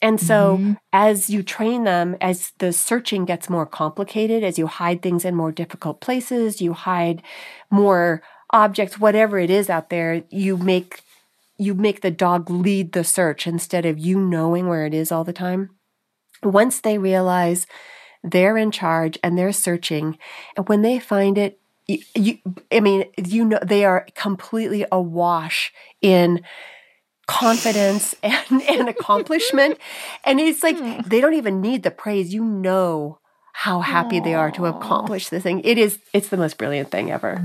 And 0.00 0.20
so 0.20 0.58
Mhm. 0.58 0.76
as 0.92 1.30
you 1.30 1.42
train 1.42 1.84
them, 1.84 2.16
as 2.20 2.52
the 2.58 2.72
searching 2.72 3.24
gets 3.24 3.50
more 3.50 3.66
complicated, 3.66 4.44
as 4.44 4.58
you 4.58 4.66
hide 4.66 5.02
things 5.02 5.24
in 5.24 5.34
more 5.34 5.52
difficult 5.52 6.00
places, 6.00 6.60
you 6.60 6.72
hide 6.72 7.22
more 7.70 8.22
objects, 8.50 8.98
whatever 9.00 9.38
it 9.38 9.50
is 9.50 9.70
out 9.70 9.90
there, 9.90 10.22
you 10.30 10.56
make 10.56 11.02
you 11.58 11.74
make 11.74 12.00
the 12.00 12.10
dog 12.10 12.50
lead 12.50 12.92
the 12.92 13.04
search 13.04 13.46
instead 13.46 13.86
of 13.86 13.98
you 13.98 14.18
knowing 14.18 14.68
where 14.68 14.86
it 14.86 14.94
is 14.94 15.12
all 15.12 15.24
the 15.24 15.32
time. 15.32 15.70
Once 16.42 16.80
they 16.80 16.98
realize 16.98 17.66
they're 18.22 18.56
in 18.56 18.70
charge 18.70 19.18
and 19.22 19.36
they're 19.36 19.52
searching, 19.52 20.18
and 20.56 20.68
when 20.68 20.82
they 20.82 20.98
find 20.98 21.38
it, 21.38 21.60
you, 21.86 21.98
you 22.14 22.38
I 22.70 22.80
mean, 22.80 23.04
you 23.16 23.44
know, 23.44 23.58
they 23.64 23.84
are 23.84 24.06
completely 24.14 24.84
awash 24.90 25.72
in 26.00 26.42
confidence 27.26 28.14
and, 28.22 28.62
and 28.62 28.88
accomplishment. 28.88 29.78
And 30.24 30.40
it's 30.40 30.62
like 30.62 30.78
hmm. 30.78 31.00
they 31.06 31.20
don't 31.20 31.34
even 31.34 31.60
need 31.60 31.82
the 31.82 31.90
praise. 31.90 32.32
You 32.32 32.44
know 32.44 33.18
how 33.52 33.80
happy 33.80 34.18
they 34.18 34.34
are 34.34 34.50
to 34.52 34.66
accomplish 34.66 35.28
this 35.28 35.42
thing. 35.42 35.60
It 35.60 35.78
is 35.78 35.98
it's 36.12 36.28
the 36.28 36.36
most 36.36 36.58
brilliant 36.58 36.90
thing 36.90 37.10
ever. 37.10 37.42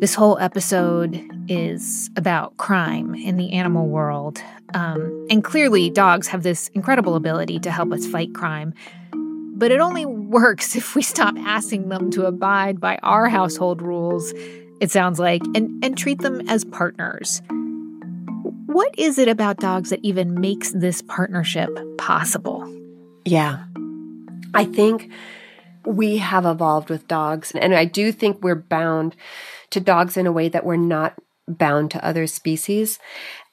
This 0.00 0.14
whole 0.14 0.38
episode 0.38 1.22
is 1.46 2.08
about 2.16 2.56
crime 2.56 3.14
in 3.14 3.36
the 3.36 3.52
animal 3.52 3.86
world. 3.86 4.42
Um, 4.72 5.26
and 5.28 5.44
clearly, 5.44 5.90
dogs 5.90 6.26
have 6.28 6.42
this 6.42 6.68
incredible 6.68 7.16
ability 7.16 7.58
to 7.58 7.70
help 7.70 7.92
us 7.92 8.06
fight 8.06 8.32
crime. 8.32 8.72
But 9.12 9.70
it 9.72 9.78
only 9.78 10.06
works 10.06 10.74
if 10.76 10.94
we 10.94 11.02
stop 11.02 11.36
asking 11.40 11.90
them 11.90 12.10
to 12.12 12.24
abide 12.24 12.80
by 12.80 12.98
our 13.02 13.28
household 13.28 13.82
rules, 13.82 14.32
it 14.80 14.90
sounds 14.90 15.18
like, 15.18 15.42
and, 15.54 15.84
and 15.84 15.98
treat 15.98 16.20
them 16.20 16.48
as 16.48 16.64
partners. 16.64 17.42
What 18.64 18.98
is 18.98 19.18
it 19.18 19.28
about 19.28 19.58
dogs 19.58 19.90
that 19.90 20.00
even 20.02 20.40
makes 20.40 20.72
this 20.72 21.02
partnership 21.02 21.68
possible? 21.98 22.66
Yeah. 23.26 23.64
I 24.54 24.64
think 24.64 25.10
we 25.84 26.16
have 26.16 26.46
evolved 26.46 26.88
with 26.88 27.06
dogs. 27.06 27.52
And 27.52 27.74
I 27.74 27.84
do 27.84 28.12
think 28.12 28.42
we're 28.42 28.54
bound 28.54 29.14
to 29.70 29.80
dogs 29.80 30.16
in 30.16 30.26
a 30.26 30.32
way 30.32 30.48
that 30.48 30.64
we're 30.64 30.76
not 30.76 31.14
bound 31.48 31.90
to 31.90 32.04
other 32.04 32.26
species. 32.26 32.98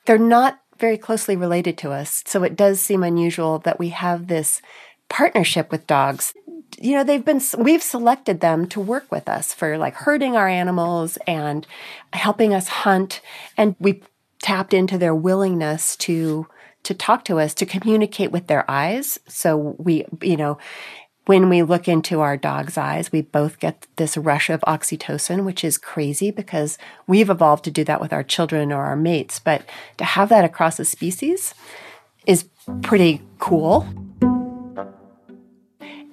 They're 0.06 0.18
not 0.18 0.60
very 0.80 0.98
closely 0.98 1.36
related 1.36 1.78
to 1.80 1.92
us. 1.92 2.24
So 2.26 2.44
it 2.44 2.56
does 2.56 2.80
seem 2.80 3.04
unusual 3.04 3.60
that 3.60 3.80
we 3.80 3.90
have 3.90 4.28
this 4.28 4.62
partnership 5.10 5.72
with 5.72 5.88
dogs. 5.88 6.34
You 6.80 6.94
know, 6.94 7.04
they've 7.04 7.24
been, 7.24 7.42
we've 7.58 7.82
selected 7.82 8.40
them 8.40 8.68
to 8.68 8.80
work 8.80 9.12
with 9.12 9.28
us 9.28 9.54
for 9.54 9.78
like 9.78 9.96
herding 9.96 10.36
our 10.36 10.48
animals 10.48 11.18
and 11.26 11.66
helping 12.14 12.54
us 12.54 12.68
hunt. 12.68 13.22
And 13.58 13.76
we 13.80 14.04
tapped 14.42 14.74
into 14.74 14.98
their 14.98 15.16
willingness 15.16 15.96
to, 15.98 16.48
to 16.84 16.94
talk 16.94 17.26
to 17.26 17.40
us, 17.40 17.54
to 17.56 17.66
communicate 17.66 18.32
with 18.32 18.48
their 18.48 18.70
eyes. 18.70 19.20
So 19.28 19.76
we, 19.80 20.06
you 20.22 20.38
know, 20.38 20.60
when 21.28 21.50
we 21.50 21.62
look 21.62 21.90
into 21.90 22.22
our 22.22 22.38
dog's 22.38 22.78
eyes, 22.78 23.12
we 23.12 23.22
both 23.22 23.60
get 23.60 23.86
this 23.98 24.16
rush 24.16 24.50
of 24.50 24.62
oxytocin, 24.62 25.44
which 25.44 25.64
is 25.64 25.78
crazy 25.78 26.32
because 26.32 26.78
we've 27.06 27.30
evolved 27.30 27.66
to 27.66 27.72
do 27.72 27.84
that 27.84 28.00
with 28.00 28.14
our 28.14 28.24
children 28.24 28.72
or 28.72 28.84
our 28.86 28.96
mates. 28.96 29.38
But 29.38 29.64
to 29.98 30.06
have 30.06 30.30
that 30.30 30.46
across 30.46 30.80
a 30.80 30.86
species 30.86 31.54
is 32.26 32.48
pretty 32.82 33.22
cool. 33.40 33.86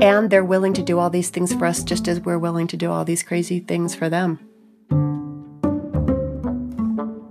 And 0.00 0.30
they're 0.30 0.44
willing 0.44 0.74
to 0.74 0.82
do 0.82 0.98
all 0.98 1.10
these 1.10 1.30
things 1.30 1.54
for 1.54 1.66
us 1.66 1.84
just 1.84 2.08
as 2.08 2.18
we're 2.18 2.38
willing 2.38 2.66
to 2.66 2.76
do 2.76 2.90
all 2.90 3.04
these 3.04 3.22
crazy 3.22 3.60
things 3.60 3.94
for 3.94 4.08
them. 4.08 4.40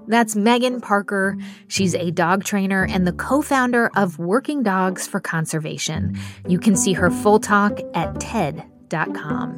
That's 0.08 0.36
Megan 0.36 0.82
Parker. 0.82 1.38
She's 1.68 1.96
a 1.96 2.12
dog 2.12 2.44
trainer 2.44 2.86
and 2.86 3.08
the 3.08 3.14
co 3.14 3.42
founder 3.42 3.90
of 3.96 4.20
Working 4.20 4.64
Dogs 4.64 5.08
for 5.08 5.20
Conservation. 5.20 6.18
You 6.48 6.60
can 6.60 6.76
see 6.76 6.94
her 6.94 7.10
full 7.10 7.40
talk 7.40 7.80
at 7.94 8.20
TED.org. 8.20 8.70
dachshund.com. 8.94 9.50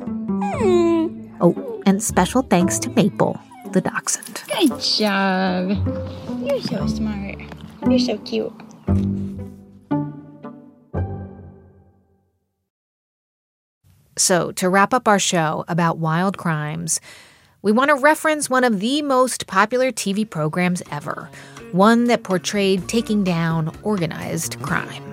Hmm. 0.57 1.35
Oh, 1.41 1.81
and 1.85 2.01
special 2.01 2.41
thanks 2.43 2.79
to 2.79 2.89
Maple, 2.91 3.39
the 3.71 3.81
dachshund. 3.81 4.43
Good 4.47 4.79
job. 4.79 5.69
You're 6.41 6.61
so 6.61 6.87
smart. 6.87 7.35
You're 7.87 7.99
so 7.99 8.17
cute. 8.19 8.53
So, 14.17 14.53
to 14.53 14.69
wrap 14.69 14.93
up 14.93 15.09
our 15.09 15.19
show 15.19 15.65
about 15.67 15.97
wild 15.97 16.37
crimes, 16.37 17.01
we 17.65 17.71
want 17.71 17.89
to 17.89 17.95
reference 17.95 18.47
one 18.47 18.63
of 18.63 18.79
the 18.79 19.01
most 19.01 19.47
popular 19.47 19.91
TV 19.91 20.29
programs 20.29 20.83
ever, 20.91 21.31
one 21.71 22.03
that 22.03 22.21
portrayed 22.21 22.87
taking 22.87 23.23
down 23.23 23.75
organized 23.81 24.61
crime. 24.61 25.03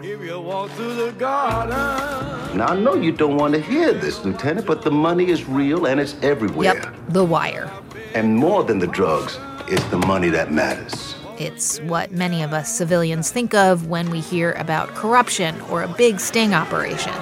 Now, 2.54 2.66
I 2.66 2.78
know 2.78 2.94
you 2.94 3.10
don't 3.10 3.38
want 3.38 3.54
to 3.54 3.60
hear 3.60 3.94
this, 3.94 4.22
Lieutenant, 4.22 4.66
but 4.66 4.82
the 4.82 4.90
money 4.90 5.30
is 5.30 5.48
real 5.48 5.86
and 5.86 5.98
it's 5.98 6.14
everywhere. 6.20 6.74
Yep, 6.74 6.94
The 7.08 7.24
Wire. 7.24 7.72
And 8.14 8.36
more 8.36 8.62
than 8.62 8.80
the 8.80 8.86
drugs, 8.86 9.38
it's 9.68 9.84
the 9.84 9.96
money 9.96 10.28
that 10.28 10.52
matters. 10.52 11.14
It's 11.38 11.80
what 11.80 12.12
many 12.12 12.42
of 12.42 12.52
us 12.52 12.70
civilians 12.76 13.30
think 13.30 13.54
of 13.54 13.86
when 13.86 14.10
we 14.10 14.20
hear 14.20 14.52
about 14.52 14.90
corruption 14.90 15.58
or 15.62 15.82
a 15.82 15.88
big 15.88 16.20
sting 16.20 16.52
operation. 16.52 17.14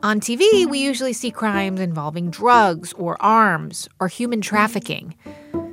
On 0.00 0.20
TV, 0.20 0.64
we 0.64 0.78
usually 0.78 1.12
see 1.12 1.32
crimes 1.32 1.80
involving 1.80 2.30
drugs 2.30 2.92
or 2.92 3.20
arms 3.20 3.88
or 3.98 4.06
human 4.06 4.40
trafficking. 4.40 5.16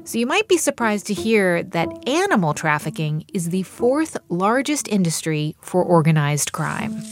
So 0.04 0.18
you 0.18 0.26
might 0.26 0.48
be 0.48 0.58
surprised 0.58 1.06
to 1.08 1.14
hear 1.14 1.62
that 1.62 2.08
animal 2.08 2.56
trafficking 2.56 3.26
is 3.36 3.50
the 3.50 3.62
fourth 3.62 4.18
largest 4.28 4.88
industry 4.88 5.56
for 5.62 5.84
organized 5.84 6.54
crime. 6.54 7.04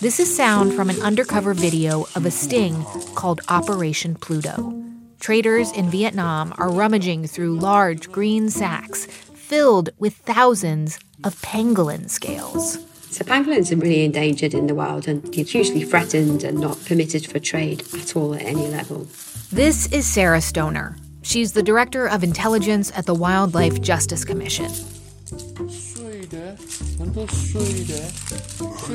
This 0.00 0.18
is 0.18 0.34
sound 0.34 0.74
from 0.74 0.90
an 0.90 1.00
undercover 1.00 1.54
video 1.54 2.08
of 2.16 2.26
a 2.26 2.30
sting 2.32 2.84
called 3.14 3.40
Operation 3.48 4.16
Pluto. 4.16 4.82
Traders 5.20 5.70
in 5.70 5.90
Vietnam 5.90 6.52
are 6.58 6.72
rummaging 6.72 7.28
through 7.28 7.60
large 7.60 8.10
green 8.10 8.50
sacks 8.50 9.06
filled 9.06 9.90
with 10.00 10.16
thousands 10.16 10.98
of 11.22 11.40
pangolin 11.40 12.10
scales. 12.10 12.84
So 13.12 13.24
pangolins 13.26 13.70
are 13.70 13.76
really 13.76 14.06
endangered 14.06 14.54
in 14.54 14.66
the 14.66 14.74
wild 14.74 15.06
and 15.06 15.34
hugely 15.34 15.84
threatened 15.84 16.44
and 16.44 16.58
not 16.58 16.82
permitted 16.86 17.26
for 17.26 17.38
trade 17.38 17.84
at 17.92 18.16
all 18.16 18.34
at 18.34 18.40
any 18.40 18.68
level. 18.68 19.06
This 19.52 19.86
is 19.92 20.06
Sarah 20.06 20.40
Stoner. 20.40 20.96
She's 21.20 21.52
the 21.52 21.62
director 21.62 22.08
of 22.08 22.24
intelligence 22.24 22.90
at 22.96 23.04
the 23.04 23.14
Wildlife 23.14 23.82
Justice 23.82 24.24
Commission. 24.24 24.70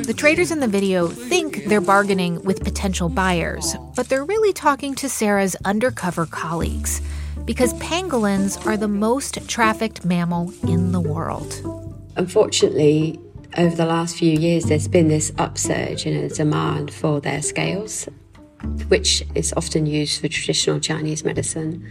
The 0.03 0.15
traders 0.17 0.49
in 0.49 0.61
the 0.61 0.67
video 0.67 1.09
think 1.09 1.65
they're 1.65 1.79
bargaining 1.79 2.43
with 2.43 2.63
potential 2.63 3.09
buyers, 3.09 3.75
but 3.95 4.09
they're 4.09 4.25
really 4.25 4.51
talking 4.51 4.95
to 4.95 5.07
Sarah's 5.07 5.55
undercover 5.63 6.25
colleagues 6.25 7.01
because 7.45 7.75
pangolins 7.75 8.65
are 8.65 8.77
the 8.77 8.87
most 8.87 9.47
trafficked 9.47 10.03
mammal 10.05 10.51
in 10.67 10.91
the 10.91 10.99
world. 10.99 11.53
Unfortunately, 12.15 13.19
over 13.55 13.75
the 13.75 13.85
last 13.85 14.17
few 14.17 14.37
years, 14.37 14.65
there's 14.65 14.87
been 14.87 15.07
this 15.07 15.31
upsurge 15.37 16.05
in 16.05 16.15
a 16.15 16.29
demand 16.29 16.93
for 16.93 17.21
their 17.21 17.41
scales, 17.41 18.07
which 18.87 19.23
is 19.35 19.53
often 19.55 19.85
used 19.85 20.21
for 20.21 20.27
traditional 20.27 20.79
Chinese 20.79 21.23
medicine. 21.23 21.87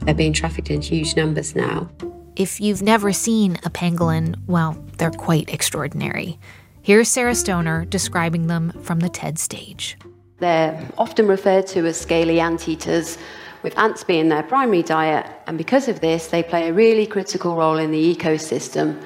They're 0.00 0.14
being 0.14 0.32
trafficked 0.32 0.70
in 0.70 0.82
huge 0.82 1.16
numbers 1.16 1.56
now. 1.56 1.90
If 2.36 2.60
you've 2.60 2.82
never 2.82 3.12
seen 3.12 3.58
a 3.64 3.70
pangolin, 3.70 4.36
well, 4.46 4.76
they're 4.98 5.10
quite 5.10 5.52
extraordinary. 5.52 6.38
Here's 6.82 7.08
Sarah 7.08 7.34
Stoner 7.34 7.84
describing 7.86 8.46
them 8.46 8.70
from 8.82 9.00
the 9.00 9.08
TED 9.08 9.38
stage. 9.38 9.96
They're 10.38 10.88
often 10.98 11.26
referred 11.26 11.66
to 11.68 11.86
as 11.86 11.98
scaly 11.98 12.40
anteaters, 12.40 13.18
with 13.62 13.76
ants 13.78 14.04
being 14.04 14.28
their 14.28 14.42
primary 14.42 14.82
diet, 14.82 15.26
and 15.46 15.58
because 15.58 15.88
of 15.88 16.00
this, 16.00 16.28
they 16.28 16.42
play 16.42 16.68
a 16.68 16.72
really 16.72 17.06
critical 17.06 17.56
role 17.56 17.78
in 17.78 17.90
the 17.90 18.14
ecosystem 18.14 19.02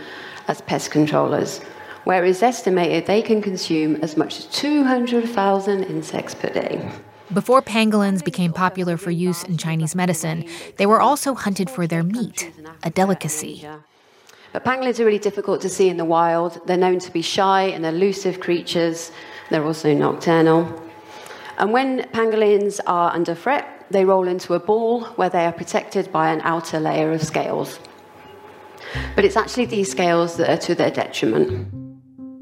as 0.50 0.60
pest 0.62 0.90
controllers 0.90 1.60
where 2.04 2.24
it's 2.24 2.42
estimated 2.42 3.06
they 3.06 3.22
can 3.22 3.42
consume 3.42 3.96
as 3.96 4.16
much 4.16 4.38
as 4.38 4.46
200,000 4.46 5.84
insects 5.84 6.34
per 6.34 6.48
day. 6.48 6.90
Before 7.32 7.62
pangolins 7.62 8.24
became 8.24 8.52
popular 8.52 8.96
for 8.96 9.12
use 9.12 9.44
in 9.44 9.56
Chinese 9.56 9.94
medicine, 9.94 10.44
they 10.78 10.86
were 10.86 11.00
also 11.00 11.34
hunted 11.34 11.70
for 11.70 11.86
their 11.86 12.02
meat, 12.02 12.50
a 12.82 12.90
delicacy. 12.90 13.64
But 14.52 14.64
pangolins 14.64 14.98
are 14.98 15.04
really 15.04 15.20
difficult 15.20 15.60
to 15.60 15.68
see 15.68 15.88
in 15.88 15.96
the 15.96 16.04
wild. 16.04 16.60
They're 16.66 16.76
known 16.76 16.98
to 17.00 17.12
be 17.12 17.22
shy 17.22 17.62
and 17.62 17.86
elusive 17.86 18.40
creatures. 18.40 19.12
They're 19.48 19.64
also 19.64 19.94
nocturnal. 19.94 20.60
And 21.58 21.72
when 21.72 22.00
pangolins 22.18 22.80
are 22.86 23.12
under 23.12 23.36
threat, 23.36 23.86
they 23.90 24.04
roll 24.04 24.26
into 24.26 24.54
a 24.54 24.58
ball 24.58 25.04
where 25.18 25.28
they 25.28 25.44
are 25.44 25.52
protected 25.52 26.10
by 26.10 26.32
an 26.32 26.40
outer 26.42 26.80
layer 26.80 27.12
of 27.12 27.22
scales. 27.22 27.78
But 29.16 29.24
it's 29.24 29.36
actually 29.36 29.66
these 29.66 29.90
scales 29.90 30.36
that 30.36 30.50
are 30.50 30.60
to 30.66 30.74
their 30.74 30.90
detriment 30.90 31.68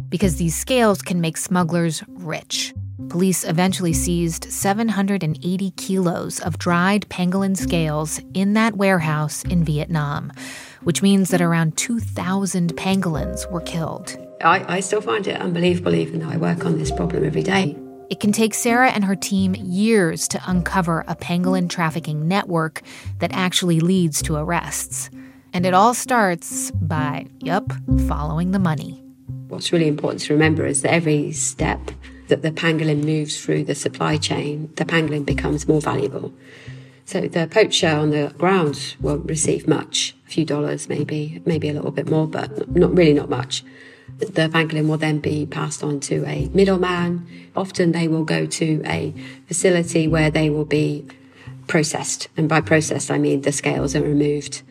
because 0.08 0.36
these 0.36 0.54
scales 0.54 1.02
can 1.02 1.20
make 1.20 1.36
smugglers 1.36 2.02
rich. 2.08 2.74
Police 3.08 3.44
eventually 3.44 3.92
seized 3.92 4.44
780 4.50 5.70
kilos 5.72 6.40
of 6.40 6.58
dried 6.58 7.08
pangolin 7.08 7.56
scales 7.56 8.20
in 8.34 8.54
that 8.54 8.76
warehouse 8.76 9.44
in 9.44 9.64
Vietnam, 9.64 10.32
which 10.82 11.02
means 11.02 11.30
that 11.30 11.40
around 11.40 11.76
2,000 11.76 12.76
pangolins 12.76 13.50
were 13.50 13.60
killed. 13.60 14.16
I, 14.42 14.76
I 14.76 14.80
still 14.80 15.00
find 15.00 15.26
it 15.26 15.40
unbelievable, 15.40 15.94
even 15.94 16.20
though 16.20 16.30
I 16.30 16.36
work 16.36 16.64
on 16.64 16.78
this 16.78 16.90
problem 16.90 17.24
every 17.24 17.42
day. 17.42 17.76
It 18.10 18.20
can 18.20 18.32
take 18.32 18.54
Sarah 18.54 18.90
and 18.90 19.04
her 19.04 19.16
team 19.16 19.54
years 19.54 20.28
to 20.28 20.40
uncover 20.46 21.04
a 21.08 21.14
pangolin 21.14 21.68
trafficking 21.68 22.26
network 22.26 22.82
that 23.18 23.32
actually 23.32 23.80
leads 23.80 24.22
to 24.22 24.36
arrests. 24.36 25.10
And 25.52 25.64
it 25.66 25.74
all 25.74 25.94
starts 25.94 26.70
by, 26.72 27.26
yup, 27.40 27.72
following 28.06 28.50
the 28.50 28.58
money. 28.58 29.02
What's 29.48 29.72
really 29.72 29.88
important 29.88 30.22
to 30.22 30.34
remember 30.34 30.66
is 30.66 30.82
that 30.82 30.92
every 30.92 31.32
step 31.32 31.90
that 32.28 32.42
the 32.42 32.50
pangolin 32.50 33.04
moves 33.04 33.40
through 33.40 33.64
the 33.64 33.74
supply 33.74 34.18
chain, 34.18 34.70
the 34.76 34.84
pangolin 34.84 35.24
becomes 35.24 35.66
more 35.66 35.80
valuable. 35.80 36.32
So 37.06 37.22
the 37.22 37.46
poacher 37.46 37.88
on 37.88 38.10
the 38.10 38.34
ground 38.36 38.96
won't 39.00 39.24
receive 39.24 39.66
much, 39.66 40.14
a 40.26 40.30
few 40.30 40.44
dollars 40.44 40.90
maybe, 40.90 41.42
maybe 41.46 41.70
a 41.70 41.72
little 41.72 41.90
bit 41.90 42.10
more, 42.10 42.26
but 42.26 42.70
not 42.70 42.94
really 42.94 43.14
not 43.14 43.30
much. 43.30 43.64
The 44.18 44.48
pangolin 44.48 44.88
will 44.88 44.98
then 44.98 45.18
be 45.18 45.46
passed 45.46 45.82
on 45.82 46.00
to 46.00 46.26
a 46.26 46.50
middleman. 46.52 47.26
Often 47.56 47.92
they 47.92 48.08
will 48.08 48.24
go 48.24 48.44
to 48.44 48.82
a 48.84 49.14
facility 49.46 50.06
where 50.06 50.30
they 50.30 50.50
will 50.50 50.66
be 50.66 51.06
processed. 51.66 52.28
And 52.36 52.48
by 52.48 52.60
processed, 52.60 53.10
I 53.10 53.16
mean 53.16 53.40
the 53.40 53.52
scales 53.52 53.96
are 53.96 54.02
removed 54.02 54.62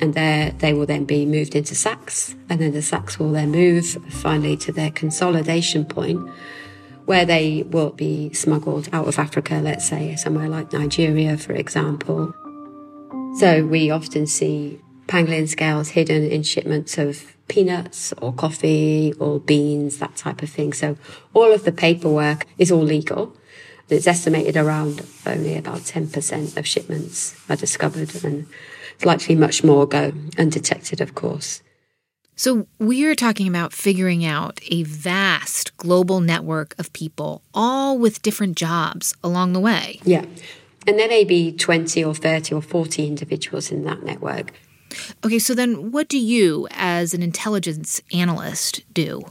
and 0.00 0.14
they 0.14 0.72
will 0.72 0.86
then 0.86 1.04
be 1.04 1.26
moved 1.26 1.54
into 1.54 1.74
sacks, 1.74 2.34
and 2.48 2.60
then 2.60 2.72
the 2.72 2.82
sacks 2.82 3.18
will 3.18 3.32
then 3.32 3.50
move 3.50 3.86
finally 4.08 4.56
to 4.58 4.72
their 4.72 4.90
consolidation 4.90 5.84
point, 5.84 6.28
where 7.04 7.24
they 7.24 7.64
will 7.64 7.90
be 7.90 8.32
smuggled 8.32 8.88
out 8.92 9.08
of 9.08 9.18
Africa, 9.18 9.60
let's 9.62 9.88
say 9.88 10.16
somewhere 10.16 10.48
like 10.48 10.72
Nigeria, 10.72 11.36
for 11.36 11.52
example. 11.52 12.34
So 13.38 13.64
we 13.66 13.90
often 13.90 14.26
see 14.26 14.80
pangolin 15.06 15.48
scales 15.48 15.90
hidden 15.90 16.24
in 16.24 16.42
shipments 16.42 16.98
of 16.98 17.36
peanuts 17.48 18.12
or 18.22 18.32
coffee 18.32 19.12
or 19.18 19.40
beans, 19.40 19.98
that 19.98 20.14
type 20.16 20.42
of 20.42 20.50
thing. 20.50 20.72
So 20.72 20.96
all 21.34 21.52
of 21.52 21.64
the 21.64 21.72
paperwork 21.72 22.46
is 22.58 22.70
all 22.70 22.82
legal. 22.82 23.36
It's 23.88 24.06
estimated 24.06 24.56
around 24.56 25.04
only 25.26 25.56
about 25.56 25.80
10% 25.80 26.56
of 26.56 26.64
shipments 26.64 27.36
are 27.48 27.56
discovered 27.56 28.24
and 28.24 28.46
likely 29.04 29.34
much 29.34 29.62
more 29.64 29.86
go 29.86 30.12
undetected, 30.38 31.00
of 31.00 31.14
course. 31.14 31.62
So, 32.36 32.66
we're 32.78 33.14
talking 33.14 33.48
about 33.48 33.74
figuring 33.74 34.24
out 34.24 34.60
a 34.68 34.82
vast 34.84 35.76
global 35.76 36.20
network 36.20 36.74
of 36.78 36.90
people, 36.94 37.42
all 37.52 37.98
with 37.98 38.22
different 38.22 38.56
jobs 38.56 39.14
along 39.22 39.52
the 39.52 39.60
way. 39.60 40.00
Yeah. 40.04 40.24
And 40.86 40.98
there 40.98 41.08
may 41.08 41.24
be 41.24 41.52
20 41.52 42.02
or 42.02 42.14
30 42.14 42.54
or 42.54 42.62
40 42.62 43.06
individuals 43.06 43.70
in 43.70 43.84
that 43.84 44.02
network. 44.02 44.52
Okay, 45.24 45.38
so 45.38 45.54
then 45.54 45.92
what 45.92 46.08
do 46.08 46.18
you, 46.18 46.66
as 46.72 47.14
an 47.14 47.22
intelligence 47.22 48.00
analyst, 48.12 48.82
do? 48.92 49.22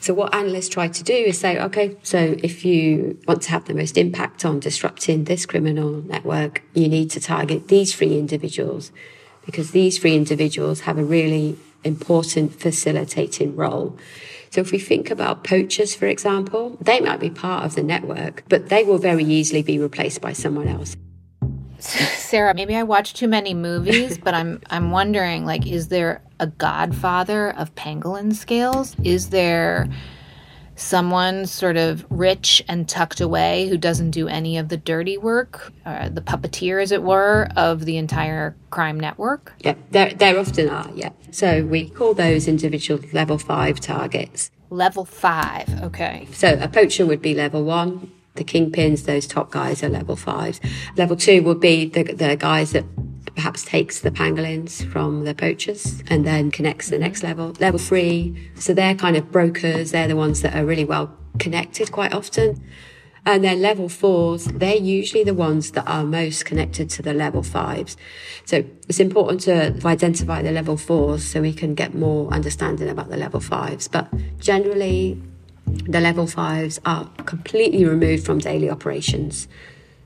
So, 0.00 0.14
what 0.14 0.34
analysts 0.34 0.68
try 0.68 0.88
to 0.88 1.02
do 1.02 1.14
is 1.14 1.38
say, 1.38 1.58
okay, 1.58 1.96
so 2.02 2.36
if 2.42 2.64
you 2.64 3.18
want 3.26 3.42
to 3.42 3.50
have 3.50 3.64
the 3.64 3.74
most 3.74 3.96
impact 3.96 4.44
on 4.44 4.60
disrupting 4.60 5.24
this 5.24 5.46
criminal 5.46 6.02
network, 6.02 6.62
you 6.74 6.88
need 6.88 7.10
to 7.12 7.20
target 7.20 7.68
these 7.68 7.94
three 7.94 8.18
individuals 8.18 8.92
because 9.44 9.72
these 9.72 9.98
three 9.98 10.14
individuals 10.14 10.80
have 10.80 10.98
a 10.98 11.04
really 11.04 11.58
important 11.84 12.60
facilitating 12.60 13.56
role. 13.56 13.96
So, 14.50 14.60
if 14.60 14.70
we 14.70 14.78
think 14.78 15.10
about 15.10 15.44
poachers, 15.44 15.94
for 15.94 16.06
example, 16.06 16.76
they 16.80 17.00
might 17.00 17.20
be 17.20 17.30
part 17.30 17.64
of 17.64 17.74
the 17.74 17.82
network, 17.82 18.44
but 18.48 18.68
they 18.68 18.84
will 18.84 18.98
very 18.98 19.24
easily 19.24 19.62
be 19.62 19.78
replaced 19.78 20.20
by 20.20 20.32
someone 20.32 20.68
else. 20.68 20.96
Sarah, 22.16 22.54
maybe 22.54 22.76
I 22.76 22.84
watch 22.84 23.14
too 23.14 23.26
many 23.26 23.54
movies, 23.54 24.16
but 24.16 24.34
I'm 24.34 24.60
I'm 24.70 24.90
wondering 24.92 25.44
like 25.44 25.66
is 25.66 25.88
there 25.88 26.22
a 26.38 26.46
godfather 26.46 27.50
of 27.50 27.74
pangolin 27.74 28.34
scales? 28.34 28.94
Is 29.02 29.30
there 29.30 29.88
someone 30.76 31.46
sort 31.46 31.76
of 31.76 32.06
rich 32.08 32.62
and 32.68 32.88
tucked 32.88 33.20
away 33.20 33.68
who 33.68 33.76
doesn't 33.76 34.10
do 34.10 34.28
any 34.28 34.58
of 34.58 34.68
the 34.68 34.76
dirty 34.76 35.18
work, 35.18 35.72
uh, 35.84 36.08
the 36.08 36.20
puppeteer, 36.20 36.82
as 36.82 36.92
it 36.92 37.02
were, 37.02 37.48
of 37.56 37.84
the 37.84 37.96
entire 37.96 38.56
crime 38.70 38.98
network? 38.98 39.52
Yeah, 39.60 39.74
there, 39.90 40.14
there 40.14 40.38
often 40.38 40.68
are, 40.68 40.90
yeah. 40.94 41.10
So 41.30 41.64
we 41.64 41.88
call 41.88 42.14
those 42.14 42.48
individual 42.48 43.00
level 43.12 43.38
five 43.38 43.80
targets. 43.80 44.50
Level 44.70 45.04
five, 45.04 45.68
okay. 45.82 46.28
So 46.32 46.58
a 46.60 46.68
poacher 46.68 47.04
would 47.06 47.20
be 47.20 47.34
level 47.34 47.64
one. 47.64 48.10
The 48.34 48.44
kingpins, 48.44 49.04
those 49.04 49.26
top 49.26 49.50
guys 49.50 49.82
are 49.82 49.88
level 49.88 50.16
fives. 50.16 50.60
Level 50.96 51.16
two 51.16 51.42
would 51.42 51.60
be 51.60 51.86
the, 51.86 52.02
the 52.02 52.36
guys 52.36 52.72
that 52.72 52.84
perhaps 53.34 53.64
takes 53.64 54.00
the 54.00 54.10
pangolins 54.10 54.84
from 54.90 55.24
the 55.24 55.34
poachers 55.34 56.02
and 56.08 56.26
then 56.26 56.50
connects 56.50 56.90
the 56.90 56.98
next 56.98 57.22
level. 57.22 57.54
Level 57.60 57.78
three, 57.78 58.50
so 58.54 58.74
they're 58.74 58.94
kind 58.94 59.16
of 59.16 59.30
brokers. 59.30 59.92
They're 59.92 60.08
the 60.08 60.16
ones 60.16 60.42
that 60.42 60.54
are 60.54 60.64
really 60.64 60.84
well 60.84 61.16
connected 61.38 61.92
quite 61.92 62.12
often. 62.12 62.62
And 63.24 63.44
then 63.44 63.62
level 63.62 63.88
fours, 63.88 64.46
they're 64.46 64.76
usually 64.76 65.22
the 65.22 65.34
ones 65.34 65.70
that 65.72 65.86
are 65.86 66.04
most 66.04 66.44
connected 66.44 66.90
to 66.90 67.02
the 67.02 67.14
level 67.14 67.44
fives. 67.44 67.96
So 68.44 68.64
it's 68.88 68.98
important 68.98 69.42
to 69.42 69.78
identify 69.84 70.42
the 70.42 70.50
level 70.50 70.76
fours 70.76 71.22
so 71.24 71.40
we 71.40 71.52
can 71.52 71.74
get 71.74 71.94
more 71.94 72.32
understanding 72.32 72.88
about 72.88 73.10
the 73.10 73.16
level 73.16 73.38
fives. 73.38 73.86
But 73.86 74.12
generally, 74.40 75.22
the 75.86 76.00
level 76.00 76.26
fives 76.26 76.80
are 76.84 77.06
completely 77.26 77.84
removed 77.84 78.24
from 78.24 78.38
daily 78.38 78.70
operations. 78.70 79.48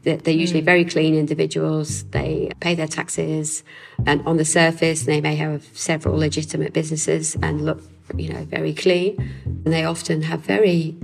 They're 0.02 0.30
usually 0.30 0.62
mm. 0.62 0.66
very 0.66 0.84
clean 0.84 1.16
individuals. 1.16 2.04
They 2.04 2.52
pay 2.60 2.76
their 2.76 2.86
taxes, 2.86 3.64
and 4.06 4.24
on 4.24 4.36
the 4.36 4.44
surface, 4.44 5.02
they 5.02 5.20
may 5.20 5.34
have 5.34 5.64
several 5.72 6.16
legitimate 6.16 6.72
businesses 6.72 7.36
and 7.42 7.64
look, 7.64 7.82
you 8.14 8.32
know, 8.32 8.44
very 8.44 8.72
clean. 8.72 9.18
And 9.44 9.74
they 9.74 9.84
often 9.84 10.22
have 10.22 10.40
very 10.42 10.96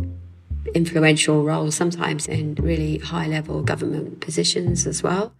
influential 0.74 1.42
roles, 1.42 1.74
sometimes 1.74 2.28
in 2.28 2.54
really 2.54 2.98
high 2.98 3.26
level 3.26 3.62
government 3.62 4.20
positions 4.20 4.86
as 4.86 5.02
well. 5.02 5.34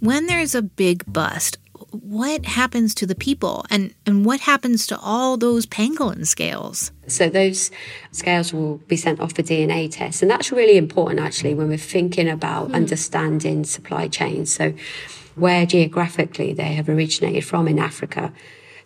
When 0.00 0.26
there's 0.26 0.54
a 0.54 0.62
big 0.62 1.10
bust, 1.10 1.58
what 2.02 2.44
happens 2.44 2.94
to 2.96 3.06
the 3.06 3.14
people 3.14 3.64
and, 3.70 3.94
and 4.04 4.24
what 4.24 4.40
happens 4.40 4.86
to 4.88 4.98
all 4.98 5.36
those 5.36 5.66
pangolin 5.66 6.26
scales? 6.26 6.92
So 7.06 7.28
those 7.28 7.70
scales 8.12 8.52
will 8.52 8.78
be 8.88 8.96
sent 8.96 9.20
off 9.20 9.32
for 9.32 9.42
DNA 9.42 9.90
tests. 9.90 10.22
And 10.22 10.30
that's 10.30 10.52
really 10.52 10.76
important 10.76 11.20
actually 11.20 11.54
when 11.54 11.68
we're 11.68 11.78
thinking 11.78 12.28
about 12.28 12.68
mm. 12.70 12.74
understanding 12.74 13.64
supply 13.64 14.08
chains. 14.08 14.52
So 14.52 14.74
where 15.34 15.66
geographically 15.66 16.52
they 16.52 16.74
have 16.74 16.88
originated 16.88 17.44
from 17.44 17.68
in 17.68 17.78
Africa. 17.78 18.32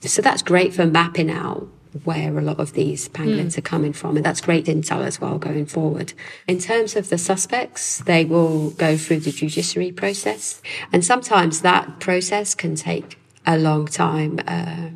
So 0.00 0.22
that's 0.22 0.42
great 0.42 0.74
for 0.74 0.86
mapping 0.86 1.30
out 1.30 1.68
where 2.04 2.38
a 2.38 2.42
lot 2.42 2.60
of 2.60 2.72
these 2.74 3.08
pangolins 3.08 3.54
mm. 3.54 3.58
are 3.58 3.62
coming 3.62 3.92
from. 3.92 4.16
And 4.16 4.24
that's 4.24 4.40
great 4.40 4.66
intel 4.66 5.04
as 5.04 5.20
well 5.20 5.38
going 5.38 5.66
forward. 5.66 6.12
In 6.46 6.58
terms 6.58 6.96
of 6.96 7.08
the 7.08 7.18
suspects, 7.18 7.98
they 7.98 8.24
will 8.24 8.70
go 8.70 8.96
through 8.96 9.20
the 9.20 9.32
judiciary 9.32 9.92
process. 9.92 10.62
And 10.92 11.04
sometimes 11.04 11.62
that 11.62 12.00
process 12.00 12.54
can 12.54 12.76
take 12.76 13.18
a 13.46 13.58
long 13.58 13.86
time. 13.86 14.40
Uh, 14.46 14.90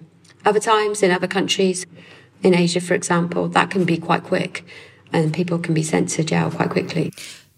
other 0.44 0.60
times 0.60 1.02
in 1.02 1.10
other 1.10 1.26
countries, 1.26 1.86
in 2.42 2.54
Asia, 2.54 2.80
for 2.80 2.94
example, 2.94 3.48
that 3.48 3.70
can 3.70 3.84
be 3.84 3.96
quite 3.96 4.22
quick 4.22 4.64
and 5.12 5.32
people 5.32 5.58
can 5.58 5.74
be 5.74 5.82
sent 5.82 6.10
to 6.10 6.24
jail 6.24 6.50
quite 6.50 6.70
quickly. 6.70 7.12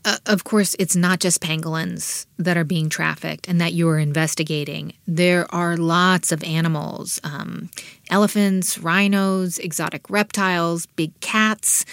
Uh, 0.07 0.19
of 0.27 0.45
course, 0.45 0.77
it's 0.79 0.95
not 0.95 1.19
just 1.19 1.43
pangolins 1.43 2.27
that 2.39 2.57
are 2.57 2.63
being 2.63 2.89
trafficked 2.89 3.49
and 3.49 3.61
that 3.61 3.73
you're 3.73 3.99
investigating. 3.99 4.93
There 5.09 5.53
are 5.53 5.77
lots 5.77 6.31
of 6.31 6.45
animals 6.45 7.21
um, 7.25 7.71
elephants, 8.09 8.79
rhinos, 8.79 9.59
exotic 9.59 10.09
reptiles, 10.09 10.87
big 10.87 11.19
cats. 11.19 11.85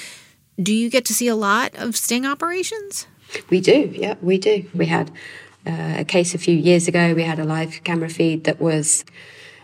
Do 0.61 0.71
you 0.75 0.91
get 0.91 1.05
to 1.05 1.13
see 1.13 1.27
a 1.27 1.35
lot 1.35 1.73
of 1.75 1.97
sting 1.97 2.23
operations? 2.23 3.07
We 3.49 3.59
do, 3.59 3.91
yeah, 3.95 4.13
we 4.21 4.37
do. 4.37 4.69
We 4.75 4.85
had 4.85 5.09
uh, 5.65 5.95
a 5.97 6.05
case 6.05 6.35
a 6.35 6.37
few 6.37 6.55
years 6.55 6.87
ago. 6.87 7.15
We 7.15 7.23
had 7.23 7.39
a 7.39 7.45
live 7.45 7.83
camera 7.83 8.09
feed 8.09 8.43
that 8.43 8.61
was 8.61 9.05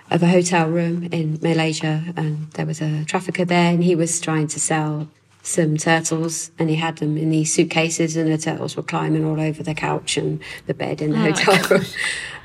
of 0.09 0.23
a 0.23 0.27
hotel 0.27 0.67
room 0.67 1.07
in 1.11 1.37
Malaysia, 1.43 2.03
and 2.17 2.49
there 2.53 2.65
was 2.65 2.81
a 2.81 3.05
trafficker 3.05 3.45
there, 3.45 3.71
and 3.71 3.83
he 3.83 3.93
was 3.93 4.19
trying 4.19 4.47
to 4.47 4.59
sell 4.59 5.07
some 5.49 5.77
turtles 5.77 6.51
and 6.59 6.69
he 6.69 6.75
had 6.75 6.97
them 6.97 7.17
in 7.17 7.29
these 7.29 7.53
suitcases 7.53 8.15
and 8.15 8.31
the 8.31 8.37
turtles 8.37 8.77
were 8.77 8.83
climbing 8.83 9.25
all 9.25 9.39
over 9.39 9.63
the 9.63 9.73
couch 9.73 10.15
and 10.17 10.41
the 10.67 10.73
bed 10.73 11.01
in 11.01 11.11
the 11.11 11.17
oh 11.17 11.31
hotel 11.31 11.69
room. 11.69 11.85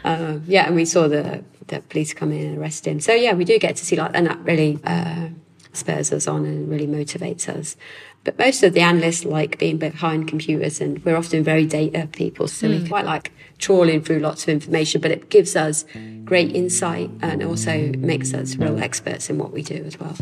Um, 0.07 0.45
yeah, 0.47 0.67
and 0.67 0.75
we 0.75 0.85
saw 0.85 1.09
the, 1.09 1.43
the 1.69 1.81
police 1.81 2.13
come 2.13 2.31
in 2.31 2.47
and 2.47 2.59
arrest 2.59 2.87
him. 2.87 3.01
So 3.01 3.15
yeah, 3.15 3.33
we 3.33 3.47
do 3.47 3.59
get 3.59 3.77
to 3.77 3.87
see 3.87 3.97
like, 3.97 4.11
and 4.13 4.27
that 4.27 4.39
really 4.41 4.79
uh, 4.85 5.29
spurs 5.73 6.13
us 6.13 6.29
on 6.29 6.45
and 6.45 6.69
really 6.69 6.87
motivates 6.87 7.49
us. 7.49 7.75
But 8.23 8.39
most 8.39 8.63
of 8.63 8.75
the 8.75 8.81
analysts 8.81 9.25
like 9.25 9.59
being 9.59 9.79
behind 9.79 10.29
computers 10.29 10.81
and 10.83 11.03
we're 11.07 11.17
often 11.17 11.43
very 11.43 11.65
data 11.65 12.07
people. 12.13 12.49
So 12.49 12.69
mm. 12.69 12.83
we 12.83 12.87
quite 12.89 13.07
like 13.07 13.33
trawling 13.57 14.03
through 14.03 14.19
lots 14.19 14.43
of 14.43 14.51
information, 14.51 15.01
but 15.01 15.11
it 15.11 15.31
gives 15.31 15.57
us 15.57 15.87
great 16.25 16.55
insight 16.55 17.11
and 17.23 17.43
also 17.43 17.93
makes 17.97 18.35
us 18.35 18.57
real 18.57 18.79
experts 18.79 19.31
in 19.31 19.39
what 19.39 19.53
we 19.53 19.63
do 19.63 19.83
as 19.85 19.99
well. 19.99 20.17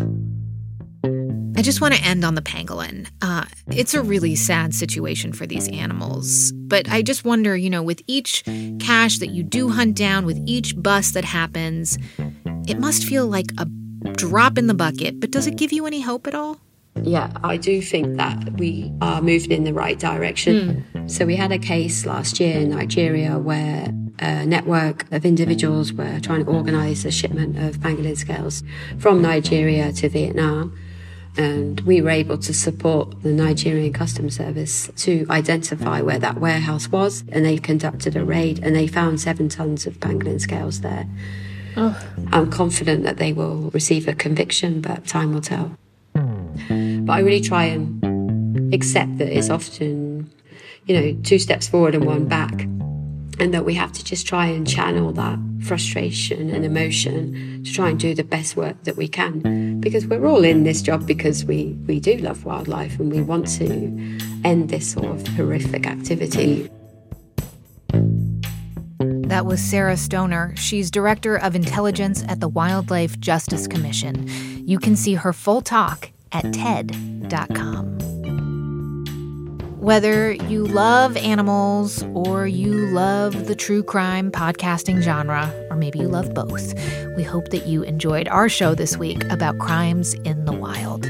I 1.62 1.64
just 1.64 1.80
want 1.80 1.94
to 1.94 2.02
end 2.02 2.24
on 2.24 2.34
the 2.34 2.42
pangolin. 2.42 3.08
Uh, 3.22 3.44
it's 3.68 3.94
a 3.94 4.02
really 4.02 4.34
sad 4.34 4.74
situation 4.74 5.32
for 5.32 5.46
these 5.46 5.68
animals. 5.68 6.50
But 6.50 6.90
I 6.90 7.02
just 7.02 7.24
wonder, 7.24 7.56
you 7.56 7.70
know, 7.70 7.84
with 7.84 8.02
each 8.08 8.42
cache 8.80 9.20
that 9.20 9.28
you 9.28 9.44
do 9.44 9.68
hunt 9.68 9.96
down, 9.96 10.26
with 10.26 10.42
each 10.44 10.74
bust 10.76 11.14
that 11.14 11.24
happens, 11.24 11.98
it 12.66 12.80
must 12.80 13.04
feel 13.04 13.28
like 13.28 13.52
a 13.58 13.66
drop 14.14 14.58
in 14.58 14.66
the 14.66 14.74
bucket. 14.74 15.20
But 15.20 15.30
does 15.30 15.46
it 15.46 15.54
give 15.54 15.72
you 15.72 15.86
any 15.86 16.00
hope 16.00 16.26
at 16.26 16.34
all? 16.34 16.58
Yeah, 17.00 17.30
I 17.44 17.58
do 17.58 17.80
think 17.80 18.16
that 18.16 18.54
we 18.54 18.92
are 19.00 19.22
moving 19.22 19.52
in 19.52 19.62
the 19.62 19.72
right 19.72 20.00
direction. 20.00 20.84
Mm. 20.92 21.08
So 21.08 21.26
we 21.26 21.36
had 21.36 21.52
a 21.52 21.60
case 21.60 22.04
last 22.04 22.40
year 22.40 22.58
in 22.58 22.70
Nigeria 22.70 23.38
where 23.38 23.86
a 24.18 24.44
network 24.44 25.06
of 25.12 25.24
individuals 25.24 25.92
were 25.92 26.18
trying 26.18 26.44
to 26.44 26.50
organize 26.50 27.04
a 27.04 27.12
shipment 27.12 27.56
of 27.56 27.76
pangolin 27.76 28.16
scales 28.16 28.64
from 28.98 29.22
Nigeria 29.22 29.92
to 29.92 30.08
Vietnam 30.08 30.76
and 31.36 31.80
we 31.80 32.00
were 32.02 32.10
able 32.10 32.36
to 32.38 32.52
support 32.52 33.22
the 33.22 33.32
Nigerian 33.32 33.92
Customs 33.92 34.36
Service 34.36 34.90
to 34.96 35.26
identify 35.30 36.00
where 36.00 36.18
that 36.18 36.38
warehouse 36.38 36.88
was. 36.88 37.24
And 37.30 37.44
they 37.44 37.58
conducted 37.58 38.16
a 38.16 38.24
raid 38.24 38.60
and 38.62 38.76
they 38.76 38.86
found 38.86 39.20
seven 39.20 39.48
tons 39.48 39.86
of 39.86 39.98
pangolin 39.98 40.40
scales 40.40 40.82
there. 40.82 41.08
Oh. 41.76 41.98
I'm 42.32 42.50
confident 42.50 43.04
that 43.04 43.16
they 43.16 43.32
will 43.32 43.70
receive 43.70 44.06
a 44.08 44.12
conviction, 44.12 44.82
but 44.82 45.06
time 45.06 45.32
will 45.32 45.40
tell. 45.40 45.76
But 46.14 47.12
I 47.12 47.20
really 47.20 47.40
try 47.40 47.64
and 47.64 48.74
accept 48.74 49.18
that 49.18 49.34
it's 49.34 49.48
often, 49.48 50.30
you 50.86 51.00
know, 51.00 51.20
two 51.22 51.38
steps 51.38 51.66
forward 51.68 51.94
and 51.94 52.04
one 52.04 52.26
back 52.26 52.66
and 53.38 53.52
that 53.54 53.64
we 53.64 53.74
have 53.74 53.92
to 53.92 54.04
just 54.04 54.26
try 54.26 54.46
and 54.46 54.68
channel 54.68 55.12
that 55.12 55.38
frustration 55.62 56.50
and 56.50 56.64
emotion 56.64 57.62
to 57.64 57.72
try 57.72 57.88
and 57.88 57.98
do 57.98 58.14
the 58.14 58.24
best 58.24 58.56
work 58.56 58.82
that 58.84 58.96
we 58.96 59.08
can 59.08 59.80
because 59.80 60.06
we're 60.06 60.26
all 60.26 60.44
in 60.44 60.64
this 60.64 60.82
job 60.82 61.06
because 61.06 61.44
we 61.44 61.76
we 61.86 61.98
do 62.00 62.16
love 62.18 62.44
wildlife 62.44 62.98
and 63.00 63.12
we 63.12 63.22
want 63.22 63.46
to 63.46 63.64
end 64.44 64.68
this 64.68 64.92
sort 64.92 65.06
of 65.06 65.26
horrific 65.28 65.86
activity 65.86 66.70
that 69.32 69.46
was 69.46 69.62
Sarah 69.62 69.96
Stoner. 69.96 70.52
She's 70.58 70.90
Director 70.90 71.36
of 71.36 71.56
Intelligence 71.56 72.22
at 72.28 72.40
the 72.40 72.48
Wildlife 72.48 73.18
Justice 73.18 73.66
Commission. 73.66 74.28
You 74.68 74.78
can 74.78 74.94
see 74.94 75.14
her 75.14 75.32
full 75.32 75.62
talk 75.62 76.10
at 76.32 76.52
TED.com. 76.52 78.11
Whether 79.82 80.30
you 80.30 80.64
love 80.64 81.16
animals 81.16 82.04
or 82.14 82.46
you 82.46 82.86
love 82.90 83.46
the 83.46 83.56
true 83.56 83.82
crime 83.82 84.30
podcasting 84.30 85.02
genre, 85.02 85.52
or 85.70 85.76
maybe 85.76 85.98
you 85.98 86.06
love 86.06 86.32
both, 86.34 86.72
we 87.16 87.24
hope 87.24 87.48
that 87.48 87.66
you 87.66 87.82
enjoyed 87.82 88.28
our 88.28 88.48
show 88.48 88.76
this 88.76 88.96
week 88.96 89.24
about 89.24 89.58
crimes 89.58 90.14
in 90.14 90.44
the 90.44 90.52
wild. 90.52 91.04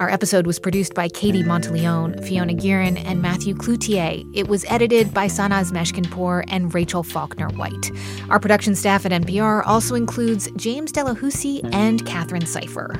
Our 0.00 0.08
episode 0.08 0.46
was 0.46 0.58
produced 0.58 0.94
by 0.94 1.10
Katie 1.10 1.42
Monteleone, 1.42 2.24
Fiona 2.24 2.54
Geiran, 2.54 3.04
and 3.04 3.20
Matthew 3.20 3.54
Cloutier. 3.54 4.24
It 4.34 4.48
was 4.48 4.64
edited 4.70 5.12
by 5.12 5.26
Sanaz 5.26 5.70
Meshkinpour 5.70 6.46
and 6.48 6.72
Rachel 6.72 7.02
Faulkner 7.02 7.50
White. 7.50 7.90
Our 8.30 8.40
production 8.40 8.76
staff 8.76 9.04
at 9.04 9.12
NPR 9.12 9.62
also 9.66 9.94
includes 9.94 10.50
James 10.56 10.90
Delahoussaye 10.90 11.68
and 11.74 12.06
Katherine 12.06 12.46
Sypher. 12.46 12.98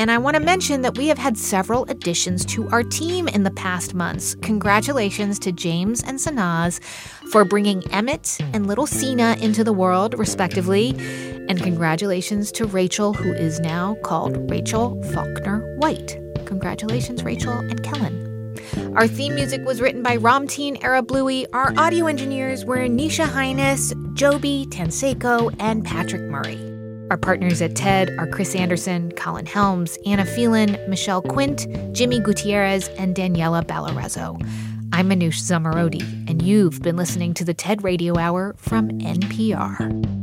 And 0.00 0.10
I 0.10 0.16
want 0.16 0.34
to 0.34 0.40
mention 0.40 0.80
that 0.80 0.96
we 0.96 1.08
have 1.08 1.18
had 1.18 1.36
several 1.36 1.84
additions 1.90 2.46
to 2.46 2.66
our 2.70 2.82
team 2.82 3.28
in 3.28 3.42
the 3.42 3.50
past 3.50 3.92
months. 3.92 4.34
Congratulations 4.36 5.38
to 5.40 5.52
James 5.52 6.02
and 6.02 6.18
Sanaz 6.18 6.82
for 7.30 7.44
bringing 7.44 7.86
Emmett 7.92 8.38
and 8.54 8.66
little 8.66 8.86
Sina 8.86 9.36
into 9.42 9.62
the 9.62 9.74
world, 9.74 10.18
respectively. 10.18 10.94
And 11.50 11.62
congratulations 11.62 12.50
to 12.52 12.64
Rachel, 12.64 13.12
who 13.12 13.30
is 13.30 13.60
now 13.60 13.94
called 14.02 14.50
Rachel 14.50 15.02
Faulkner 15.12 15.76
White. 15.76 16.18
Congratulations, 16.46 17.22
Rachel 17.22 17.52
and 17.52 17.82
Kellen. 17.82 18.56
Our 18.96 19.06
theme 19.06 19.34
music 19.34 19.66
was 19.66 19.82
written 19.82 20.02
by 20.02 20.16
Ramteen 20.16 20.80
Arablouei. 20.80 21.44
Our 21.52 21.74
audio 21.76 22.06
engineers 22.06 22.64
were 22.64 22.78
Nisha 22.88 23.26
Highness, 23.26 23.92
Joby 24.14 24.66
Tanseko, 24.70 25.54
and 25.58 25.84
Patrick 25.84 26.22
Murray. 26.22 26.69
Our 27.10 27.16
partners 27.16 27.60
at 27.60 27.74
TED 27.74 28.10
are 28.18 28.26
Chris 28.28 28.54
Anderson, 28.54 29.10
Colin 29.12 29.44
Helms, 29.44 29.98
Anna 30.06 30.24
Phelan, 30.24 30.78
Michelle 30.88 31.22
Quint, 31.22 31.66
Jimmy 31.92 32.20
Gutierrez, 32.20 32.86
and 32.90 33.16
Daniela 33.16 33.64
Balarezo. 33.64 34.40
I'm 34.92 35.10
Manoush 35.10 35.40
Zomorodi, 35.40 36.02
and 36.30 36.40
you've 36.40 36.82
been 36.82 36.96
listening 36.96 37.34
to 37.34 37.44
the 37.44 37.52
TED 37.52 37.82
Radio 37.82 38.16
Hour 38.16 38.54
from 38.58 38.90
NPR. 39.00 40.19